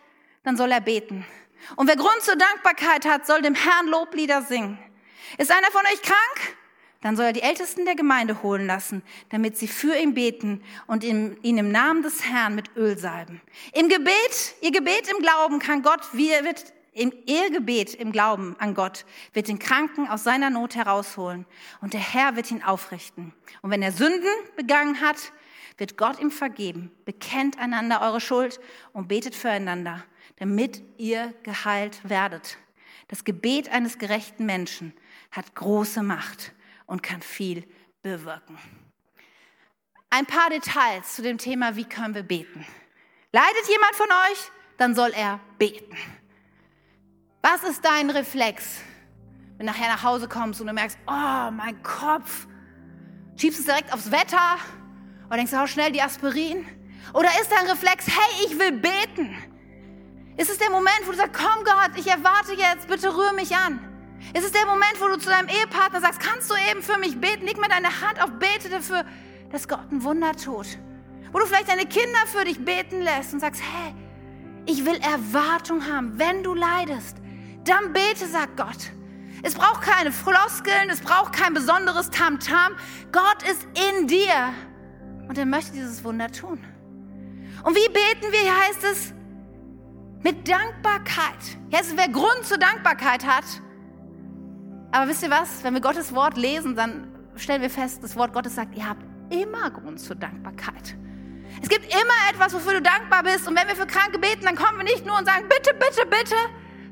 dann 0.43 0.55
soll 0.55 0.71
er 0.71 0.79
beten. 0.79 1.25
Und 1.75 1.87
wer 1.89 1.97
Grund 1.97 2.21
zur 2.21 2.37
Dankbarkeit 2.37 3.05
hat, 3.05 3.27
soll 3.27 3.41
dem 3.41 3.55
Herrn 3.55 3.87
Loblieder 3.87 4.41
singen. 4.41 4.79
Ist 5.37 5.51
einer 5.51 5.69
von 5.71 5.81
euch 5.81 6.01
krank? 6.01 6.55
Dann 7.01 7.17
soll 7.17 7.25
er 7.25 7.33
die 7.33 7.41
Ältesten 7.41 7.83
der 7.83 7.95
Gemeinde 7.95 8.41
holen 8.41 8.67
lassen, 8.67 9.03
damit 9.29 9.57
sie 9.57 9.67
für 9.67 9.95
ihn 9.97 10.13
beten 10.13 10.63
und 10.87 11.03
ihn, 11.03 11.37
im 11.43 11.71
Namen 11.71 12.03
des 12.03 12.23
Herrn 12.23 12.55
mit 12.55 12.73
Öl 12.77 12.97
salben. 12.97 13.41
Im 13.73 13.89
Gebet, 13.89 14.55
ihr 14.61 14.71
Gebet 14.71 15.11
im 15.11 15.21
Glauben 15.21 15.59
kann 15.59 15.83
Gott, 15.83 16.01
wird 16.13 16.73
im 16.97 17.13
Ehegebet 17.25 17.93
im 17.93 18.11
Glauben 18.11 18.55
an 18.59 18.73
Gott 18.73 19.05
wird 19.33 19.47
den 19.47 19.59
Kranken 19.59 20.07
aus 20.07 20.23
seiner 20.23 20.49
Not 20.49 20.75
herausholen 20.75 21.45
und 21.79 21.93
der 21.93 22.01
Herr 22.01 22.35
wird 22.35 22.49
ihn 22.49 22.63
aufrichten. 22.63 23.33
Und 23.61 23.69
wenn 23.69 23.83
er 23.83 23.91
Sünden 23.91 24.31
begangen 24.55 24.99
hat, 24.99 25.31
wird 25.77 25.95
Gott 25.95 26.19
ihm 26.19 26.31
vergeben. 26.31 26.91
Bekennt 27.05 27.59
einander 27.59 28.01
eure 28.01 28.19
Schuld 28.19 28.59
und 28.93 29.07
betet 29.07 29.35
füreinander, 29.35 30.03
damit 30.37 30.81
ihr 30.97 31.33
geheilt 31.43 31.99
werdet. 32.03 32.57
Das 33.09 33.23
Gebet 33.23 33.69
eines 33.69 33.99
gerechten 33.99 34.45
Menschen 34.45 34.91
hat 35.31 35.53
große 35.53 36.01
Macht 36.01 36.53
und 36.87 37.03
kann 37.03 37.21
viel 37.21 37.63
bewirken. 38.01 38.57
Ein 40.09 40.25
paar 40.25 40.49
Details 40.49 41.15
zu 41.15 41.21
dem 41.21 41.37
Thema, 41.37 41.75
wie 41.75 41.85
können 41.85 42.15
wir 42.15 42.23
beten. 42.23 42.65
Leidet 43.31 43.67
jemand 43.69 43.95
von 43.95 44.07
euch, 44.07 44.51
dann 44.77 44.95
soll 44.95 45.11
er 45.13 45.39
beten. 45.57 45.95
Was 47.41 47.63
ist 47.63 47.85
dein 47.85 48.09
Reflex, 48.09 48.81
wenn 49.57 49.67
du 49.67 49.71
nachher 49.71 49.87
nach 49.87 50.03
Hause 50.03 50.27
kommst 50.27 50.59
und 50.59 50.67
du 50.67 50.73
merkst, 50.73 50.97
oh, 51.07 51.51
mein 51.51 51.81
Kopf, 51.83 52.47
schiebst 53.35 53.59
es 53.59 53.65
direkt 53.65 53.93
aufs 53.93 54.11
Wetter 54.11 54.57
oder 55.27 55.37
denkst 55.37 55.51
du, 55.51 55.59
hau 55.59 55.67
schnell 55.67 55.91
die 55.91 56.01
Aspirin? 56.01 56.65
Oder 57.13 57.29
ist 57.39 57.51
dein 57.51 57.67
Reflex, 57.69 58.07
hey, 58.07 58.45
ich 58.47 58.59
will 58.59 58.71
beten? 58.73 59.35
Ist 60.35 60.49
es 60.49 60.57
der 60.57 60.71
Moment, 60.71 61.01
wo 61.05 61.11
du 61.11 61.17
sagst, 61.17 61.33
komm 61.33 61.63
Gott, 61.63 61.91
ich 61.95 62.07
erwarte 62.07 62.53
jetzt, 62.53 62.87
bitte 62.87 63.15
rühr 63.15 63.33
mich 63.33 63.55
an? 63.55 63.79
Ist 64.33 64.43
es 64.43 64.51
der 64.51 64.65
Moment, 64.65 64.99
wo 64.99 65.07
du 65.07 65.17
zu 65.17 65.29
deinem 65.29 65.47
Ehepartner 65.47 66.01
sagst, 66.01 66.19
kannst 66.19 66.49
du 66.49 66.55
eben 66.69 66.81
für 66.81 66.97
mich 66.97 67.19
beten? 67.19 67.45
Leg 67.45 67.59
mir 67.59 67.69
deine 67.69 68.01
Hand 68.01 68.21
auf, 68.21 68.31
bete 68.39 68.69
dafür, 68.69 69.05
dass 69.51 69.67
Gott 69.67 69.91
ein 69.91 70.03
Wunder 70.03 70.33
tut. 70.33 70.67
Wo 71.31 71.39
du 71.39 71.45
vielleicht 71.45 71.69
deine 71.69 71.85
Kinder 71.85 72.19
für 72.25 72.45
dich 72.45 72.63
beten 72.63 73.01
lässt 73.01 73.33
und 73.33 73.39
sagst, 73.39 73.61
hey, 73.61 73.93
ich 74.65 74.85
will 74.85 74.97
Erwartung 74.97 75.87
haben, 75.87 76.17
wenn 76.17 76.43
du 76.43 76.53
leidest 76.53 77.17
dann 77.67 77.93
bete, 77.93 78.27
sagt 78.27 78.57
Gott. 78.57 78.91
Es 79.43 79.53
braucht 79.53 79.81
keine 79.81 80.11
Floskeln, 80.11 80.89
es 80.89 81.01
braucht 81.01 81.33
kein 81.33 81.53
besonderes 81.53 82.09
Tamtam. 82.09 82.73
-Tam. 82.73 83.11
Gott 83.11 83.43
ist 83.49 83.67
in 83.89 84.07
dir 84.07 84.53
und 85.27 85.37
er 85.37 85.45
möchte 85.45 85.73
dieses 85.73 86.03
Wunder 86.03 86.31
tun. 86.31 86.63
Und 87.63 87.75
wie 87.75 87.87
beten 87.89 88.31
wir? 88.31 88.39
Hier 88.39 88.57
heißt 88.67 88.83
es 88.83 89.13
mit 90.23 90.47
Dankbarkeit. 90.47 91.57
Hier 91.69 91.79
heißt 91.79 91.91
es, 91.91 91.97
wer 91.97 92.09
Grund 92.09 92.43
zur 92.43 92.57
Dankbarkeit 92.57 93.25
hat. 93.25 93.45
Aber 94.91 95.09
wisst 95.09 95.23
ihr 95.23 95.29
was? 95.29 95.63
Wenn 95.63 95.73
wir 95.73 95.81
Gottes 95.81 96.13
Wort 96.13 96.37
lesen, 96.37 96.75
dann 96.75 97.07
stellen 97.35 97.61
wir 97.61 97.69
fest, 97.69 98.03
das 98.03 98.15
Wort 98.15 98.33
Gottes 98.33 98.55
sagt, 98.55 98.75
ihr 98.75 98.87
habt 98.87 99.03
immer 99.29 99.69
Grund 99.69 99.99
zur 99.99 100.15
Dankbarkeit. 100.15 100.95
Es 101.61 101.69
gibt 101.69 101.85
immer 101.85 102.29
etwas, 102.31 102.53
wofür 102.53 102.73
du 102.73 102.81
dankbar 102.81 103.23
bist. 103.23 103.47
Und 103.47 103.57
wenn 103.57 103.67
wir 103.67 103.75
für 103.75 103.87
Kranke 103.87 104.19
beten, 104.19 104.45
dann 104.45 104.55
kommen 104.55 104.77
wir 104.77 104.83
nicht 104.83 105.05
nur 105.05 105.17
und 105.17 105.25
sagen, 105.25 105.45
bitte, 105.49 105.73
bitte, 105.73 106.05
bitte, 106.05 106.35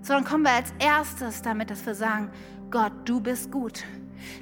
sondern 0.06 0.24
kommen 0.24 0.44
wir 0.44 0.52
als 0.52 0.72
erstes 0.78 1.42
damit, 1.42 1.72
dass 1.72 1.86
wir 1.86 1.96
sagen, 1.96 2.30
Gott, 2.70 2.92
du 3.06 3.20
bist 3.20 3.52
gut. 3.52 3.84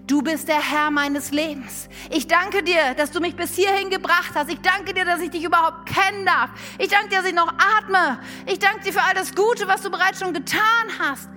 Du 0.08 0.22
bist 0.22 0.48
der 0.48 0.62
Herr 0.62 0.92
meines 0.92 1.32
Lebens. 1.32 1.90
Ich 2.10 2.28
danke 2.28 2.64
dir, 2.64 2.94
dass 2.96 3.12
du 3.12 3.20
mich 3.22 3.36
bis 3.36 3.56
hierhin 3.56 3.90
gebracht 3.90 4.32
hast. 4.36 4.52
Ich 4.52 4.60
danke 4.60 4.94
dir, 4.94 5.06
dass 5.06 5.22
ich 5.22 5.30
dich 5.30 5.44
überhaupt 5.44 5.86
kennen 5.86 6.26
darf. 6.26 6.50
Ich 6.78 6.90
danke 6.90 7.10
dir, 7.10 7.18
dass 7.18 7.26
ich 7.26 7.34
noch 7.34 7.54
atme. 7.54 8.20
Ich 8.46 8.60
danke 8.60 8.82
dir 8.84 8.94
für 8.94 9.02
all 9.02 9.14
das 9.14 9.34
Gute, 9.36 9.68
was 9.68 9.82
du 9.82 9.90
bereits 9.90 10.20
schon 10.20 10.34
getan 10.34 10.62
hast. 11.00 11.30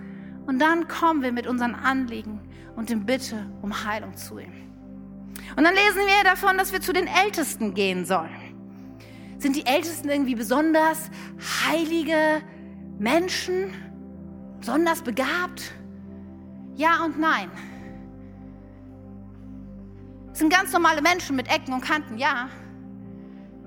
Und 0.46 0.58
dann 0.58 0.88
kommen 0.88 1.22
wir 1.22 1.32
mit 1.32 1.46
unseren 1.46 1.74
Anliegen 1.74 2.40
und 2.76 2.90
dem 2.90 3.06
Bitte 3.06 3.46
um 3.62 3.84
Heilung 3.84 4.16
zu 4.16 4.38
ihm. 4.38 4.52
Und 5.56 5.64
dann 5.64 5.74
lesen 5.74 6.02
wir 6.06 6.24
davon, 6.24 6.58
dass 6.58 6.72
wir 6.72 6.80
zu 6.80 6.92
den 6.92 7.06
Ältesten 7.06 7.74
gehen 7.74 8.04
sollen. 8.04 8.54
Sind 9.38 9.54
die 9.54 9.66
Ältesten 9.66 10.08
irgendwie 10.08 10.34
besonders 10.34 11.10
heilige 11.68 12.42
Menschen? 12.98 13.72
Besonders 14.66 15.00
begabt? 15.00 15.62
Ja 16.74 17.04
und 17.04 17.20
nein. 17.20 17.48
Es 20.32 20.40
sind 20.40 20.52
ganz 20.52 20.72
normale 20.72 21.02
Menschen 21.02 21.36
mit 21.36 21.46
Ecken 21.46 21.72
und 21.72 21.82
Kanten, 21.82 22.18
ja. 22.18 22.48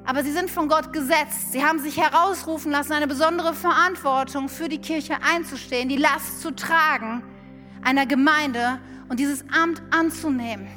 Aber 0.03 0.25
sie 0.25 0.33
sind 0.33 0.51
von 0.51 0.67
Gott 0.67 0.91
gesetzt. 0.91 1.53
Sie 1.53 1.63
haben 1.63 1.79
sich 1.79 1.95
herausrufen 1.95 2.73
lassen, 2.73 2.91
eine 2.91 3.07
besondere 3.07 3.53
Verantwortung 3.53 4.49
für 4.49 4.67
die 4.67 4.79
Kirche 4.79 5.15
einzustehen, 5.23 5.87
die 5.87 5.95
Last 5.95 6.41
zu 6.41 6.53
tragen 6.53 7.23
einer 7.81 8.05
Gemeinde 8.05 8.81
und 9.07 9.21
dieses 9.21 9.45
Amt 9.53 9.81
anzunehmen. 9.91 10.67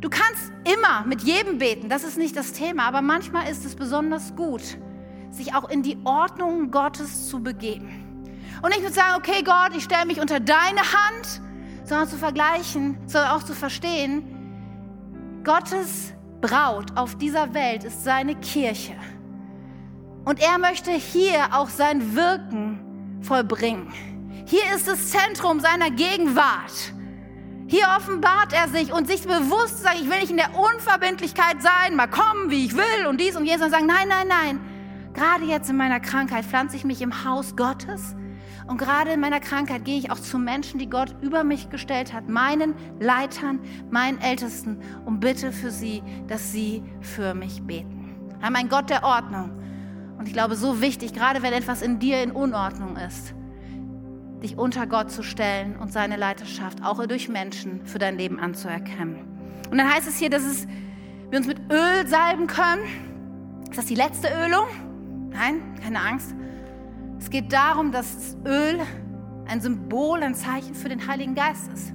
Du 0.00 0.08
kannst 0.08 0.50
immer 0.64 1.04
mit 1.04 1.20
jedem 1.20 1.58
beten, 1.58 1.90
das 1.90 2.04
ist 2.04 2.16
nicht 2.16 2.34
das 2.34 2.54
Thema, 2.54 2.84
aber 2.84 3.02
manchmal 3.02 3.50
ist 3.50 3.66
es 3.66 3.76
besonders 3.76 4.34
gut, 4.34 4.78
sich 5.30 5.54
auch 5.54 5.68
in 5.68 5.82
die 5.82 5.98
Ordnung 6.04 6.70
Gottes 6.70 7.28
zu 7.28 7.42
begeben. 7.42 8.06
Und 8.62 8.70
nicht 8.70 8.82
nur 8.82 8.90
sagen, 8.90 9.14
okay 9.16 9.42
Gott, 9.44 9.76
ich 9.76 9.84
stelle 9.84 10.06
mich 10.06 10.20
unter 10.20 10.40
deine 10.40 10.80
Hand, 10.80 11.40
sondern 11.84 12.08
zu 12.08 12.16
vergleichen, 12.16 12.98
sondern 13.06 13.32
auch 13.32 13.42
zu 13.42 13.54
verstehen, 13.54 14.22
Gottes 15.44 16.12
Braut 16.40 16.96
auf 16.96 17.16
dieser 17.16 17.54
Welt 17.54 17.84
ist 17.84 18.04
seine 18.04 18.34
Kirche. 18.34 18.94
Und 20.24 20.40
er 20.40 20.58
möchte 20.58 20.90
hier 20.90 21.48
auch 21.52 21.68
sein 21.68 22.14
Wirken 22.14 23.18
vollbringen. 23.22 23.92
Hier 24.46 24.62
ist 24.74 24.88
das 24.88 25.10
Zentrum 25.10 25.60
seiner 25.60 25.90
Gegenwart. 25.90 26.92
Hier 27.66 27.86
offenbart 27.96 28.52
er 28.52 28.68
sich 28.68 28.92
und 28.92 29.06
sich 29.06 29.22
bewusst 29.22 29.78
zu 29.78 29.84
sagen, 29.84 29.98
ich 30.02 30.10
will 30.10 30.18
nicht 30.18 30.30
in 30.30 30.36
der 30.36 30.50
Unverbindlichkeit 30.58 31.62
sein, 31.62 31.94
mal 31.94 32.08
kommen, 32.08 32.50
wie 32.50 32.66
ich 32.66 32.76
will 32.76 33.06
und 33.08 33.20
dies 33.20 33.36
und 33.36 33.44
jenes 33.44 33.62
und 33.62 33.70
sagen, 33.70 33.86
nein, 33.86 34.08
nein, 34.08 34.28
nein. 34.28 34.60
Gerade 35.14 35.44
jetzt 35.44 35.68
in 35.68 35.76
meiner 35.76 36.00
Krankheit 36.00 36.44
pflanze 36.44 36.76
ich 36.76 36.84
mich 36.84 37.02
im 37.02 37.24
Haus 37.24 37.56
Gottes 37.56 38.14
und 38.70 38.78
gerade 38.78 39.10
in 39.10 39.20
meiner 39.20 39.40
Krankheit 39.40 39.84
gehe 39.84 39.98
ich 39.98 40.12
auch 40.12 40.18
zu 40.20 40.38
Menschen, 40.38 40.78
die 40.78 40.88
Gott 40.88 41.16
über 41.22 41.42
mich 41.42 41.70
gestellt 41.70 42.12
hat, 42.12 42.28
meinen 42.28 42.74
Leitern, 43.00 43.58
meinen 43.90 44.20
Ältesten 44.20 44.78
und 45.04 45.18
bitte 45.18 45.50
für 45.50 45.72
sie, 45.72 46.04
dass 46.28 46.52
sie 46.52 46.84
für 47.00 47.34
mich 47.34 47.62
beten. 47.62 48.14
Wir 48.38 48.46
haben 48.46 48.54
einen 48.54 48.68
Gott 48.68 48.88
der 48.88 49.02
Ordnung. 49.02 49.50
Und 50.18 50.28
ich 50.28 50.32
glaube, 50.34 50.54
so 50.54 50.80
wichtig, 50.80 51.12
gerade 51.14 51.42
wenn 51.42 51.52
etwas 51.52 51.82
in 51.82 51.98
dir 51.98 52.22
in 52.22 52.30
Unordnung 52.30 52.96
ist, 52.96 53.34
dich 54.40 54.56
unter 54.56 54.86
Gott 54.86 55.10
zu 55.10 55.24
stellen 55.24 55.76
und 55.76 55.92
seine 55.92 56.16
Leiterschaft 56.16 56.84
auch 56.84 57.04
durch 57.06 57.28
Menschen 57.28 57.84
für 57.86 57.98
dein 57.98 58.16
Leben 58.16 58.38
anzuerkennen. 58.38 59.24
Und 59.68 59.78
dann 59.78 59.92
heißt 59.92 60.06
es 60.06 60.18
hier, 60.18 60.30
dass 60.30 60.44
es, 60.44 60.68
wir 61.30 61.38
uns 61.38 61.48
mit 61.48 61.58
Öl 61.72 62.06
salben 62.06 62.46
können. 62.46 62.82
Ist 63.68 63.78
das 63.78 63.86
die 63.86 63.94
letzte 63.96 64.28
Ölung? 64.46 64.89
Nein, 65.30 65.62
keine 65.82 66.00
Angst. 66.00 66.34
Es 67.18 67.30
geht 67.30 67.52
darum, 67.52 67.92
dass 67.92 68.14
das 68.14 68.36
Öl 68.46 68.80
ein 69.46 69.60
Symbol, 69.60 70.22
ein 70.22 70.34
Zeichen 70.34 70.74
für 70.74 70.88
den 70.88 71.06
Heiligen 71.06 71.34
Geist 71.34 71.70
ist. 71.72 71.92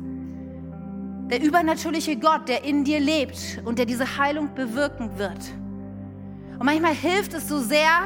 Der 1.30 1.42
übernatürliche 1.42 2.18
Gott, 2.18 2.48
der 2.48 2.64
in 2.64 2.84
dir 2.84 3.00
lebt 3.00 3.62
und 3.66 3.80
der 3.80 3.86
diese 3.86 4.18
Heilung 4.18 4.54
bewirken 4.54 5.18
wird. 5.18 5.40
Und 6.60 6.66
manchmal 6.66 6.94
hilft 6.94 7.34
es 7.34 7.48
so 7.48 7.60
sehr, 7.60 8.04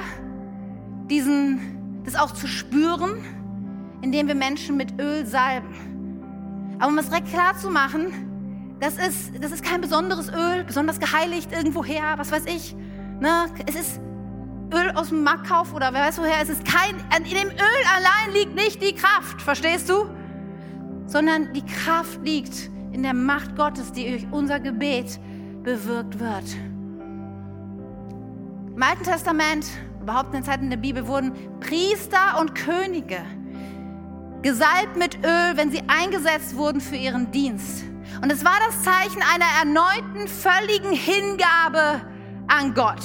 diesen, 1.09 2.01
das 2.05 2.15
auch 2.15 2.31
zu 2.31 2.47
spüren, 2.47 3.23
indem 4.01 4.27
wir 4.27 4.35
Menschen 4.35 4.77
mit 4.77 4.99
Öl 5.01 5.25
salben. 5.25 6.75
Aber 6.79 6.87
um 6.87 6.97
es 6.97 7.09
direkt 7.09 7.27
klar 7.27 7.57
zu 7.57 7.69
machen, 7.69 8.77
das 8.79 8.97
ist, 8.97 9.43
das 9.43 9.51
ist 9.51 9.63
kein 9.63 9.81
besonderes 9.81 10.31
Öl, 10.31 10.63
besonders 10.63 10.99
geheiligt 10.99 11.51
irgendwoher, 11.51 12.17
was 12.17 12.31
weiß 12.31 12.45
ich. 12.45 12.75
Ne? 13.19 13.47
Es 13.65 13.75
ist 13.75 14.01
Öl 14.73 14.91
aus 14.91 15.09
dem 15.09 15.23
Marktkauf 15.23 15.73
oder 15.73 15.93
wer 15.93 16.01
weiß 16.01 16.19
woher. 16.19 16.41
Es 16.41 16.49
ist 16.49 16.63
kein, 16.65 16.95
in 17.17 17.23
dem 17.23 17.49
Öl 17.49 17.83
allein 17.95 18.33
liegt 18.33 18.55
nicht 18.55 18.81
die 18.81 18.93
Kraft, 18.93 19.41
verstehst 19.41 19.89
du? 19.89 20.05
Sondern 21.05 21.53
die 21.53 21.65
Kraft 21.65 22.23
liegt 22.23 22.69
in 22.91 23.03
der 23.03 23.13
Macht 23.13 23.55
Gottes, 23.55 23.91
die 23.91 24.09
durch 24.09 24.27
unser 24.31 24.59
Gebet 24.59 25.19
bewirkt 25.63 26.19
wird. 26.19 26.43
Im 28.75 28.83
Alten 28.83 29.03
Testament, 29.03 29.65
überhaupt 30.01 30.27
in 30.27 30.41
den 30.41 30.43
Zeiten 30.43 30.69
der 30.69 30.77
Bibel, 30.77 31.07
wurden 31.07 31.33
Priester 31.59 32.39
und 32.39 32.55
Könige 32.55 33.19
gesalbt 34.41 34.95
mit 34.95 35.15
Öl, 35.17 35.55
wenn 35.55 35.71
sie 35.71 35.81
eingesetzt 35.87 36.55
wurden 36.55 36.79
für 36.79 36.95
ihren 36.95 37.31
Dienst. 37.31 37.83
Und 38.21 38.31
es 38.31 38.45
war 38.45 38.57
das 38.67 38.83
Zeichen 38.83 39.21
einer 39.33 39.45
erneuten, 39.59 40.27
völligen 40.27 40.93
Hingabe 40.93 42.01
an 42.47 42.73
Gott. 42.73 43.03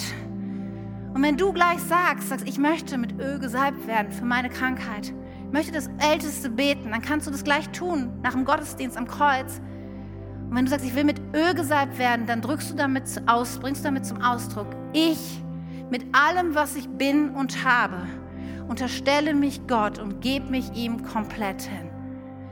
Und 1.15 1.23
wenn 1.23 1.37
du 1.37 1.53
gleich 1.53 1.79
sagst, 1.79 2.29
sagst, 2.29 2.47
ich 2.47 2.59
möchte 2.59 2.99
mit 2.99 3.21
Öl 3.21 3.39
gesalbt 3.39 3.87
werden 3.87 4.11
für 4.11 4.25
meine 4.25 4.51
Krankheit, 4.51 5.15
ich 5.47 5.53
möchte 5.53 5.71
das 5.71 5.89
Älteste 5.99 6.51
beten, 6.51 6.91
dann 6.91 7.03
kannst 7.03 7.29
du 7.29 7.31
das 7.31 7.45
gleich 7.45 7.69
tun, 7.71 8.13
nach 8.23 8.33
dem 8.33 8.45
Gottesdienst 8.45 8.97
am 8.97 9.07
Kreuz. 9.07 9.61
Und 10.51 10.57
wenn 10.57 10.65
du 10.65 10.71
sagst, 10.73 10.85
ich 10.85 10.97
will 10.97 11.05
mit 11.05 11.21
Öl 11.33 11.55
gesalbt 11.55 11.99
werden, 11.99 12.27
dann 12.27 12.41
drückst 12.41 12.73
du 12.73 12.75
damit 12.75 13.05
aus, 13.27 13.59
bringst 13.61 13.83
du 13.83 13.85
damit 13.85 14.05
zum 14.05 14.21
Ausdruck, 14.21 14.67
ich 14.93 15.41
mit 15.89 16.05
allem, 16.13 16.57
was 16.57 16.75
ich 16.75 16.89
bin 16.89 17.31
und 17.31 17.65
habe, 17.65 18.09
unterstelle 18.67 19.35
mich 19.35 19.69
Gott 19.69 20.01
und 20.01 20.21
gebe 20.21 20.51
mich 20.51 20.73
ihm 20.75 21.05
komplett 21.05 21.63
hin. 21.63 21.91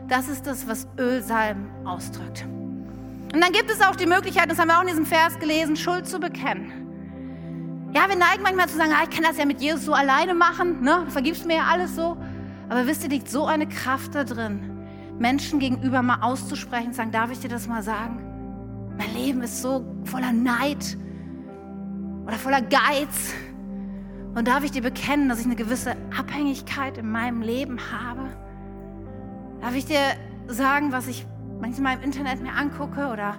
Das 0.06 0.28
ist 0.28 0.46
das, 0.46 0.68
was 0.68 0.86
Ölsalben 0.98 1.68
ausdrückt. 1.84 2.46
Und 3.32 3.40
dann 3.40 3.52
gibt 3.52 3.70
es 3.72 3.80
auch 3.80 3.96
die 3.96 4.06
Möglichkeit, 4.06 4.48
das 4.48 4.58
haben 4.58 4.68
wir 4.68 4.76
auch 4.76 4.82
in 4.82 4.88
diesem 4.88 5.06
Vers 5.06 5.36
gelesen, 5.40 5.74
Schuld 5.74 6.06
zu 6.06 6.20
bekennen. 6.20 6.81
Ja, 7.94 8.08
wir 8.08 8.16
neigen 8.16 8.42
manchmal 8.42 8.68
zu 8.68 8.78
sagen, 8.78 8.90
ah, 8.94 9.04
ich 9.04 9.10
kann 9.10 9.22
das 9.22 9.36
ja 9.36 9.44
mit 9.44 9.60
Jesus 9.60 9.84
so 9.84 9.92
alleine 9.92 10.34
machen, 10.34 10.82
ne? 10.82 11.04
vergibst 11.08 11.44
mir 11.46 11.56
ja 11.56 11.64
alles 11.64 11.94
so. 11.94 12.16
Aber 12.70 12.86
wisst 12.86 13.04
ihr, 13.04 13.10
liegt 13.10 13.28
so 13.28 13.44
eine 13.44 13.68
Kraft 13.68 14.14
da 14.14 14.24
drin, 14.24 14.86
Menschen 15.18 15.58
gegenüber 15.58 16.00
mal 16.00 16.22
auszusprechen, 16.22 16.94
sagen, 16.94 17.10
darf 17.10 17.30
ich 17.30 17.40
dir 17.40 17.50
das 17.50 17.68
mal 17.68 17.82
sagen? 17.82 18.94
Mein 18.96 19.12
Leben 19.12 19.42
ist 19.42 19.60
so 19.60 19.84
voller 20.04 20.32
Neid 20.32 20.96
oder 22.24 22.36
voller 22.36 22.62
Geiz 22.62 23.34
und 24.34 24.48
darf 24.48 24.64
ich 24.64 24.70
dir 24.70 24.82
bekennen, 24.82 25.28
dass 25.28 25.40
ich 25.40 25.46
eine 25.46 25.56
gewisse 25.56 25.94
Abhängigkeit 26.18 26.96
in 26.96 27.10
meinem 27.10 27.42
Leben 27.42 27.78
habe? 27.78 28.22
Darf 29.60 29.74
ich 29.74 29.84
dir 29.84 30.00
sagen, 30.46 30.92
was 30.92 31.08
ich 31.08 31.26
manchmal 31.60 31.96
im 31.96 32.02
Internet 32.02 32.40
mir 32.40 32.54
angucke 32.54 33.08
oder 33.08 33.36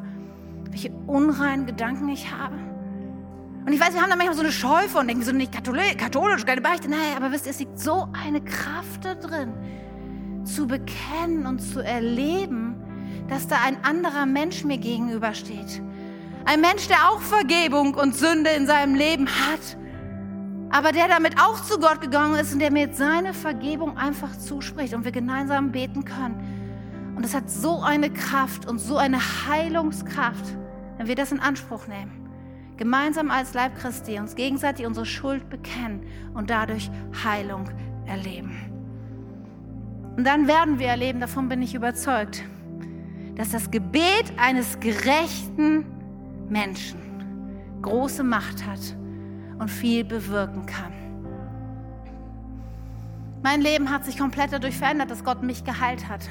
welche 0.70 0.92
unreinen 1.08 1.66
Gedanken 1.66 2.08
ich 2.10 2.32
habe? 2.32 2.73
Und 3.66 3.72
ich 3.72 3.80
weiß, 3.80 3.94
wir 3.94 4.02
haben 4.02 4.10
da 4.10 4.16
manchmal 4.16 4.36
so 4.36 4.42
eine 4.42 4.52
Scheu 4.52 4.88
von, 4.88 5.08
denken 5.08 5.24
so 5.24 5.32
nicht 5.32 5.52
katholisch, 5.52 5.96
katholisch, 5.98 6.46
keine 6.46 6.62
Beichte. 6.62 6.90
Nein, 6.90 7.16
aber 7.16 7.32
wisst 7.32 7.46
ihr, 7.46 7.52
es 7.52 7.60
liegt 7.60 7.80
so 7.80 8.08
eine 8.12 8.42
Kraft 8.42 9.06
da 9.06 9.16
drin, 9.16 9.54
zu 10.44 10.68
bekennen 10.68 11.46
und 11.46 11.60
zu 11.60 11.80
erleben, 11.80 12.76
dass 13.30 13.48
da 13.48 13.58
ein 13.66 13.84
anderer 13.84 14.26
Mensch 14.26 14.64
mir 14.64 14.78
gegenübersteht. 14.78 15.82
Ein 16.46 16.60
Mensch, 16.60 16.88
der 16.90 17.10
auch 17.10 17.22
Vergebung 17.22 17.94
und 17.94 18.16
Sünde 18.16 18.50
in 18.50 18.68
seinem 18.68 18.96
Leben 18.96 19.28
hat 19.28 19.78
aber 20.74 20.92
der 20.92 21.08
damit 21.08 21.40
auch 21.40 21.62
zu 21.64 21.80
Gott 21.80 22.02
gegangen 22.02 22.34
ist 22.40 22.52
und 22.52 22.58
der 22.58 22.72
mir 22.72 22.90
seine 22.92 23.36
Vergebung 23.36 23.96
einfach 23.96 24.36
zuspricht 24.36 24.96
und 24.96 25.06
wir 25.06 25.12
gemeinsam 25.12 25.72
beten 25.72 26.04
können. 26.04 27.14
Und 27.16 27.24
es 27.24 27.36
hat 27.36 27.48
so 27.48 27.82
eine 27.82 28.10
Kraft 28.10 28.68
und 28.68 28.80
so 28.80 28.98
eine 28.98 29.20
Heilungskraft, 29.20 30.46
wenn 30.98 31.08
wir 31.08 31.16
das 31.16 31.32
in 31.32 31.40
Anspruch 31.40 31.86
nehmen. 31.86 32.23
Gemeinsam 32.78 33.30
als 33.30 33.54
Leib 33.54 33.76
Christi 33.76 34.20
uns 34.20 34.36
gegenseitig 34.36 34.86
unsere 34.86 35.06
Schuld 35.06 35.50
bekennen 35.50 36.04
und 36.34 36.50
dadurch 36.50 36.90
Heilung 37.24 37.70
erleben. 38.06 38.52
Und 40.16 40.26
dann 40.26 40.48
werden 40.48 40.80
wir 40.80 40.88
erleben, 40.88 41.20
davon 41.20 41.50
bin 41.50 41.62
ich 41.62 41.76
überzeugt, 41.76 42.44
dass 43.36 43.52
das 43.52 43.72
Gebet 43.72 44.34
eines 44.38 44.80
gerechten 44.80 45.86
Menschen 46.50 47.00
große 47.82 48.24
Macht 48.24 48.66
hat 48.66 48.80
und 49.60 49.70
viel 49.70 50.04
bewirken 50.04 50.66
kann. 50.66 50.94
Mein 53.44 53.62
Leben 53.62 53.90
hat 53.90 54.06
sich 54.06 54.18
komplett 54.18 54.54
dadurch 54.54 54.78
verändert, 54.78 55.12
dass 55.12 55.24
Gott 55.24 55.44
mich 55.44 55.64
geheilt 55.64 56.08
hat. 56.08 56.30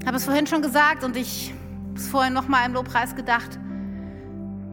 Ich 0.00 0.06
habe 0.06 0.16
es 0.16 0.24
vorhin 0.24 0.46
schon 0.46 0.62
gesagt 0.62 1.04
und 1.04 1.16
ich 1.16 1.54
habe 1.88 1.98
es 1.98 2.08
vorhin 2.08 2.32
noch 2.32 2.48
mal 2.48 2.66
im 2.66 2.72
Lobpreis 2.72 3.14
gedacht. 3.14 3.58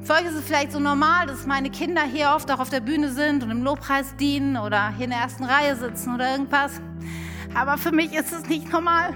Für 0.07 0.13
euch 0.13 0.23
ist 0.23 0.35
es 0.35 0.45
vielleicht 0.45 0.71
so 0.71 0.79
normal, 0.79 1.27
dass 1.27 1.45
meine 1.45 1.69
Kinder 1.69 2.01
hier 2.01 2.31
oft 2.33 2.49
auch 2.49 2.59
auf 2.59 2.69
der 2.69 2.79
Bühne 2.79 3.11
sind 3.11 3.43
und 3.43 3.51
im 3.51 3.61
Lobpreis 3.61 4.15
dienen 4.15 4.55
oder 4.55 4.93
hier 4.95 5.03
in 5.03 5.09
der 5.09 5.19
ersten 5.19 5.43
Reihe 5.43 5.75
sitzen 5.75 6.15
oder 6.15 6.31
irgendwas. 6.31 6.79
Aber 7.53 7.77
für 7.77 7.91
mich 7.91 8.13
ist 8.13 8.31
es 8.31 8.47
nicht 8.47 8.71
normal. 8.71 9.13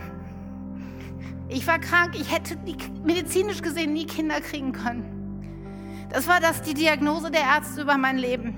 Ich 1.47 1.65
war 1.65 1.79
krank, 1.79 2.19
ich 2.19 2.29
hätte 2.29 2.57
medizinisch 3.05 3.61
gesehen 3.61 3.93
nie 3.93 4.05
Kinder 4.05 4.41
kriegen 4.41 4.73
können. 4.73 6.09
Das 6.09 6.27
war 6.27 6.41
das 6.41 6.61
die 6.61 6.73
Diagnose 6.73 7.31
der 7.31 7.43
Ärzte 7.43 7.83
über 7.83 7.95
mein 7.95 8.17
Leben. 8.17 8.49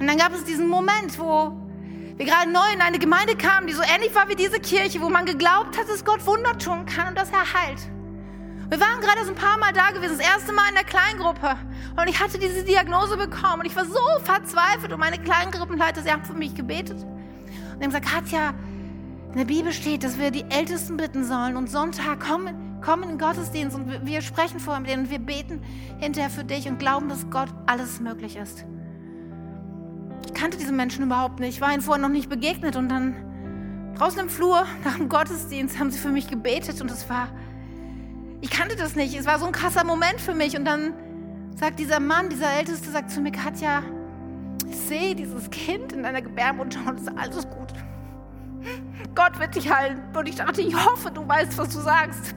Und 0.00 0.06
dann 0.06 0.16
gab 0.16 0.32
es 0.32 0.44
diesen 0.44 0.68
Moment, 0.68 1.18
wo 1.18 1.52
wir 2.16 2.24
gerade 2.24 2.50
neu 2.50 2.72
in 2.72 2.80
eine 2.80 2.98
Gemeinde 2.98 3.36
kamen, 3.36 3.66
die 3.66 3.74
so 3.74 3.82
ähnlich 3.82 4.14
war 4.14 4.30
wie 4.30 4.34
diese 4.34 4.60
Kirche, 4.60 5.02
wo 5.02 5.10
man 5.10 5.26
geglaubt 5.26 5.76
hat, 5.76 5.90
dass 5.90 6.06
Gott 6.06 6.24
Wunder 6.24 6.56
tun 6.56 6.86
kann 6.86 7.08
und 7.08 7.18
dass 7.18 7.28
er 7.32 7.52
heilt. 7.52 7.80
Wir 8.74 8.80
waren 8.80 9.00
gerade 9.00 9.24
so 9.24 9.30
ein 9.30 9.36
paar 9.36 9.56
Mal 9.56 9.72
da 9.72 9.92
gewesen, 9.92 10.18
das 10.18 10.26
erste 10.26 10.52
Mal 10.52 10.68
in 10.68 10.74
der 10.74 10.82
Kleingruppe. 10.82 11.56
Und 11.96 12.08
ich 12.08 12.18
hatte 12.18 12.40
diese 12.40 12.64
Diagnose 12.64 13.16
bekommen 13.16 13.60
und 13.60 13.66
ich 13.66 13.76
war 13.76 13.84
so 13.84 14.00
verzweifelt 14.24 14.92
und 14.92 14.98
meine 14.98 15.16
Kleingruppenleiter, 15.16 16.02
sie 16.02 16.10
haben 16.10 16.24
für 16.24 16.32
mich 16.32 16.56
gebetet. 16.56 17.00
Und 17.00 17.84
haben 17.84 17.90
gesagt, 17.92 18.06
Katja, 18.06 18.52
in 19.30 19.38
der 19.38 19.44
Bibel 19.44 19.70
steht, 19.70 20.02
dass 20.02 20.18
wir 20.18 20.32
die 20.32 20.44
Ältesten 20.50 20.96
bitten 20.96 21.24
sollen 21.24 21.56
und 21.56 21.70
Sonntag 21.70 22.18
kommen, 22.18 22.80
kommen 22.80 23.04
in 23.04 23.10
den 23.10 23.18
Gottesdienst 23.18 23.76
und 23.76 24.04
wir, 24.04 24.22
sprechen 24.22 24.58
vorher 24.58 24.80
mit 24.80 24.90
denen 24.90 25.04
und 25.04 25.10
wir 25.12 25.20
beten 25.20 25.62
hinterher 26.00 26.28
für 26.28 26.42
dich 26.42 26.66
und 26.66 26.80
glauben, 26.80 27.08
dass 27.08 27.30
Gott 27.30 27.50
alles 27.66 28.00
möglich 28.00 28.34
ist. 28.34 28.64
Ich 30.26 30.34
kannte 30.34 30.58
diese 30.58 30.72
Menschen 30.72 31.04
überhaupt 31.04 31.38
nicht, 31.38 31.60
war 31.60 31.72
ihnen 31.72 31.80
vorher 31.80 32.02
noch 32.02 32.12
nicht 32.12 32.28
begegnet 32.28 32.74
und 32.74 32.88
dann 32.88 33.94
draußen 33.96 34.18
im 34.18 34.28
Flur 34.28 34.66
nach 34.84 34.96
dem 34.96 35.08
Gottesdienst 35.08 35.78
haben 35.78 35.92
sie 35.92 35.98
für 36.00 36.10
mich 36.10 36.26
gebetet 36.26 36.80
und 36.80 36.90
es 36.90 37.08
war, 37.08 37.28
ich 38.44 38.50
kannte 38.50 38.76
das 38.76 38.94
nicht, 38.94 39.14
es 39.18 39.24
war 39.24 39.38
so 39.38 39.46
ein 39.46 39.52
krasser 39.52 39.84
Moment 39.84 40.20
für 40.20 40.34
mich 40.34 40.54
und 40.54 40.66
dann 40.66 40.92
sagt 41.56 41.78
dieser 41.78 41.98
Mann, 41.98 42.28
dieser 42.28 42.52
Älteste, 42.52 42.90
sagt 42.90 43.10
zu 43.10 43.22
mir, 43.22 43.32
Katja, 43.32 43.82
ich 44.68 44.76
sehe 44.76 45.14
dieses 45.14 45.48
Kind 45.48 45.94
in 45.94 46.02
deiner 46.02 46.20
Gebärmutter 46.20 46.78
und 46.86 46.96
es 46.96 47.06
ist 47.06 47.18
alles 47.18 47.48
gut. 47.48 47.72
Gott 49.14 49.40
wird 49.40 49.54
dich 49.54 49.72
heilen. 49.72 50.02
Und 50.14 50.28
ich 50.28 50.36
dachte, 50.36 50.60
ich 50.60 50.74
hoffe, 50.74 51.10
du 51.10 51.26
weißt, 51.26 51.56
was 51.56 51.70
du 51.70 51.80
sagst. 51.80 52.34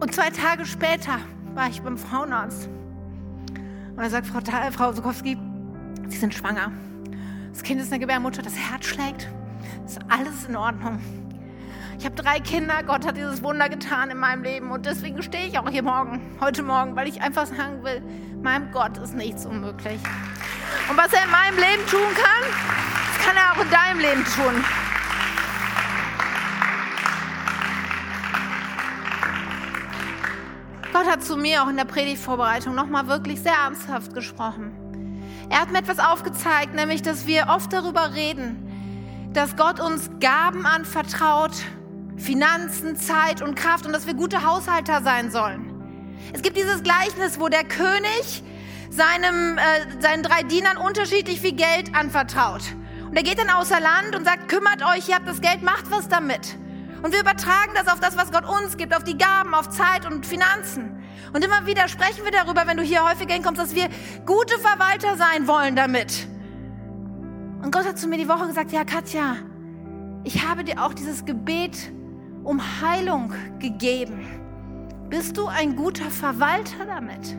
Und 0.00 0.14
zwei 0.14 0.30
Tage 0.30 0.64
später 0.64 1.18
war 1.54 1.68
ich 1.68 1.82
beim 1.82 1.98
Frauenarzt. 1.98 2.70
Und 3.96 4.02
er 4.02 4.08
sagt, 4.08 4.26
Frau, 4.26 4.40
Frau 4.70 4.92
Sokowski, 4.92 5.36
Sie 6.08 6.16
sind 6.16 6.32
schwanger. 6.32 6.72
Das 7.52 7.62
Kind 7.62 7.80
ist 7.80 7.88
in 7.88 7.90
der 7.90 7.98
Gebärmutter, 7.98 8.40
das 8.40 8.56
Herz 8.56 8.86
schlägt. 8.86 9.28
Ist 9.84 9.98
alles 10.08 10.46
in 10.48 10.56
Ordnung. 10.56 11.25
Ich 11.98 12.04
habe 12.04 12.14
drei 12.14 12.40
Kinder, 12.40 12.82
Gott 12.82 13.06
hat 13.06 13.16
dieses 13.16 13.42
Wunder 13.42 13.70
getan 13.70 14.10
in 14.10 14.18
meinem 14.18 14.42
Leben 14.42 14.70
und 14.70 14.84
deswegen 14.84 15.22
stehe 15.22 15.46
ich 15.46 15.58
auch 15.58 15.68
hier 15.68 15.82
morgen, 15.82 16.20
heute 16.40 16.62
Morgen, 16.62 16.94
weil 16.94 17.08
ich 17.08 17.22
einfach 17.22 17.46
sagen 17.46 17.82
will, 17.82 18.02
meinem 18.42 18.70
Gott 18.70 18.98
ist 18.98 19.14
nichts 19.14 19.46
unmöglich. 19.46 19.98
Und 20.90 20.96
was 20.98 21.12
er 21.14 21.24
in 21.24 21.30
meinem 21.30 21.56
Leben 21.56 21.86
tun 21.90 22.06
kann, 22.14 23.24
kann 23.24 23.36
er 23.36 23.52
auch 23.52 23.64
in 23.64 23.70
deinem 23.70 24.00
Leben 24.00 24.24
tun. 24.24 24.64
Gott 30.92 31.10
hat 31.10 31.24
zu 31.24 31.36
mir 31.36 31.62
auch 31.62 31.68
in 31.68 31.76
der 31.76 31.84
Predigtvorbereitung 31.84 32.74
nochmal 32.74 33.06
wirklich 33.08 33.40
sehr 33.40 33.54
ernsthaft 33.54 34.12
gesprochen. 34.12 35.22
Er 35.48 35.60
hat 35.60 35.72
mir 35.72 35.78
etwas 35.78 35.98
aufgezeigt, 35.98 36.74
nämlich, 36.74 37.00
dass 37.00 37.26
wir 37.26 37.46
oft 37.48 37.72
darüber 37.72 38.14
reden, 38.14 39.30
dass 39.32 39.56
Gott 39.56 39.80
uns 39.80 40.10
Gaben 40.20 40.66
anvertraut, 40.66 41.52
Finanzen, 42.16 42.96
Zeit 42.96 43.42
und 43.42 43.54
Kraft 43.54 43.86
und 43.86 43.92
dass 43.92 44.06
wir 44.06 44.14
gute 44.14 44.44
Haushalter 44.44 45.02
sein 45.02 45.30
sollen. 45.30 45.72
Es 46.32 46.42
gibt 46.42 46.56
dieses 46.56 46.82
Gleichnis, 46.82 47.38
wo 47.38 47.48
der 47.48 47.64
König 47.64 48.42
seinem, 48.90 49.58
äh, 49.58 50.00
seinen 50.00 50.22
drei 50.22 50.42
Dienern 50.42 50.76
unterschiedlich 50.76 51.40
viel 51.40 51.52
Geld 51.52 51.94
anvertraut. 51.94 52.62
Und 53.08 53.16
er 53.16 53.22
geht 53.22 53.38
dann 53.38 53.50
außer 53.50 53.80
Land 53.80 54.16
und 54.16 54.24
sagt, 54.24 54.48
kümmert 54.48 54.82
euch, 54.82 55.08
ihr 55.08 55.14
habt 55.14 55.28
das 55.28 55.40
Geld, 55.40 55.62
macht 55.62 55.90
was 55.90 56.08
damit. 56.08 56.56
Und 57.02 57.12
wir 57.12 57.20
übertragen 57.20 57.72
das 57.74 57.88
auf 57.88 58.00
das, 58.00 58.16
was 58.16 58.32
Gott 58.32 58.44
uns 58.48 58.76
gibt, 58.76 58.96
auf 58.96 59.04
die 59.04 59.16
Gaben, 59.16 59.54
auf 59.54 59.68
Zeit 59.68 60.06
und 60.10 60.26
Finanzen. 60.26 61.02
Und 61.32 61.44
immer 61.44 61.66
wieder 61.66 61.88
sprechen 61.88 62.24
wir 62.24 62.32
darüber, 62.32 62.66
wenn 62.66 62.76
du 62.76 62.82
hier 62.82 63.04
häufiger 63.08 63.34
hinkommst, 63.34 63.60
dass 63.60 63.74
wir 63.74 63.88
gute 64.24 64.58
Verwalter 64.58 65.16
sein 65.16 65.46
wollen 65.46 65.76
damit. 65.76 66.26
Und 67.62 67.70
Gott 67.70 67.86
hat 67.86 67.98
zu 67.98 68.08
mir 68.08 68.16
die 68.16 68.28
Woche 68.28 68.46
gesagt, 68.46 68.72
ja 68.72 68.84
Katja, 68.84 69.36
ich 70.24 70.46
habe 70.46 70.64
dir 70.64 70.82
auch 70.82 70.94
dieses 70.94 71.24
Gebet 71.24 71.92
um 72.46 72.62
Heilung 72.80 73.32
gegeben. 73.58 74.24
Bist 75.10 75.36
du 75.36 75.46
ein 75.48 75.74
guter 75.74 76.10
Verwalter 76.10 76.86
damit? 76.86 77.36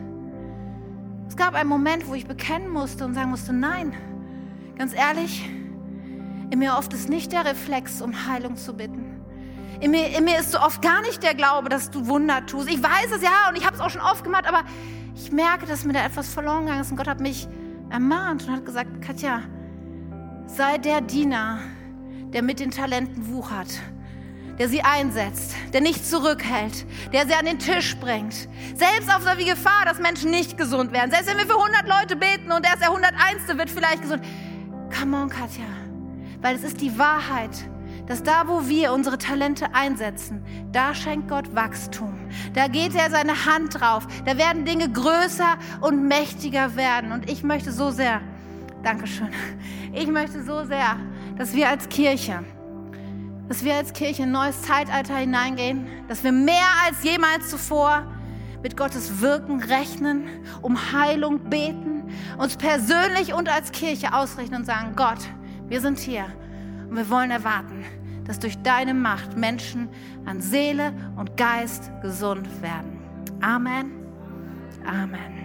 Es 1.28 1.36
gab 1.36 1.54
einen 1.54 1.68
Moment, 1.68 2.06
wo 2.08 2.14
ich 2.14 2.26
bekennen 2.26 2.68
musste 2.68 3.06
und 3.06 3.14
sagen 3.14 3.30
musste, 3.30 3.54
nein, 3.54 3.94
ganz 4.76 4.94
ehrlich, 4.94 5.48
in 6.50 6.58
mir 6.58 6.76
oft 6.76 6.92
ist 6.92 7.08
nicht 7.08 7.32
der 7.32 7.46
Reflex, 7.46 8.02
um 8.02 8.26
Heilung 8.28 8.56
zu 8.56 8.74
bitten. 8.74 9.22
In 9.80 9.92
mir, 9.92 10.14
in 10.16 10.24
mir 10.24 10.38
ist 10.40 10.52
so 10.52 10.60
oft 10.60 10.82
gar 10.82 11.00
nicht 11.02 11.22
der 11.22 11.34
Glaube, 11.34 11.70
dass 11.70 11.90
du 11.90 12.06
Wunder 12.06 12.44
tust. 12.44 12.68
Ich 12.68 12.82
weiß 12.82 13.12
es 13.16 13.22
ja 13.22 13.48
und 13.48 13.56
ich 13.56 13.64
habe 13.64 13.76
es 13.76 13.80
auch 13.80 13.90
schon 13.90 14.02
oft 14.02 14.24
gemacht, 14.24 14.46
aber 14.46 14.62
ich 15.14 15.32
merke, 15.32 15.64
dass 15.64 15.84
mir 15.84 15.94
da 15.94 16.04
etwas 16.04 16.28
verloren 16.28 16.62
gegangen 16.62 16.82
ist. 16.82 16.90
Und 16.90 16.98
Gott 16.98 17.08
hat 17.08 17.20
mich 17.20 17.48
ermahnt 17.88 18.46
und 18.46 18.52
hat 18.52 18.66
gesagt, 18.66 19.00
Katja, 19.00 19.42
sei 20.46 20.76
der 20.78 21.00
Diener, 21.00 21.60
der 22.32 22.42
mit 22.42 22.60
den 22.60 22.70
Talenten 22.70 23.32
wuchert 23.32 23.80
der 24.58 24.68
sie 24.68 24.82
einsetzt, 24.82 25.54
der 25.72 25.80
nicht 25.80 26.06
zurückhält, 26.06 26.84
der 27.12 27.26
sie 27.26 27.34
an 27.34 27.46
den 27.46 27.58
Tisch 27.58 27.96
bringt. 27.96 28.48
Selbst 28.74 29.08
auf 29.14 29.22
die 29.38 29.44
Gefahr, 29.44 29.84
dass 29.84 29.98
Menschen 29.98 30.30
nicht 30.30 30.56
gesund 30.56 30.92
werden. 30.92 31.10
Selbst 31.10 31.28
wenn 31.28 31.38
wir 31.38 31.46
für 31.46 31.58
100 31.58 31.88
Leute 31.88 32.16
beten 32.16 32.50
und 32.50 32.64
erst 32.64 32.80
der 32.80 32.88
101. 32.88 33.56
wird 33.56 33.70
vielleicht 33.70 34.02
gesund. 34.02 34.24
Come 34.98 35.16
on, 35.16 35.28
Katja. 35.28 35.64
Weil 36.40 36.56
es 36.56 36.62
ist 36.62 36.80
die 36.80 36.98
Wahrheit, 36.98 37.50
dass 38.06 38.22
da, 38.22 38.48
wo 38.48 38.68
wir 38.68 38.92
unsere 38.92 39.18
Talente 39.18 39.74
einsetzen, 39.74 40.42
da 40.72 40.94
schenkt 40.94 41.28
Gott 41.28 41.54
Wachstum. 41.54 42.18
Da 42.54 42.66
geht 42.68 42.94
er 42.94 43.10
seine 43.10 43.44
Hand 43.44 43.80
drauf. 43.80 44.06
Da 44.24 44.38
werden 44.38 44.64
Dinge 44.64 44.90
größer 44.90 45.58
und 45.82 46.08
mächtiger 46.08 46.74
werden. 46.74 47.12
Und 47.12 47.30
ich 47.30 47.42
möchte 47.42 47.70
so 47.70 47.90
sehr, 47.90 48.22
Dankeschön, 48.82 49.28
ich 49.92 50.06
möchte 50.06 50.42
so 50.42 50.64
sehr, 50.64 50.96
dass 51.36 51.54
wir 51.54 51.68
als 51.68 51.88
Kirche 51.88 52.44
dass 53.48 53.64
wir 53.64 53.74
als 53.74 53.92
Kirche 53.92 54.22
in 54.22 54.28
ein 54.28 54.32
neues 54.32 54.62
Zeitalter 54.62 55.16
hineingehen, 55.16 55.86
dass 56.06 56.22
wir 56.22 56.32
mehr 56.32 56.66
als 56.86 57.02
jemals 57.02 57.48
zuvor 57.48 58.06
mit 58.62 58.76
Gottes 58.76 59.20
Wirken 59.20 59.62
rechnen, 59.62 60.28
um 60.62 60.92
Heilung 60.92 61.38
beten, 61.48 62.04
uns 62.38 62.56
persönlich 62.56 63.32
und 63.32 63.48
als 63.48 63.72
Kirche 63.72 64.12
ausrichten 64.12 64.56
und 64.56 64.66
sagen, 64.66 64.94
Gott, 64.96 65.20
wir 65.68 65.80
sind 65.80 65.98
hier 65.98 66.26
und 66.88 66.96
wir 66.96 67.08
wollen 67.08 67.30
erwarten, 67.30 67.84
dass 68.24 68.38
durch 68.38 68.58
deine 68.62 68.94
Macht 68.94 69.36
Menschen 69.36 69.88
an 70.26 70.40
Seele 70.40 70.92
und 71.16 71.36
Geist 71.36 71.90
gesund 72.02 72.46
werden. 72.62 72.98
Amen. 73.40 73.92
Amen. 74.84 75.37